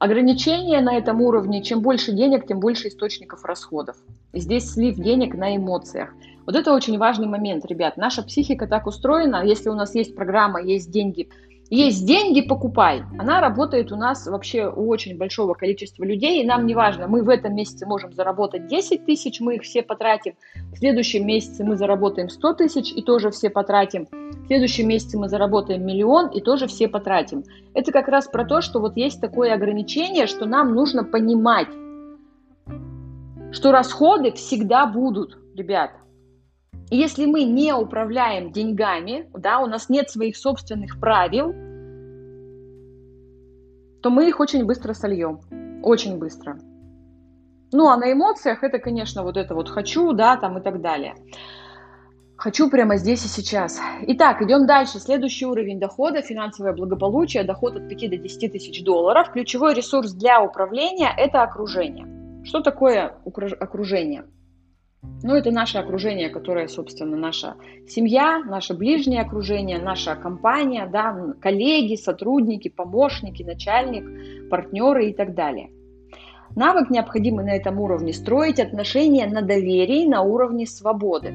Ограничение 0.05 0.83
на 0.83 0.99
этом 0.99 1.23
уровне, 1.23 1.63
чем 1.63 1.81
больше 1.81 2.13
денег, 2.13 2.47
тем 2.47 2.61
больше 2.61 2.89
источников 2.89 3.43
расходов. 3.47 3.97
Здесь 4.35 4.71
слив 4.71 4.97
денег 4.97 5.35
на 5.35 5.57
эмоциях. 5.57 6.13
Вот 6.45 6.57
это 6.57 6.75
очень 6.75 6.99
важный 6.99 7.27
момент, 7.27 7.65
ребят. 7.65 7.97
Наша 7.97 8.23
психика 8.23 8.67
так 8.67 8.87
устроена, 8.87 9.43
если 9.43 9.71
у 9.71 9.75
нас 9.75 9.95
есть 9.95 10.15
программа, 10.15 10.61
есть 10.61 10.91
деньги– 10.91 11.31
есть 11.71 12.07
деньги, 12.07 12.43
покупай. 12.43 13.03
Она 13.19 13.41
работает 13.41 13.91
у 13.91 13.97
нас 13.97 14.27
вообще 14.27 14.69
у 14.69 14.89
очень 14.89 15.17
большого 15.17 15.55
количества 15.55 16.05
людей, 16.05 16.43
и 16.43 16.47
нам 16.47 16.67
не 16.67 16.75
важно, 16.75 17.09
мы 17.09 17.23
в 17.23 17.29
этом 17.29 17.55
месяце 17.55 17.87
можем 17.87 18.13
заработать 18.13 18.67
10 18.67 19.07
тысяч, 19.07 19.41
мы 19.41 19.57
их 19.57 19.63
все 19.63 19.83
потратим, 19.83 20.35
в 20.73 20.79
следующем 20.79 21.27
месяце 21.27 21.65
мы 21.65 21.77
заработаем 21.77 22.29
100 22.29 22.53
тысяч 22.55 22.93
и 22.93 23.03
тоже 23.03 23.31
все 23.31 23.49
потратим, 23.49 24.07
в 24.11 24.47
следующем 24.47 24.89
месяце 24.89 25.19
мы 25.19 25.29
заработаем 25.29 25.85
миллион 25.87 26.29
и 26.29 26.41
тоже 26.41 26.67
все 26.67 26.87
потратим. 26.87 27.45
Это 27.73 27.93
как 27.93 28.09
раз 28.09 28.29
про 28.29 28.45
то, 28.45 28.61
что 28.61 28.79
вот 28.79 28.97
есть 28.97 29.21
такое 29.21 29.55
ограничение, 29.55 30.27
что 30.27 30.45
нам 30.45 30.75
нужно 30.75 31.03
понимать, 31.03 31.69
что 33.53 33.73
расходы 33.73 34.33
всегда 34.33 34.87
будут, 34.87 35.39
ребят. 35.57 35.93
Если 36.91 37.27
мы 37.27 37.45
не 37.45 37.73
управляем 37.75 38.53
деньгами, 38.53 39.29
да, 39.33 39.61
у 39.61 39.67
нас 39.67 39.89
нет 39.89 40.11
своих 40.11 40.37
собственных 40.37 41.01
правил, 41.01 41.53
то 44.03 44.11
мы 44.11 44.29
их 44.29 44.39
очень 44.39 44.65
быстро 44.65 44.93
сольем. 44.93 45.41
Очень 45.83 46.19
быстро. 46.19 46.59
Ну, 47.73 47.89
а 47.89 47.97
на 47.97 48.13
эмоциях 48.13 48.63
это, 48.63 48.79
конечно, 48.79 49.23
вот 49.23 49.37
это 49.37 49.55
вот 49.55 49.69
хочу, 49.69 50.13
да, 50.13 50.37
там 50.37 50.59
и 50.59 50.63
так 50.63 50.81
далее. 50.81 51.15
Хочу 52.37 52.69
прямо 52.69 52.97
здесь 52.97 53.25
и 53.25 53.29
сейчас. 53.29 53.81
Итак, 54.03 54.43
идем 54.43 54.67
дальше. 54.67 54.99
Следующий 54.99 55.47
уровень 55.47 55.81
дохода, 55.81 56.21
финансовое 56.21 56.73
благополучие, 56.73 57.45
доход 57.45 57.77
от 57.77 57.89
5 57.89 58.11
до 58.11 58.17
10 58.17 58.53
тысяч 58.53 58.85
долларов. 58.85 59.31
Ключевой 59.33 59.75
ресурс 59.75 60.13
для 60.13 60.43
управления– 60.43 61.13
это 61.17 61.43
окружение. 61.43 62.07
Что 62.45 62.61
такое 62.61 63.17
окружение? 63.25 64.25
Ну, 65.23 65.35
это 65.35 65.51
наше 65.51 65.79
окружение, 65.79 66.29
которое, 66.29 66.69
собственно, 66.69 67.17
наша 67.17 67.55
семья, 67.89 68.43
наше 68.45 68.75
ближнее 68.75 69.23
окружение, 69.23 69.79
наша 69.79 70.17
компания, 70.17 70.87
да, 70.87 71.35
коллеги, 71.41 71.97
сотрудники, 71.97 72.69
помощники, 72.69 73.43
начальник, 73.43 74.51
партнеры 74.51 75.07
и 75.07 75.15
так 75.15 75.35
далее. 75.35 75.71
Навык 76.57 76.91
необходимый 76.91 77.45
на 77.45 77.57
этом 77.57 77.81
уровне 77.81 78.13
строить 78.13 78.61
отношения 78.61 79.27
на 79.27 79.43
доверии 79.43 80.07
на 80.07 80.23
уровне 80.23 80.67
свободы. 80.67 81.33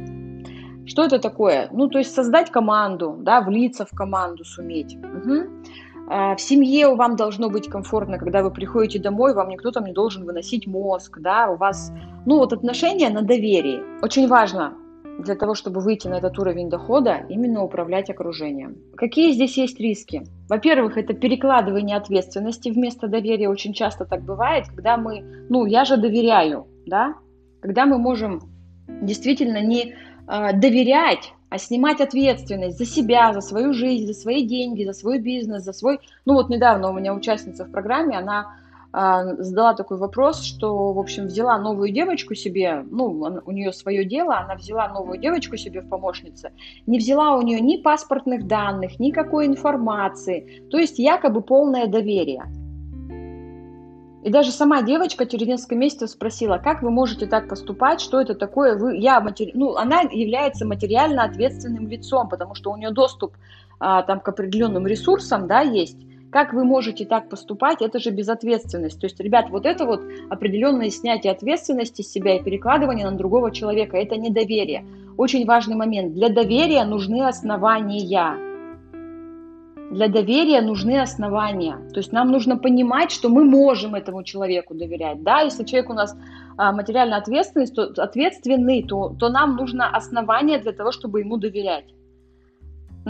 Что 0.86 1.04
это 1.04 1.20
такое? 1.20 1.68
Ну, 1.72 1.88
то 1.88 1.98
есть 2.00 2.14
создать 2.14 2.52
команду, 2.52 3.18
да, 3.20 3.42
влиться 3.42 3.86
в 3.86 3.92
команду 3.92 4.44
суметь. 4.46 4.96
Угу. 4.96 5.64
А, 6.10 6.36
в 6.36 6.42
семье 6.42 6.96
вам 6.96 7.16
должно 7.16 7.50
быть 7.50 7.68
комфортно, 7.68 8.18
когда 8.18 8.42
вы 8.42 8.50
приходите 8.50 8.98
домой, 8.98 9.36
вам 9.36 9.50
никто 9.50 9.70
там 9.72 9.86
не 9.86 9.94
должен 9.94 10.26
выносить 10.26 10.66
мозг, 10.66 11.20
да, 11.20 11.50
у 11.52 11.56
вас, 11.56 11.94
ну 12.26 12.38
вот 12.38 12.52
отношения 12.52 13.10
на 13.10 13.22
доверии. 13.22 13.82
Очень 14.02 14.28
важно 14.28 14.74
для 15.20 15.36
того, 15.36 15.54
чтобы 15.54 15.82
выйти 15.82 16.08
на 16.08 16.16
этот 16.16 16.40
уровень 16.40 16.70
дохода, 16.70 17.26
именно 17.30 17.64
управлять 17.64 18.10
окружением. 18.10 18.78
Какие 18.96 19.34
здесь 19.34 19.58
есть 19.58 19.80
риски? 19.80 20.24
Во-первых, 20.50 20.98
это 20.98 21.14
перекладывание 21.14 21.98
ответственности 21.98 22.70
вместо 22.70 23.08
доверия. 23.08 23.50
Очень 23.50 23.74
часто 23.74 24.06
так 24.06 24.24
бывает, 24.24 24.66
когда 24.68 24.98
мы, 24.98 25.46
ну, 25.50 25.66
я 25.66 25.86
же 25.86 25.98
доверяю, 25.98 26.68
да, 26.88 27.16
когда 27.60 27.86
мы 27.86 28.00
можем 28.00 28.42
действительно 28.88 29.62
не 29.62 29.94
э, 30.28 30.54
доверять 30.54 31.34
а 31.50 31.58
снимать 31.58 32.00
ответственность 32.00 32.78
за 32.78 32.86
себя, 32.86 33.34
за 33.34 33.42
свою 33.42 33.74
жизнь, 33.74 34.08
за 34.08 34.14
свои 34.14 34.46
деньги, 34.46 34.86
за 34.86 34.94
свой 34.94 35.20
бизнес, 35.20 35.64
за 35.64 35.74
свой... 35.74 36.00
Ну 36.26 36.34
вот 36.36 36.50
недавно 36.50 36.90
у 36.90 36.94
меня 36.94 37.14
участница 37.14 37.66
в 37.66 37.72
программе, 37.72 38.18
она 38.18 38.56
э, 38.94 39.42
задала 39.42 39.74
такой 39.74 39.98
вопрос, 39.98 40.44
что, 40.44 40.94
в 40.94 41.00
общем, 41.00 41.26
взяла 41.26 41.58
новую 41.58 41.92
девочку 41.92 42.36
себе, 42.36 42.86
ну, 42.92 43.26
она, 43.26 43.42
у 43.46 43.52
нее 43.52 43.74
свое 43.74 44.06
дело, 44.06 44.38
она 44.38 44.56
взяла 44.56 44.88
новую 44.90 45.20
девочку 45.20 45.58
себе 45.58 45.82
в 45.82 45.90
помощнице, 45.90 46.52
не 46.86 47.00
взяла 47.00 47.36
у 47.36 47.42
нее 47.42 47.60
ни 47.60 47.78
паспортных 47.78 48.48
данных, 48.48 49.00
никакой 49.00 49.48
информации, 49.48 50.64
то 50.70 50.78
есть 50.78 51.00
якобы 51.00 51.42
полное 51.42 51.88
доверие. 51.88 52.44
И 54.30 54.32
даже 54.32 54.52
сама 54.52 54.84
девочка 54.84 55.26
через 55.26 55.48
несколько 55.48 55.74
месяцев 55.74 56.12
спросила, 56.12 56.60
как 56.60 56.84
вы 56.84 56.92
можете 56.92 57.26
так 57.26 57.50
поступать, 57.50 58.00
что 58.00 58.22
это 58.22 58.36
такое, 58.36 58.78
вы, 58.78 58.96
я 58.96 59.20
матери... 59.22 59.50
ну, 59.56 59.76
она 59.76 60.02
является 60.02 60.68
материально 60.68 61.24
ответственным 61.24 61.88
лицом, 61.88 62.30
потому 62.30 62.54
что 62.54 62.72
у 62.72 62.78
нее 62.78 62.92
доступ 62.92 63.34
а, 63.80 64.04
там 64.04 64.20
к 64.20 64.28
определенным 64.28 64.86
ресурсам, 64.86 65.48
да, 65.48 65.62
есть. 65.62 65.98
Как 66.32 66.54
вы 66.54 66.64
можете 66.64 67.08
так 67.08 67.28
поступать, 67.28 67.82
это 67.82 67.98
же 67.98 68.12
безответственность. 68.12 69.02
То 69.02 69.08
есть, 69.08 69.20
ребят, 69.20 69.50
вот 69.50 69.66
это 69.66 69.88
вот 69.88 70.02
определенное 70.30 70.92
снятие 70.92 71.34
ответственности 71.34 72.04
с 72.04 72.12
себя 72.12 72.38
и 72.38 72.44
перекладывание 72.44 73.10
на 73.10 73.18
другого 73.18 73.50
человека, 73.50 73.98
это 73.98 74.16
недоверие. 74.16 74.86
очень 75.18 75.48
важный 75.48 75.76
момент. 75.76 76.14
Для 76.14 76.30
доверия 76.30 76.84
нужны 76.84 77.28
основания. 77.28 78.49
Для 79.92 80.08
доверия 80.08 80.62
нужны 80.62 81.02
основания. 81.02 81.78
То 81.94 82.00
есть 82.00 82.12
нам 82.12 82.32
нужно 82.32 82.58
понимать, 82.58 83.12
что 83.12 83.30
мы 83.30 83.44
можем 83.44 83.96
этому 83.96 84.24
человеку 84.24 84.76
доверять. 84.76 85.24
Да, 85.24 85.42
если 85.42 85.64
человек 85.64 85.90
у 85.90 85.94
нас 85.94 86.16
а, 86.58 86.72
материально 86.72 87.18
ответственный, 87.18 87.68
то, 87.68 87.84
ответственный 87.98 88.84
то, 88.84 89.16
то 89.20 89.30
нам 89.30 89.56
нужно 89.56 89.90
основание 89.90 90.60
для 90.60 90.74
того, 90.74 90.92
чтобы 90.92 91.22
ему 91.22 91.38
доверять 91.38 91.86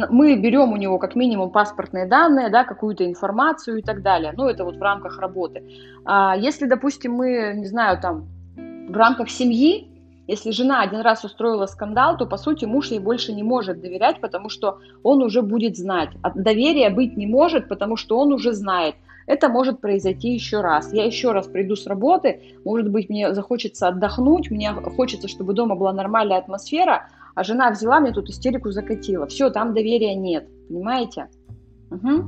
мы 0.09 0.36
берем 0.36 0.71
у 0.71 0.77
него 0.77 0.97
как 0.97 1.15
минимум 1.15 1.51
паспортные 1.51 2.05
данные, 2.05 2.49
да, 2.49 2.63
какую-то 2.63 3.05
информацию 3.05 3.80
и 3.80 3.82
так 3.82 4.01
далее. 4.01 4.34
Ну, 4.36 4.47
это 4.47 4.63
вот 4.63 4.77
в 4.77 4.82
рамках 4.82 5.19
работы. 5.19 5.63
А 6.05 6.36
если, 6.38 6.65
допустим, 6.65 7.13
мы, 7.13 7.53
не 7.55 7.65
знаю, 7.65 7.99
там, 7.99 8.27
в 8.55 8.95
рамках 8.95 9.30
семьи, 9.30 9.88
если 10.30 10.51
жена 10.51 10.82
один 10.84 11.01
раз 11.01 11.23
устроила 11.23 11.65
скандал, 11.65 12.15
то, 12.15 12.27
по 12.27 12.38
сути, 12.38 12.65
муж 12.65 12.91
ей 12.91 12.99
больше 12.99 13.34
не 13.34 13.41
может 13.41 13.82
доверять, 13.82 14.21
потому 14.21 14.47
что 14.49 14.77
он 15.01 15.23
уже 15.23 15.41
будет 15.41 15.75
знать. 15.75 16.09
От 16.21 16.36
доверия 16.36 16.91
быть 16.91 17.17
не 17.17 17.25
может, 17.25 17.67
потому 17.67 17.97
что 17.97 18.19
он 18.19 18.32
уже 18.32 18.53
знает. 18.53 18.93
Это 19.25 19.49
может 19.49 19.82
произойти 19.82 20.36
еще 20.36 20.61
раз. 20.61 20.93
Я 20.93 21.05
еще 21.05 21.32
раз 21.32 21.47
приду 21.47 21.75
с 21.75 21.88
работы, 21.88 22.41
может 22.63 22.91
быть, 22.91 23.09
мне 23.09 23.34
захочется 23.34 23.88
отдохнуть, 23.88 24.51
мне 24.51 24.71
хочется, 24.95 25.27
чтобы 25.27 25.53
дома 25.53 25.75
была 25.75 25.93
нормальная 25.93 26.38
атмосфера, 26.38 27.07
а 27.34 27.43
жена 27.43 27.71
взяла 27.71 27.99
мне 27.99 28.11
тут 28.11 28.30
истерику 28.30 28.69
закатила. 28.69 29.25
Все, 29.25 29.49
там 29.49 29.73
доверия 29.73 30.13
нет, 30.13 30.47
понимаете? 30.67 31.30
Угу. 31.89 32.25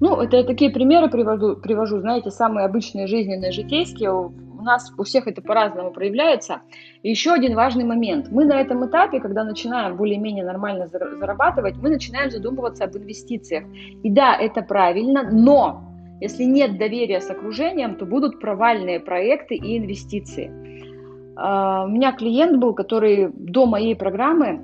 Ну, 0.00 0.16
это 0.20 0.36
я 0.36 0.44
такие 0.44 0.70
примеры 0.70 1.10
привожу, 1.10 1.56
привожу, 1.56 1.98
знаете, 1.98 2.30
самые 2.30 2.66
обычные 2.66 3.08
жизненные, 3.08 3.50
житейские. 3.50 4.30
У 4.60 4.62
нас 4.62 4.92
у 4.98 5.04
всех 5.04 5.26
это 5.26 5.40
по-разному 5.40 5.90
проявляется. 5.90 6.60
И 7.02 7.08
еще 7.08 7.32
один 7.32 7.54
важный 7.54 7.84
момент. 7.84 8.30
Мы 8.30 8.44
на 8.44 8.60
этом 8.60 8.86
этапе, 8.86 9.18
когда 9.18 9.42
начинаем 9.42 9.96
более-менее 9.96 10.44
нормально 10.44 10.86
зарабатывать, 10.86 11.76
мы 11.76 11.88
начинаем 11.88 12.30
задумываться 12.30 12.84
об 12.84 12.94
инвестициях. 12.94 13.64
И 14.02 14.10
да, 14.10 14.36
это 14.36 14.60
правильно, 14.60 15.22
но 15.22 15.82
если 16.20 16.44
нет 16.44 16.76
доверия 16.76 17.22
с 17.22 17.30
окружением, 17.30 17.94
то 17.94 18.04
будут 18.04 18.38
провальные 18.38 19.00
проекты 19.00 19.54
и 19.54 19.78
инвестиции. 19.78 20.52
А, 21.36 21.84
у 21.86 21.88
меня 21.88 22.12
клиент 22.12 22.58
был, 22.58 22.74
который 22.74 23.30
до 23.32 23.64
моей 23.64 23.96
программы 23.96 24.60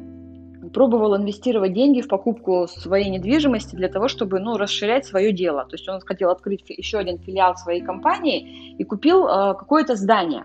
пробовал 0.72 1.16
инвестировать 1.16 1.72
деньги 1.72 2.00
в 2.00 2.08
покупку 2.08 2.66
своей 2.68 3.10
недвижимости 3.10 3.76
для 3.76 3.88
того, 3.88 4.08
чтобы 4.08 4.40
ну, 4.40 4.56
расширять 4.56 5.06
свое 5.06 5.32
дело. 5.32 5.64
То 5.64 5.74
есть 5.74 5.88
он 5.88 6.00
хотел 6.00 6.30
открыть 6.30 6.64
еще 6.68 6.98
один 6.98 7.18
филиал 7.18 7.56
своей 7.56 7.80
компании 7.80 8.74
и 8.76 8.84
купил 8.84 9.26
э, 9.26 9.54
какое-то 9.54 9.94
здание. 9.96 10.44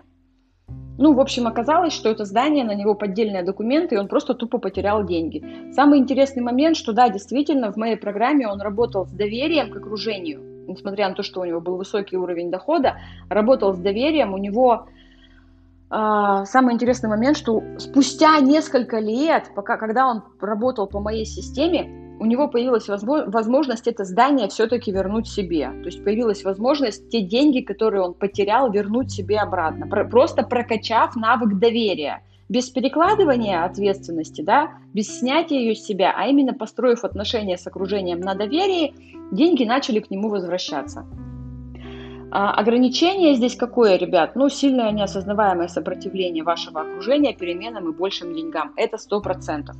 Ну, 0.98 1.14
в 1.14 1.20
общем, 1.20 1.46
оказалось, 1.46 1.92
что 1.92 2.10
это 2.10 2.24
здание, 2.24 2.64
на 2.64 2.74
него 2.74 2.94
поддельные 2.94 3.42
документы, 3.42 3.94
и 3.94 3.98
он 3.98 4.08
просто 4.08 4.34
тупо 4.34 4.58
потерял 4.58 5.04
деньги. 5.04 5.42
Самый 5.72 5.98
интересный 5.98 6.42
момент, 6.42 6.76
что 6.76 6.92
да, 6.92 7.08
действительно, 7.08 7.72
в 7.72 7.76
моей 7.76 7.96
программе 7.96 8.46
он 8.46 8.60
работал 8.60 9.06
с 9.06 9.10
доверием 9.10 9.70
к 9.70 9.76
окружению. 9.76 10.40
Несмотря 10.68 11.08
на 11.08 11.14
то, 11.14 11.22
что 11.22 11.40
у 11.40 11.44
него 11.44 11.60
был 11.60 11.76
высокий 11.76 12.16
уровень 12.16 12.50
дохода, 12.50 12.98
работал 13.28 13.74
с 13.74 13.78
доверием, 13.78 14.32
у 14.32 14.38
него 14.38 14.86
самый 15.92 16.74
интересный 16.74 17.10
момент, 17.10 17.36
что 17.36 17.62
спустя 17.78 18.40
несколько 18.40 18.98
лет, 18.98 19.50
пока, 19.54 19.76
когда 19.76 20.08
он 20.08 20.22
работал 20.40 20.86
по 20.86 21.00
моей 21.00 21.26
системе, 21.26 22.16
у 22.18 22.24
него 22.24 22.46
появилась 22.48 22.88
возможность 22.88 23.88
это 23.88 24.04
здание 24.04 24.48
все-таки 24.48 24.92
вернуть 24.92 25.28
себе. 25.28 25.70
То 25.82 25.86
есть 25.86 26.04
появилась 26.04 26.44
возможность 26.44 27.10
те 27.10 27.20
деньги, 27.20 27.60
которые 27.60 28.02
он 28.02 28.14
потерял, 28.14 28.70
вернуть 28.70 29.10
себе 29.10 29.38
обратно. 29.38 29.86
Просто 29.86 30.44
прокачав 30.44 31.16
навык 31.16 31.58
доверия. 31.58 32.22
Без 32.48 32.70
перекладывания 32.70 33.64
ответственности, 33.64 34.42
да, 34.42 34.72
без 34.92 35.18
снятия 35.18 35.58
ее 35.58 35.74
с 35.74 35.84
себя, 35.84 36.14
а 36.16 36.26
именно 36.26 36.52
построив 36.52 37.02
отношения 37.02 37.56
с 37.56 37.66
окружением 37.66 38.20
на 38.20 38.34
доверии, 38.34 38.94
деньги 39.32 39.64
начали 39.64 40.00
к 40.00 40.10
нему 40.10 40.28
возвращаться. 40.28 41.06
А, 42.34 42.50
ограничение 42.54 43.34
здесь 43.34 43.56
какое, 43.56 43.96
ребят? 43.96 44.36
Ну, 44.36 44.48
сильное 44.48 44.90
неосознаваемое 44.90 45.68
сопротивление 45.68 46.42
вашего 46.42 46.80
окружения 46.80 47.34
переменам 47.34 47.90
и 47.90 47.94
большим 47.94 48.34
деньгам. 48.34 48.72
Это 48.76 48.96
100%. 48.96 49.66
То 49.66 49.74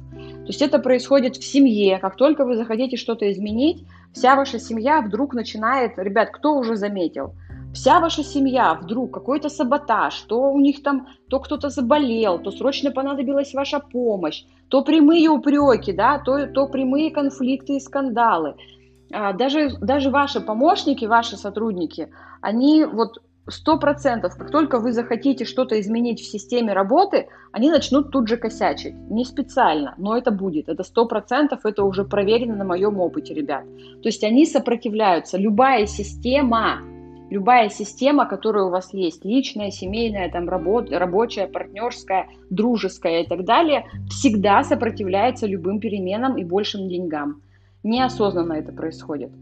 есть 0.46 0.60
это 0.60 0.78
происходит 0.78 1.36
в 1.36 1.44
семье. 1.44 1.98
Как 1.98 2.16
только 2.16 2.44
вы 2.44 2.56
захотите 2.56 2.98
что-то 2.98 3.32
изменить, 3.32 3.86
вся 4.12 4.36
ваша 4.36 4.58
семья 4.58 5.00
вдруг 5.00 5.32
начинает... 5.32 5.96
Ребят, 5.96 6.28
кто 6.30 6.54
уже 6.58 6.76
заметил? 6.76 7.34
Вся 7.72 8.00
ваша 8.00 8.22
семья 8.22 8.74
вдруг 8.74 9.14
какой-то 9.14 9.48
саботаж, 9.48 10.14
то 10.28 10.52
у 10.52 10.60
них 10.60 10.82
там, 10.82 11.06
то 11.30 11.40
кто-то 11.40 11.70
заболел, 11.70 12.38
то 12.38 12.50
срочно 12.50 12.90
понадобилась 12.90 13.54
ваша 13.54 13.80
помощь, 13.80 14.44
то 14.68 14.84
прямые 14.84 15.30
упреки, 15.30 15.92
да, 15.92 16.18
то, 16.18 16.46
то 16.46 16.66
прямые 16.66 17.10
конфликты 17.10 17.76
и 17.76 17.80
скандалы. 17.80 18.56
А, 19.12 19.32
даже, 19.32 19.76
даже 19.80 20.10
ваши 20.10 20.40
помощники, 20.40 21.04
ваши 21.04 21.36
сотрудники, 21.36 22.08
они 22.40 22.84
вот 22.84 23.20
сто 23.48 23.78
процентов, 23.78 24.36
как 24.36 24.50
только 24.50 24.78
вы 24.78 24.92
захотите 24.92 25.44
что-то 25.44 25.80
изменить 25.80 26.20
в 26.20 26.30
системе 26.30 26.72
работы, 26.72 27.28
они 27.52 27.70
начнут 27.70 28.10
тут 28.10 28.28
же 28.28 28.36
косячить. 28.36 28.94
Не 29.10 29.24
специально, 29.24 29.94
но 29.98 30.16
это 30.16 30.30
будет. 30.30 30.68
Это 30.68 30.82
сто 30.84 31.06
процентов, 31.06 31.66
это 31.66 31.84
уже 31.84 32.04
проверено 32.04 32.56
на 32.56 32.64
моем 32.64 33.00
опыте, 33.00 33.34
ребят. 33.34 33.64
То 34.02 34.08
есть 34.08 34.24
они 34.24 34.46
сопротивляются. 34.46 35.36
Любая 35.36 35.86
система, 35.86 36.80
любая 37.30 37.68
система, 37.68 38.26
которая 38.26 38.64
у 38.64 38.70
вас 38.70 38.94
есть, 38.94 39.24
личная, 39.24 39.70
семейная, 39.70 40.30
там, 40.30 40.48
работ, 40.48 40.90
рабочая, 40.90 41.48
партнерская, 41.48 42.28
дружеская 42.50 43.22
и 43.22 43.26
так 43.26 43.44
далее, 43.44 43.86
всегда 44.08 44.62
сопротивляется 44.62 45.46
любым 45.46 45.80
переменам 45.80 46.38
и 46.38 46.44
большим 46.44 46.88
деньгам. 46.88 47.42
Неосознанно 47.82 48.54
это 48.54 48.72
происходит. 48.72 49.32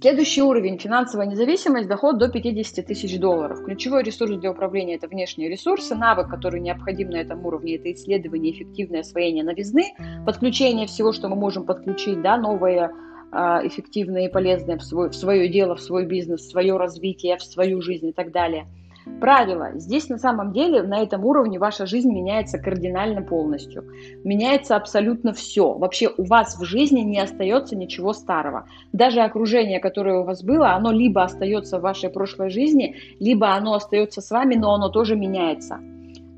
Следующий 0.00 0.40
уровень– 0.40 0.78
финансовая 0.80 1.26
независимость, 1.26 1.86
доход 1.86 2.16
до 2.16 2.30
50 2.30 2.86
тысяч 2.86 3.18
долларов. 3.18 3.62
Ключевой 3.62 4.02
ресурс 4.02 4.34
для 4.38 4.50
управления– 4.50 4.94
это 4.96 5.08
внешние 5.08 5.50
ресурсы. 5.50 5.94
Навык, 5.94 6.28
который 6.30 6.60
необходим 6.60 7.10
на 7.10 7.16
этом 7.16 7.44
уровне– 7.44 7.74
это 7.76 7.92
исследование, 7.92 8.52
эффективное 8.52 9.00
освоение 9.00 9.44
новизны, 9.44 9.92
подключение 10.24 10.86
всего, 10.86 11.12
что 11.12 11.28
мы 11.28 11.36
можем 11.36 11.66
подключить, 11.66 12.22
да, 12.22 12.38
новое, 12.38 12.90
а, 13.30 13.60
эффективное 13.66 14.28
и 14.28 14.32
полезное 14.32 14.78
в, 14.78 14.82
свой, 14.82 15.10
в 15.10 15.14
свое 15.14 15.50
дело, 15.50 15.76
в 15.76 15.80
свой 15.82 16.06
бизнес, 16.06 16.40
в 16.40 16.50
свое 16.50 16.78
развитие, 16.78 17.36
в 17.36 17.42
свою 17.42 17.82
жизнь 17.82 18.08
и 18.08 18.12
так 18.12 18.32
далее– 18.32 18.66
Правило. 19.18 19.72
Здесь 19.74 20.08
на 20.08 20.18
самом 20.18 20.52
деле 20.52 20.82
на 20.82 21.02
этом 21.02 21.24
уровне 21.24 21.58
ваша 21.58 21.86
жизнь 21.86 22.10
меняется 22.10 22.58
кардинально 22.58 23.22
полностью. 23.22 23.84
Меняется 24.24 24.76
абсолютно 24.76 25.32
все. 25.32 25.74
Вообще 25.74 26.10
у 26.16 26.24
вас 26.24 26.58
в 26.58 26.64
жизни 26.64 27.00
не 27.00 27.18
остается 27.18 27.76
ничего 27.76 28.12
старого. 28.12 28.66
Даже 28.92 29.20
окружение, 29.20 29.78
которое 29.78 30.20
у 30.20 30.24
вас 30.24 30.42
было, 30.42 30.72
оно 30.72 30.90
либо 30.90 31.22
остается 31.22 31.78
в 31.78 31.82
вашей 31.82 32.08
прошлой 32.08 32.50
жизни, 32.50 32.96
либо 33.18 33.54
оно 33.54 33.74
остается 33.74 34.20
с 34.20 34.30
вами, 34.30 34.54
но 34.54 34.72
оно 34.72 34.88
тоже 34.88 35.16
меняется. 35.16 35.80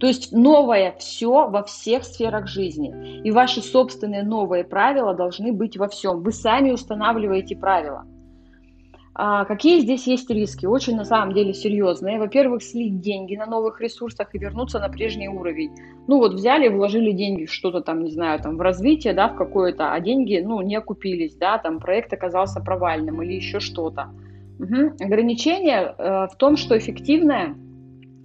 То 0.01 0.09
есть 0.09 0.33
новое 0.33 0.97
все 0.99 1.49
во 1.49 1.63
всех 1.63 2.03
сферах 2.03 2.49
жизни. 2.49 3.21
И 3.23 3.31
ваши 3.31 3.63
собственные 3.63 4.25
новые 4.25 4.65
правила 4.65 5.15
должны 5.15 5.53
быть 5.53 5.77
во 5.77 5.87
всем. 5.87 6.23
Вы 6.23 6.33
сами 6.33 6.73
устанавливаете 6.73 7.57
правила. 7.57 8.05
А 9.15 9.45
какие 9.45 9.81
здесь 9.81 10.07
есть 10.07 10.31
риски? 10.31 10.65
Очень 10.65 10.97
на 10.97 11.05
самом 11.05 11.35
деле 11.35 11.53
серьезные. 11.53 12.19
Во-первых, 12.19 12.63
слить 12.63 13.01
деньги 13.01 13.37
на 13.37 13.45
новых 13.45 13.81
ресурсах 13.81 14.35
и 14.35 14.39
вернуться 14.39 14.79
на 14.79 14.89
прежний 14.89 15.29
уровень. 15.29 15.71
Ну 16.07 16.17
вот 16.17 16.33
взяли, 16.33 16.69
вложили 16.69 17.13
деньги 17.13 17.45
в 17.45 17.53
что-то 17.53 17.83
там, 17.83 18.05
не 18.05 18.11
знаю, 18.11 18.41
там 18.41 18.57
в 18.57 18.61
развитие, 18.63 19.13
да, 19.13 19.29
в 19.29 19.37
какое-то, 19.37 19.93
а 19.93 20.01
деньги, 20.01 20.43
ну, 20.43 20.63
не 20.63 20.77
окупились, 20.77 21.37
да, 21.37 21.59
там 21.59 21.79
проект 21.79 22.13
оказался 22.13 22.61
провальным 22.61 23.23
или 23.23 23.35
еще 23.35 23.61
что-то. 23.61 24.09
Угу. 24.59 25.05
Ограничение 25.05 25.95
э, 25.99 26.27
в 26.29 26.37
том, 26.39 26.57
что 26.57 26.79
эффективное 26.79 27.57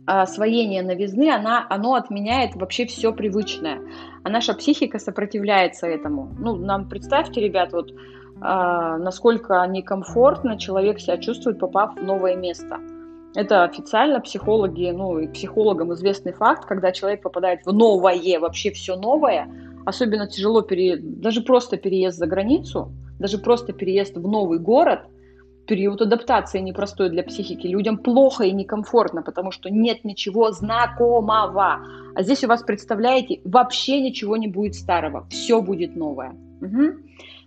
освоение 0.05 0.83
новизны, 0.83 1.29
она, 1.29 1.67
оно 1.69 1.95
отменяет 1.95 2.55
вообще 2.55 2.85
все 2.85 3.11
привычное. 3.11 3.81
А 4.23 4.29
наша 4.29 4.53
психика 4.53 4.99
сопротивляется 4.99 5.85
этому. 5.85 6.33
Ну, 6.39 6.55
нам 6.55 6.87
представьте, 6.87 7.41
ребят, 7.41 7.73
вот 7.73 7.91
а, 7.91 7.93
насколько 8.39 9.65
некомфортно 9.67 10.57
человек 10.57 10.99
себя 10.99 11.17
чувствует, 11.17 11.59
попав 11.59 11.95
в 11.95 12.03
новое 12.03 12.35
место. 12.35 12.79
Это 13.35 13.63
официально 13.63 14.19
психологи, 14.19 14.89
ну 14.91 15.19
и 15.19 15.27
психологам 15.27 15.93
известный 15.93 16.33
факт, 16.33 16.65
когда 16.65 16.91
человек 16.91 17.21
попадает 17.21 17.65
в 17.65 17.73
новое, 17.73 18.39
вообще 18.39 18.71
все 18.71 18.95
новое, 18.95 19.47
особенно 19.85 20.27
тяжело, 20.27 20.61
пере... 20.61 20.97
даже 20.97 21.41
просто 21.41 21.77
переезд 21.77 22.17
за 22.17 22.25
границу, 22.25 22.91
даже 23.19 23.37
просто 23.37 23.73
переезд 23.73 24.15
в 24.15 24.27
новый 24.27 24.59
город, 24.59 25.01
период 25.67 26.01
адаптации 26.01 26.59
непростой 26.59 27.09
для 27.09 27.23
психики. 27.23 27.67
Людям 27.67 27.97
плохо 27.97 28.45
и 28.45 28.51
некомфортно, 28.51 29.21
потому 29.21 29.51
что 29.51 29.69
нет 29.69 30.03
ничего 30.03 30.51
знакомого. 30.51 31.85
А 32.15 32.23
здесь 32.23 32.43
у 32.43 32.47
вас, 32.47 32.63
представляете, 32.63 33.41
вообще 33.43 34.01
ничего 34.01 34.37
не 34.37 34.47
будет 34.47 34.75
старого, 34.75 35.27
все 35.29 35.61
будет 35.61 35.95
новое. 35.95 36.35
Угу. 36.61 36.97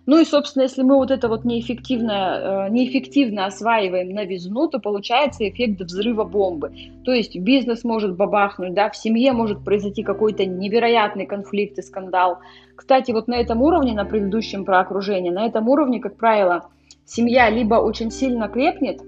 Ну 0.07 0.19
и, 0.19 0.25
собственно, 0.25 0.63
если 0.63 0.81
мы 0.81 0.95
вот 0.95 1.11
это 1.11 1.29
вот 1.29 1.45
неэффективно, 1.45 2.67
э, 2.67 2.71
неэффективно 2.71 3.45
осваиваем 3.45 4.09
новизну, 4.09 4.67
то 4.67 4.79
получается 4.79 5.47
эффект 5.47 5.81
взрыва 5.81 6.23
бомбы. 6.23 6.71
То 7.05 7.13
есть 7.13 7.37
бизнес 7.37 7.83
может 7.83 8.15
бабахнуть, 8.15 8.73
да, 8.73 8.89
в 8.89 8.97
семье 8.97 9.31
может 9.31 9.63
произойти 9.63 10.01
какой-то 10.01 10.45
невероятный 10.45 11.27
конфликт 11.27 11.77
и 11.77 11.83
скандал. 11.83 12.39
Кстати, 12.75 13.11
вот 13.11 13.27
на 13.27 13.35
этом 13.35 13.61
уровне, 13.61 13.93
на 13.93 14.05
предыдущем 14.05 14.65
про 14.65 14.79
окружение, 14.79 15.31
на 15.31 15.45
этом 15.45 15.69
уровне, 15.69 15.99
как 15.99 16.17
правило, 16.17 16.69
семья 17.05 17.49
либо 17.51 17.75
очень 17.75 18.09
сильно 18.09 18.47
крепнет, 18.47 19.01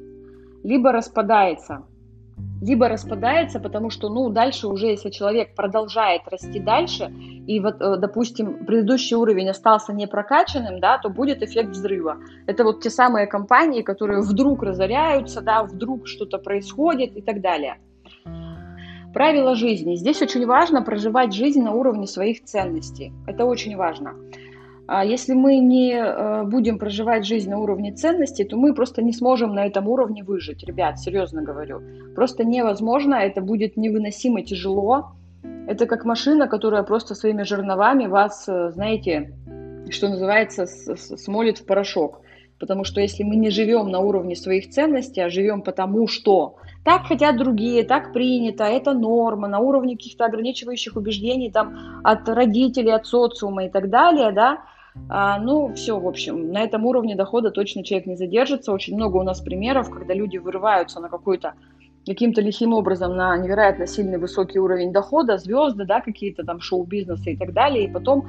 либо 0.64 0.92
распадается 0.92 1.84
либо 2.64 2.88
распадается, 2.88 3.60
потому 3.60 3.90
что, 3.90 4.10
ну, 4.10 4.30
дальше 4.30 4.68
уже, 4.68 4.88
если 4.88 5.10
человек 5.10 5.54
продолжает 5.54 6.22
расти 6.32 6.60
дальше, 6.60 7.12
и 7.46 7.60
вот, 7.60 7.82
э, 7.82 7.98
допустим, 7.98 8.66
предыдущий 8.66 9.18
уровень 9.18 9.50
остался 9.50 9.92
не 9.92 10.08
прокачанным, 10.08 10.80
да, 10.80 10.98
то 10.98 11.10
будет 11.10 11.44
эффект 11.44 11.72
взрыва. 11.72 12.18
Это 12.48 12.64
вот 12.64 12.82
те 12.82 12.90
самые 12.90 13.28
компании, 13.28 13.82
которые 13.82 14.22
вдруг 14.22 14.64
разоряются, 14.64 15.42
да, 15.42 15.64
вдруг 15.64 16.08
что-то 16.08 16.38
происходит 16.38 17.18
и 17.18 17.22
так 17.22 17.42
далее. 17.42 17.80
Правила 19.14 19.56
жизни. 19.56 19.96
Здесь 19.96 20.22
очень 20.22 20.46
важно 20.46 20.82
проживать 20.82 21.34
жизнь 21.34 21.62
на 21.62 21.72
уровне 21.72 22.08
своих 22.08 22.44
ценностей. 22.46 23.14
Это 23.28 23.46
очень 23.46 23.76
важно. 23.76 24.16
А 24.86 25.06
если 25.06 25.34
мы 25.34 25.60
не 25.60 25.94
э, 25.94 26.44
будем 26.44 26.78
проживать 26.78 27.26
жизнь 27.26 27.50
на 27.50 27.60
уровне 27.60 27.94
ценностей, 27.94 28.44
то 28.44 28.58
мы 28.58 28.74
просто 28.74 29.02
не 29.02 29.14
сможем 29.14 29.54
на 29.54 29.66
этом 29.66 29.88
уровне 29.88 30.24
выжить. 30.24 30.64
Ребят, 30.64 31.00
серьезно 31.00 31.42
говорю. 31.42 31.82
Просто 32.16 32.44
невозможно, 32.44 33.16
это 33.16 33.40
будет 33.42 33.78
невыносимо 33.78 34.42
тяжело. 34.42 35.14
Это 35.68 35.86
как 35.86 36.04
машина, 36.04 36.48
которая 36.48 36.84
просто 36.84 37.16
своими 37.16 37.44
жерновами 37.44 38.08
вас, 38.08 38.48
э, 38.50 38.72
знаете, 38.72 39.34
что 39.90 40.10
называется, 40.10 40.66
смолит 40.66 41.60
в 41.60 41.66
порошок. 41.66 42.20
Потому 42.60 42.84
что 42.84 43.00
если 43.00 43.24
мы 43.24 43.38
не 43.38 43.50
живем 43.50 43.90
на 43.90 44.00
уровне 44.00 44.36
своих 44.36 44.70
ценностей, 44.70 45.22
а 45.22 45.30
живем 45.30 45.62
потому, 45.62 46.08
что 46.08 46.58
так 46.84 47.08
хотят 47.08 47.38
другие, 47.38 47.84
так 47.84 48.14
принято, 48.14 48.64
это 48.64 48.94
норма, 48.94 49.48
на 49.48 49.60
уровне 49.60 49.96
каких-то 49.96 50.26
ограничивающих 50.26 50.96
убеждений 50.96 51.52
там, 51.52 52.02
от 52.04 52.28
родителей, 52.28 52.92
от 52.92 53.06
социума 53.06 53.66
и 53.66 53.70
так 53.70 53.90
далее, 53.90 54.32
да, 54.32 54.60
а, 55.10 55.40
ну, 55.40 55.74
все, 55.74 56.00
в 56.00 56.08
общем, 56.08 56.52
на 56.52 56.62
этом 56.62 56.86
уровне 56.86 57.16
дохода 57.16 57.52
точно 57.52 57.84
человек 57.84 58.08
не 58.08 58.16
задержится. 58.16 58.72
Очень 58.72 58.96
много 58.96 59.18
у 59.18 59.24
нас 59.24 59.42
примеров, 59.42 59.90
когда 59.90 60.14
люди 60.14 60.38
вырываются 60.38 61.00
на 61.00 61.10
какой-то 61.10 61.54
каким-то 62.06 62.42
лихим 62.42 62.74
образом 62.74 63.16
на 63.16 63.36
невероятно 63.38 63.88
сильный 63.88 64.18
высокий 64.18 64.60
уровень 64.60 64.92
дохода, 64.92 65.38
звезды, 65.38 65.86
да, 65.86 66.02
какие-то 66.02 66.44
там 66.44 66.60
шоу-бизнесы 66.60 67.32
и 67.32 67.38
так 67.38 67.54
далее, 67.54 67.86
и 67.86 67.92
потом 67.92 68.28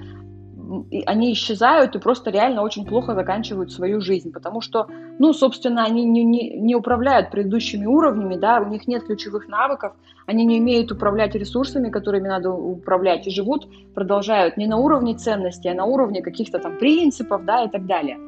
они 1.07 1.33
исчезают 1.33 1.95
и 1.95 1.99
просто 1.99 2.31
реально 2.31 2.63
очень 2.63 2.85
плохо 2.87 3.15
заканчивают 3.15 3.73
свою 3.73 4.01
жизнь, 4.01 4.33
потому 4.33 4.61
что, 4.61 4.87
ну, 5.19 5.33
собственно, 5.33 5.85
они 5.85 6.05
не, 6.05 6.25
не, 6.25 6.51
не 6.59 6.75
управляют 6.75 7.31
предыдущими 7.31 7.87
уровнями, 7.87 8.37
да, 8.37 8.61
у 8.61 8.69
них 8.69 8.87
нет 8.87 9.05
ключевых 9.05 9.49
навыков, 9.49 9.93
они 10.27 10.45
не 10.45 10.61
умеют 10.61 10.91
управлять 10.93 11.35
ресурсами, 11.35 11.91
которыми 11.91 12.29
надо 12.29 12.51
управлять, 12.51 13.27
и 13.27 13.31
живут, 13.31 13.69
продолжают 13.95 14.57
не 14.57 14.67
на 14.67 14.77
уровне 14.77 15.15
ценностей, 15.15 15.69
а 15.69 15.75
на 15.75 15.85
уровне 15.85 16.23
каких-то 16.23 16.59
там 16.59 16.79
принципов, 16.79 17.45
да, 17.45 17.65
и 17.65 17.69
так 17.69 17.87
далее. 17.87 18.19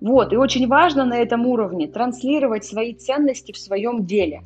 Вот, 0.00 0.32
и 0.32 0.36
очень 0.36 0.68
важно 0.68 1.04
на 1.04 1.16
этом 1.18 1.46
уровне 1.46 1.86
транслировать 1.86 2.64
свои 2.64 2.94
ценности 2.94 3.52
в 3.52 3.58
своем 3.58 4.04
деле. 4.04 4.42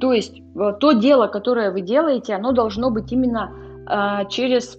То 0.00 0.12
есть 0.12 0.40
э, 0.40 0.72
то 0.80 0.92
дело, 0.92 1.26
которое 1.28 1.70
вы 1.70 1.82
делаете, 1.82 2.34
оно 2.34 2.52
должно 2.52 2.90
быть 2.90 3.12
именно 3.12 3.52
э, 3.88 4.28
через 4.28 4.78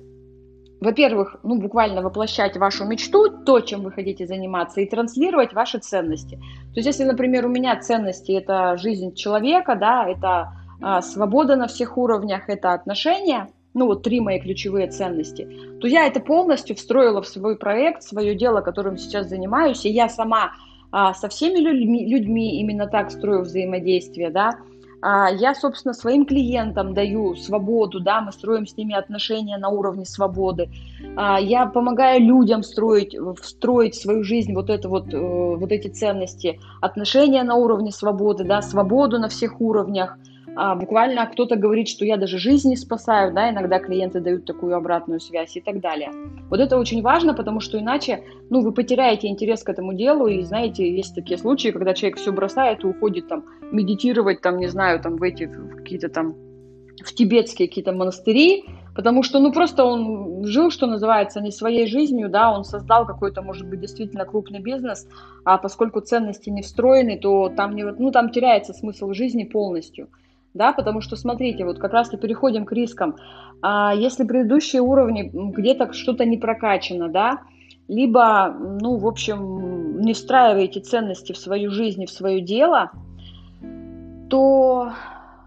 во-первых, 0.82 1.38
ну, 1.44 1.60
буквально 1.60 2.02
воплощать 2.02 2.58
вашу 2.58 2.86
мечту, 2.86 3.30
то, 3.30 3.62
чем 3.62 3.84
вы 3.84 3.92
хотите 3.92 4.26
заниматься, 4.26 4.82
и 4.82 4.90
транслировать 4.90 5.54
ваши 5.54 5.78
ценности. 5.78 6.38
То 6.74 6.80
есть, 6.80 6.88
если, 6.88 7.04
например, 7.04 7.46
у 7.46 7.50
меня 7.50 7.80
ценности– 7.80 8.32
это 8.34 8.76
жизнь 8.78 9.14
человека, 9.14 9.76
да, 9.76 10.10
это 10.10 10.54
а, 10.82 11.04
свобода 11.04 11.56
на 11.56 11.68
всех 11.68 12.00
уровнях, 12.00 12.50
это 12.50 12.74
отношения, 12.74 13.50
ну, 13.76 13.86
вот 13.86 14.02
три 14.02 14.20
мои 14.20 14.40
ключевые 14.40 14.88
ценности, 14.88 15.48
то 15.80 15.88
я 15.88 16.08
это 16.08 16.20
полностью 16.20 16.76
встроила 16.76 17.22
в 17.22 17.28
свой 17.28 17.58
проект, 17.58 18.02
свое 18.02 18.34
дело, 18.34 18.62
которым 18.62 18.98
сейчас 18.98 19.30
занимаюсь, 19.30 19.86
и 19.86 19.90
я 19.90 20.10
сама 20.10 20.54
а, 20.92 21.14
со 21.14 21.30
всеми 21.30 21.60
людьми, 21.60 22.08
людьми 22.08 22.60
именно 22.60 22.88
так 22.88 23.12
строю 23.12 23.44
взаимодействие, 23.44 24.32
да, 24.32 24.56
я, 25.04 25.56
собственно, 25.56 25.94
своим 25.94 26.26
клиентам 26.26 26.94
даю 26.94 27.36
свободу, 27.36 28.00
да, 28.00 28.22
мы 28.22 28.32
строим 28.32 28.68
с 28.68 28.78
ними 28.78 28.96
отношения 28.96 29.58
на 29.58 29.70
уровне 29.70 30.06
свободы. 30.06 30.70
А, 31.16 31.40
я 31.40 31.66
помогаю 31.66 32.22
людям 32.22 32.64
строить, 32.64 33.16
встроить 33.42 33.96
в 33.96 34.02
свою 34.02 34.24
жизнь 34.24 34.54
вот, 34.54 34.70
это 34.70 34.90
вот, 34.90 35.14
э, 35.14 35.18
вот 35.18 35.72
эти 35.72 35.88
ценности, 35.88 36.60
отношения 36.82 37.44
на 37.44 37.56
уровне 37.56 37.92
свободы, 37.92 38.44
да, 38.44 38.62
свободу 38.62 39.20
на 39.20 39.30
всех 39.30 39.60
уровнях– 39.60 40.18
а, 40.56 40.76
буквально 40.76 41.26
кто-то 41.28 41.56
говорит, 41.56 41.88
что 41.88 42.04
я 42.04 42.18
даже 42.18 42.38
жизни 42.38 42.76
спасаю, 42.76 43.34
да, 43.34 43.50
иногда 43.50 43.80
клиенты 43.80 44.20
дают 44.20 44.46
такую 44.46 44.76
обратную 44.76 45.20
связь 45.20 45.56
и 45.56 45.62
так 45.62 45.80
далее. 45.80 46.12
Вот 46.50 46.60
это 46.60 46.78
очень 46.78 47.02
важно, 47.02 47.34
потому 47.34 47.62
что 47.62 47.80
иначе, 47.80 48.24
ну, 48.50 48.62
вы 48.62 48.74
потеряете 48.74 49.28
интерес 49.28 49.64
к 49.64 49.70
этому 49.70 49.94
делу, 49.94 50.28
и, 50.28 50.42
знаете, 50.44 50.90
есть 50.94 51.16
такие 51.16 51.38
случаи, 51.38 51.70
когда 51.70 51.94
человек 51.94 52.20
все 52.20 52.32
бросает 52.32 52.84
и 52.84 52.88
уходит 52.88 53.30
там 53.30 53.46
медитировать, 53.72 54.42
там, 54.42 54.58
не 54.58 54.68
знаю, 54.68 55.00
там 55.00 55.16
в 55.16 55.24
эти 55.24 55.50
какие-то 55.78 56.10
там 56.10 56.36
в 57.02 57.14
тибетские 57.14 57.68
какие-то 57.68 57.94
монастыри, 57.94 58.66
потому 58.94 59.24
что, 59.24 59.40
ну, 59.40 59.52
просто 59.52 59.86
он 59.86 60.46
жил, 60.46 60.70
что 60.70 60.86
называется, 60.86 61.42
не 61.42 61.52
своей 61.52 61.88
жизнью, 61.88 62.30
да, 62.30 62.52
он 62.52 62.64
создал 62.64 63.08
какой-то, 63.08 63.42
может 63.42 63.68
быть, 63.68 63.80
действительно 63.80 64.26
крупный 64.26 64.60
бизнес, 64.60 65.08
а 65.46 65.58
поскольку 65.58 66.02
ценности 66.02 66.50
не 66.50 66.62
встроены, 66.62 67.18
то 67.18 67.50
там, 67.50 67.76
не, 67.76 67.86
ну, 67.86 68.12
там 68.12 68.30
теряется 68.30 68.74
смысл 68.74 69.14
жизни 69.14 69.46
полностью 69.46 70.10
да, 70.54 70.74
потому 70.74 71.02
что, 71.02 71.16
смотрите, 71.16 71.66
вот 71.66 71.80
как 71.80 71.94
раз-то 71.94 72.18
переходим 72.18 72.66
к 72.66 72.72
рискам. 72.72 73.16
А 73.62 73.94
если 73.94 74.26
предыдущие 74.26 74.82
уровни 74.82 75.30
где-то 75.34 75.94
что-то 75.94 76.26
не 76.26 76.38
прокачано, 76.38 77.10
да, 77.10 77.42
либо, 77.88 78.56
ну, 78.82 78.98
в 78.98 79.08
общем, 79.08 80.02
не 80.02 80.14
встраиваете 80.14 80.80
ценности 80.80 81.34
в 81.34 81.38
свою 81.38 81.72
жизнь 81.72 82.04
и 82.04 82.06
в 82.06 82.12
свое 82.12 82.42
дело, 82.42 82.92
то 84.30 84.92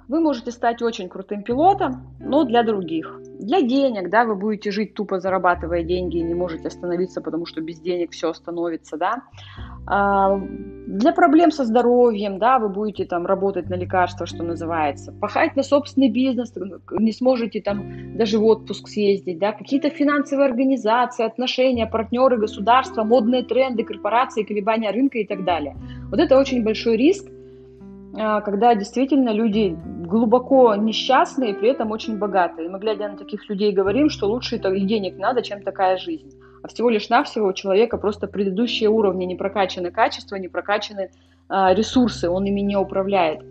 вы 0.09 0.21
можете 0.21 0.51
стать 0.51 0.83
очень 0.83 1.09
крутым 1.09 1.43
пилотом, 1.43 2.15
но 2.21 2.45
для 2.45 2.63
других. 2.63 3.21
Для 3.39 3.63
денег, 3.63 4.11
да, 4.11 4.25
вы 4.25 4.37
будете 4.37 4.71
жить 4.71 4.95
тупо 4.95 5.19
зарабатывая 5.19 5.83
деньги 5.83 6.19
и 6.19 6.23
не 6.23 6.35
можете 6.35 6.69
остановиться, 6.69 7.21
потому 7.21 7.47
что 7.47 7.61
без 7.61 7.81
денег 7.81 8.13
все 8.13 8.31
остановится, 8.31 8.97
да. 8.97 9.23
А, 9.87 10.39
для 10.87 11.13
проблем 11.13 11.51
со 11.51 11.65
здоровьем, 11.65 12.39
да, 12.39 12.59
вы 12.59 12.69
будете 12.69 13.05
там 13.05 13.27
работать 13.27 13.69
на 13.69 13.75
лекарства, 13.75 14.27
что 14.27 14.43
называется, 14.43 15.13
пахать 15.13 15.57
на 15.57 15.63
собственный 15.63 16.11
бизнес, 16.11 16.53
не 16.91 17.13
сможете 17.13 17.61
там 17.61 18.17
даже 18.17 18.39
в 18.39 18.45
отпуск 18.45 18.89
съездить, 18.89 19.39
да, 19.39 19.53
какие-то 19.53 19.91
финансовые 19.91 20.49
организации, 20.49 21.25
отношения, 21.25 21.87
партнеры, 21.87 22.39
государства, 22.39 23.05
модные 23.05 23.43
тренды, 23.43 23.85
корпорации, 23.85 24.45
колебания 24.45 24.91
рынка 24.91 25.19
и 25.19 25.27
так 25.27 25.45
далее. 25.45 25.77
Вот 26.11 26.21
это 26.21 26.39
очень 26.39 26.63
большой 26.63 26.97
риск, 26.97 27.27
когда 28.41 28.75
действительно 28.75 29.31
люди 29.31 29.77
глубоко 30.07 30.75
несчастные, 30.77 31.55
при 31.55 31.71
этом 31.71 31.91
очень 31.91 32.19
богатые. 32.19 32.69
Мы, 32.69 32.79
глядя 32.79 33.09
на 33.09 33.17
таких 33.17 33.49
людей, 33.49 33.73
говорим, 33.73 34.09
что 34.09 34.27
лучше 34.27 34.57
и 34.57 34.81
денег 34.81 35.19
надо, 35.19 35.43
чем 35.43 35.63
такая 35.63 35.97
жизнь. 35.97 36.31
А 36.63 36.69
всего 36.69 36.89
лишь 36.89 37.09
навсего 37.09 37.49
у 37.49 37.53
человека 37.53 37.99
просто 37.99 38.27
предыдущие 38.27 38.89
уровни 38.89 39.25
не 39.25 39.35
прокачаны 39.35 39.91
качества, 39.91 40.37
не 40.37 40.49
прокачаны 40.49 41.11
а, 41.49 41.75
ресурсы, 41.75 42.31
он 42.31 42.45
ими 42.45 42.61
не 42.61 42.77
управляет. 42.77 43.43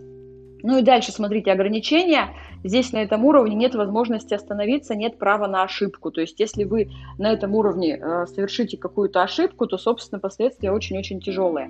Ну 0.66 0.78
и 0.78 0.82
дальше, 0.82 1.12
смотрите, 1.12 1.52
ограничения. 1.52 2.30
Здесь 2.64 2.90
на 2.94 3.02
этом 3.02 3.22
уровне 3.26 3.54
нет 3.54 3.74
возможности 3.74 4.32
остановиться, 4.32 4.94
нет 4.94 5.18
права 5.18 5.46
на 5.46 5.62
ошибку. 5.62 6.10
То 6.10 6.22
есть 6.22 6.40
если 6.40 6.64
вы 6.64 6.90
на 7.18 7.30
этом 7.30 7.54
уровне 7.54 7.98
э, 7.98 8.24
совершите 8.26 8.78
какую-то 8.78 9.22
ошибку, 9.22 9.66
то, 9.66 9.76
собственно, 9.76 10.20
последствия 10.20 10.72
очень-очень 10.72 11.20
тяжелые. 11.20 11.68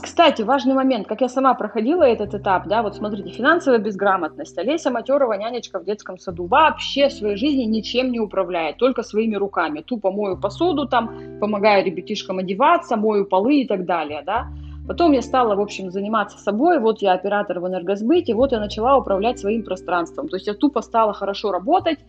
Кстати, 0.00 0.40
важный 0.40 0.72
момент, 0.72 1.06
как 1.06 1.20
я 1.20 1.28
сама 1.28 1.52
проходила 1.52 2.04
этот 2.04 2.32
этап, 2.32 2.66
да, 2.66 2.82
вот 2.82 2.96
смотрите, 2.96 3.28
финансовая 3.30 3.78
безграмотность. 3.78 4.56
Олеся 4.56 4.90
Матерова, 4.90 5.34
нянечка 5.34 5.78
в 5.78 5.84
детском 5.84 6.16
саду, 6.16 6.46
вообще 6.46 7.10
своей 7.10 7.36
жизни 7.36 7.64
ничем 7.64 8.10
не 8.10 8.20
управляет, 8.20 8.78
только 8.78 9.02
своими 9.02 9.34
руками. 9.34 9.82
Тупо 9.82 10.10
мою 10.10 10.38
посуду 10.38 10.88
там, 10.88 11.38
помогаю 11.40 11.84
ребятишкам 11.84 12.38
одеваться, 12.38 12.96
мою 12.96 13.26
полы 13.26 13.62
и 13.62 13.66
так 13.66 13.84
далее, 13.84 14.22
да. 14.24 14.46
Потом 14.86 15.12
я 15.12 15.22
стала, 15.22 15.54
в 15.54 15.60
общем, 15.60 15.90
заниматься 15.90 16.38
собой, 16.38 16.78
вот 16.78 17.00
я 17.00 17.12
оператор 17.12 17.60
в 17.60 17.66
энергосбыте, 17.66 18.34
вот 18.34 18.52
я 18.52 18.60
начала 18.60 18.96
управлять 18.96 19.38
своим 19.38 19.62
пространством. 19.62 20.28
То 20.28 20.36
есть 20.36 20.46
я 20.46 20.54
тупо 20.54 20.82
стала 20.82 21.14
хорошо 21.14 21.52
работать, 21.52 22.00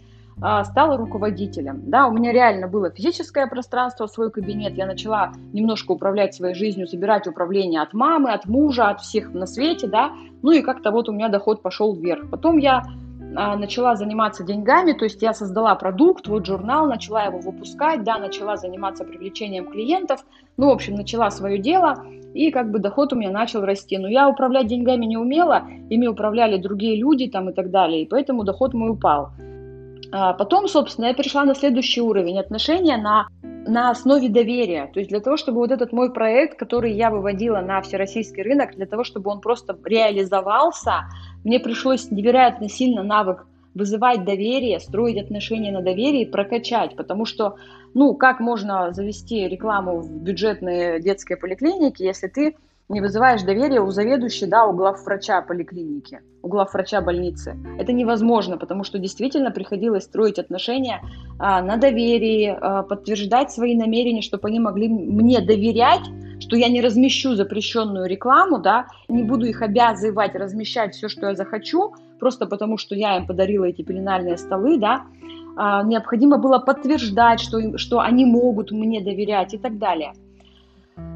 а, 0.42 0.64
стала 0.66 0.98
руководителем. 0.98 1.84
Да, 1.86 2.08
у 2.08 2.12
меня 2.12 2.34
реально 2.34 2.68
было 2.68 2.90
физическое 2.90 3.48
пространство, 3.48 4.08
свой 4.08 4.30
кабинет. 4.30 4.74
Я 4.76 4.86
начала 4.86 5.32
немножко 5.54 5.94
управлять 5.94 6.36
своей 6.36 6.54
жизнью, 6.54 6.88
забирать 6.88 7.28
управление 7.28 7.82
от 7.82 7.94
мамы, 7.94 8.34
от 8.34 8.46
мужа, 8.46 8.90
от 8.90 9.00
всех 9.00 9.34
на 9.34 9.46
свете, 9.46 9.88
да. 9.88 10.12
Ну 10.42 10.52
и 10.52 10.62
как-то 10.62 10.92
вот 10.92 11.08
у 11.08 11.14
меня 11.14 11.30
доход 11.30 11.62
пошел 11.62 11.96
вверх. 11.96 12.30
Потом 12.30 12.58
я 12.58 12.84
начала 13.36 13.96
заниматься 13.96 14.44
деньгами, 14.44 14.94
то 14.94 15.06
есть 15.06 15.22
я 15.22 15.34
создала 15.34 15.76
продукт, 15.76 16.28
вот 16.28 16.46
журнал, 16.46 16.88
начала 16.88 17.24
его 17.24 17.40
выпускать, 17.40 18.04
да, 18.04 18.18
начала 18.18 18.58
заниматься 18.58 19.04
привлечением 19.04 19.70
клиентов, 19.70 20.26
ну, 20.58 20.68
в 20.68 20.72
общем, 20.72 20.96
начала 20.96 21.30
свое 21.32 21.58
дело, 21.58 22.06
и 22.34 22.52
как 22.52 22.72
бы 22.72 22.80
доход 22.80 23.14
у 23.14 23.16
меня 23.16 23.32
начал 23.32 23.62
расти. 23.62 23.98
Но 23.98 24.08
я 24.08 24.30
управлять 24.30 24.68
деньгами 24.68 25.06
не 25.06 25.18
умела, 25.18 25.64
ими 25.90 26.08
управляли 26.08 26.58
другие 26.58 26.98
люди 26.98 27.28
там 27.28 27.50
и 27.50 27.54
так 27.54 27.72
далее, 27.72 28.04
и 28.04 28.06
поэтому 28.06 28.44
доход 28.44 28.74
мой 28.74 28.92
упал. 28.92 29.32
А 30.12 30.34
потом, 30.34 30.68
собственно, 30.68 31.06
я 31.06 31.14
перешла 31.14 31.46
на 31.46 31.56
следующий 31.56 32.02
уровень 32.02 32.40
отношения 32.40 32.98
на, 32.98 33.28
на 33.42 33.90
основе 33.90 34.30
доверия. 34.30 34.90
То 34.94 35.00
есть 35.00 35.10
для 35.10 35.20
того, 35.20 35.38
чтобы 35.38 35.60
вот 35.60 35.72
этот 35.72 35.92
мой 35.92 36.12
проект, 36.12 36.58
который 36.58 36.94
я 36.94 37.10
выводила 37.10 37.60
на 37.62 37.82
всероссийский 37.82 38.44
рынок, 38.44 38.76
для 38.76 38.86
того, 38.86 39.04
чтобы 39.04 39.32
он 39.32 39.42
просто 39.42 39.78
реализовался, 39.84 41.06
мне 41.44 41.60
пришлось 41.60 42.12
невероятно 42.12 42.70
сильно 42.70 43.04
навык 43.04 43.46
вызывать 43.74 44.24
доверие, 44.24 44.80
строить 44.80 45.22
отношения 45.22 45.72
на 45.72 45.82
доверии, 45.82 46.24
прокачать, 46.24 46.96
потому 46.96 47.26
что, 47.26 47.58
ну, 47.94 48.16
как 48.16 48.40
можно 48.40 48.94
завести 48.94 49.48
рекламу 49.48 50.00
в 50.00 50.10
бюджетные 50.10 51.02
детские 51.02 51.38
поликлиники, 51.38 52.02
если 52.02 52.28
ты 52.28 52.56
не 52.88 53.02
вызываешь 53.02 53.42
доверия 53.42 53.82
у 53.82 53.90
заведующей, 53.90 54.48
да, 54.48 54.66
у 54.66 54.74
главврача 54.74 55.42
поликлиники, 55.42 56.22
у 56.44 56.48
главврача 56.48 57.02
больницы. 57.02 57.58
Это 57.80 57.94
невозможно, 57.94 58.58
потому 58.58 58.84
что 58.84 59.00
действительно 59.00 59.50
приходилось 59.50 60.04
строить 60.04 60.38
отношения 60.38 61.02
а, 61.40 61.62
на 61.62 61.78
доверии, 61.78 62.56
а, 62.56 62.84
подтверждать 62.84 63.52
свои 63.52 63.76
намерения, 63.76 64.22
чтобы 64.22 64.48
они 64.50 64.60
могли 64.60 64.88
мне 64.88 65.42
доверять, 65.42 66.06
что 66.40 66.58
я 66.58 66.70
не 66.70 66.82
размещу 66.82 67.34
запрещенную 67.34 68.08
рекламу, 68.08 68.60
да, 68.60 68.86
не 69.08 69.24
буду 69.24 69.46
их 69.46 69.64
обязывать 69.64 70.36
размещать 70.36 70.94
все, 70.94 71.10
что 71.10 71.28
я 71.28 71.36
захочу, 71.36 71.96
просто 72.20 72.46
потому 72.46 72.78
что 72.78 72.94
я 72.94 73.18
им 73.18 73.26
подарила 73.26 73.66
эти 73.66 73.82
пеленальные 73.82 74.38
столы, 74.38 74.78
да, 74.78 75.06
а, 75.58 75.82
необходимо 75.82 76.38
было 76.38 76.60
подтверждать, 76.60 77.40
что, 77.40 77.80
что 77.80 78.00
они 78.00 78.26
могут 78.26 78.72
мне 78.72 79.02
доверять 79.02 79.56
и 79.56 79.58
так 79.58 79.80
далее. 79.80 80.14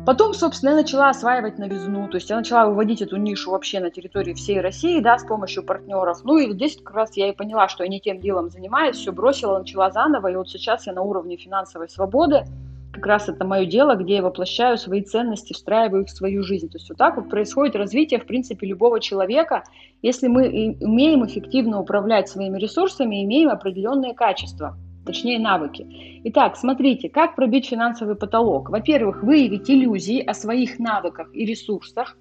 Потом, 0.06 0.34
собственно, 0.34 0.72
я 0.72 0.76
начала 0.78 1.10
осваивать 1.10 1.60
новизну, 1.60 2.08
то 2.08 2.16
есть 2.16 2.30
я 2.30 2.36
начала 2.36 2.68
выводить 2.68 3.02
эту 3.02 3.18
нишу 3.18 3.52
вообще 3.52 3.80
на 3.80 3.92
территории 3.92 4.34
всей 4.34 4.60
России, 4.60 5.00
да, 5.02 5.20
с 5.20 5.24
помощью 5.24 5.64
партнеров. 5.64 6.22
Ну 6.24 6.40
и 6.40 6.52
здесь 6.52 6.78
как 6.78 6.96
раз 6.96 7.16
я 7.16 7.30
и 7.30 7.36
поняла, 7.36 7.68
что 7.68 7.84
я 7.84 7.90
не 7.90 8.00
тем 8.00 8.20
делом 8.20 8.50
занимаюсь, 8.50 8.98
все 8.98 9.12
бросила, 9.12 9.60
начала 9.60 9.92
заново, 9.92 10.32
и 10.32 10.36
вот 10.36 10.50
сейчас 10.50 10.88
я 10.88 10.94
на 10.94 11.04
уровне 11.04 11.38
финансовой 11.38 11.90
свободы, 11.90 12.46
как 12.92 13.06
раз 13.06 13.30
это 13.30 13.46
мое 13.46 13.66
дело, 13.66 13.96
где 13.96 14.16
я 14.16 14.24
воплощаю 14.24 14.78
свои 14.80 15.04
ценности, 15.04 15.54
встраиваю 15.54 16.04
их 16.04 16.08
в 16.08 16.18
свою 16.18 16.42
жизнь. 16.42 16.70
То 16.70 16.78
есть 16.78 16.90
вот 16.90 16.98
так 16.98 17.16
вот 17.16 17.30
происходит 17.30 17.76
развитие, 17.76 18.20
в 18.20 18.26
принципе, 18.26 18.66
любого 18.66 19.00
человека, 19.00 19.64
если 20.02 20.28
мы 20.28 20.76
умеем 20.82 21.24
эффективно 21.26 21.80
управлять 21.80 22.30
своими 22.30 22.58
ресурсами, 22.58 23.24
имеем 23.24 23.50
определенные 23.50 24.16
качества– 24.16 24.76
точнее 25.06 25.40
навыки. 25.40 26.22
Итак, 26.26 26.56
смотрите, 26.56 27.10
как 27.10 27.36
пробить 27.36 27.68
финансовый 27.68 28.16
потолок. 28.16 28.70
Во-первых, 28.70 29.24
выявить 29.24 29.70
иллюзии 29.70 30.22
о 30.22 30.34
своих 30.34 30.80
навыках 30.80 31.30
и 31.34 31.46
ресурсах. 31.46 32.18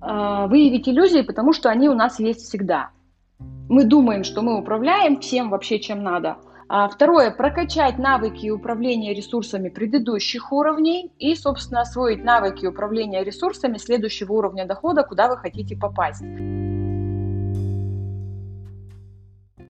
А, 0.00 0.46
выявить 0.46 0.88
иллюзии, 0.88 1.22
потому 1.22 1.52
что 1.52 1.70
они 1.70 1.88
у 1.88 1.94
нас 1.94 2.20
есть 2.20 2.40
всегда. 2.40 2.90
Мы 3.68 3.84
думаем, 3.84 4.24
что 4.24 4.42
мы 4.42 4.58
управляем 4.58 5.20
всем 5.20 5.50
вообще, 5.50 5.78
чем 5.78 6.02
надо. 6.02 6.36
А 6.70 6.86
второе, 6.88 7.30
прокачать 7.30 7.98
навыки 7.98 8.50
управления 8.50 9.14
ресурсами 9.14 9.70
предыдущих 9.70 10.52
уровней 10.52 11.10
и, 11.18 11.34
собственно, 11.34 11.80
освоить 11.80 12.22
навыки 12.22 12.66
управления 12.66 13.24
ресурсами 13.24 13.78
следующего 13.78 14.34
уровня 14.34 14.66
дохода, 14.66 15.02
куда 15.02 15.28
вы 15.28 15.38
хотите 15.38 15.76
попасть. 15.76 16.24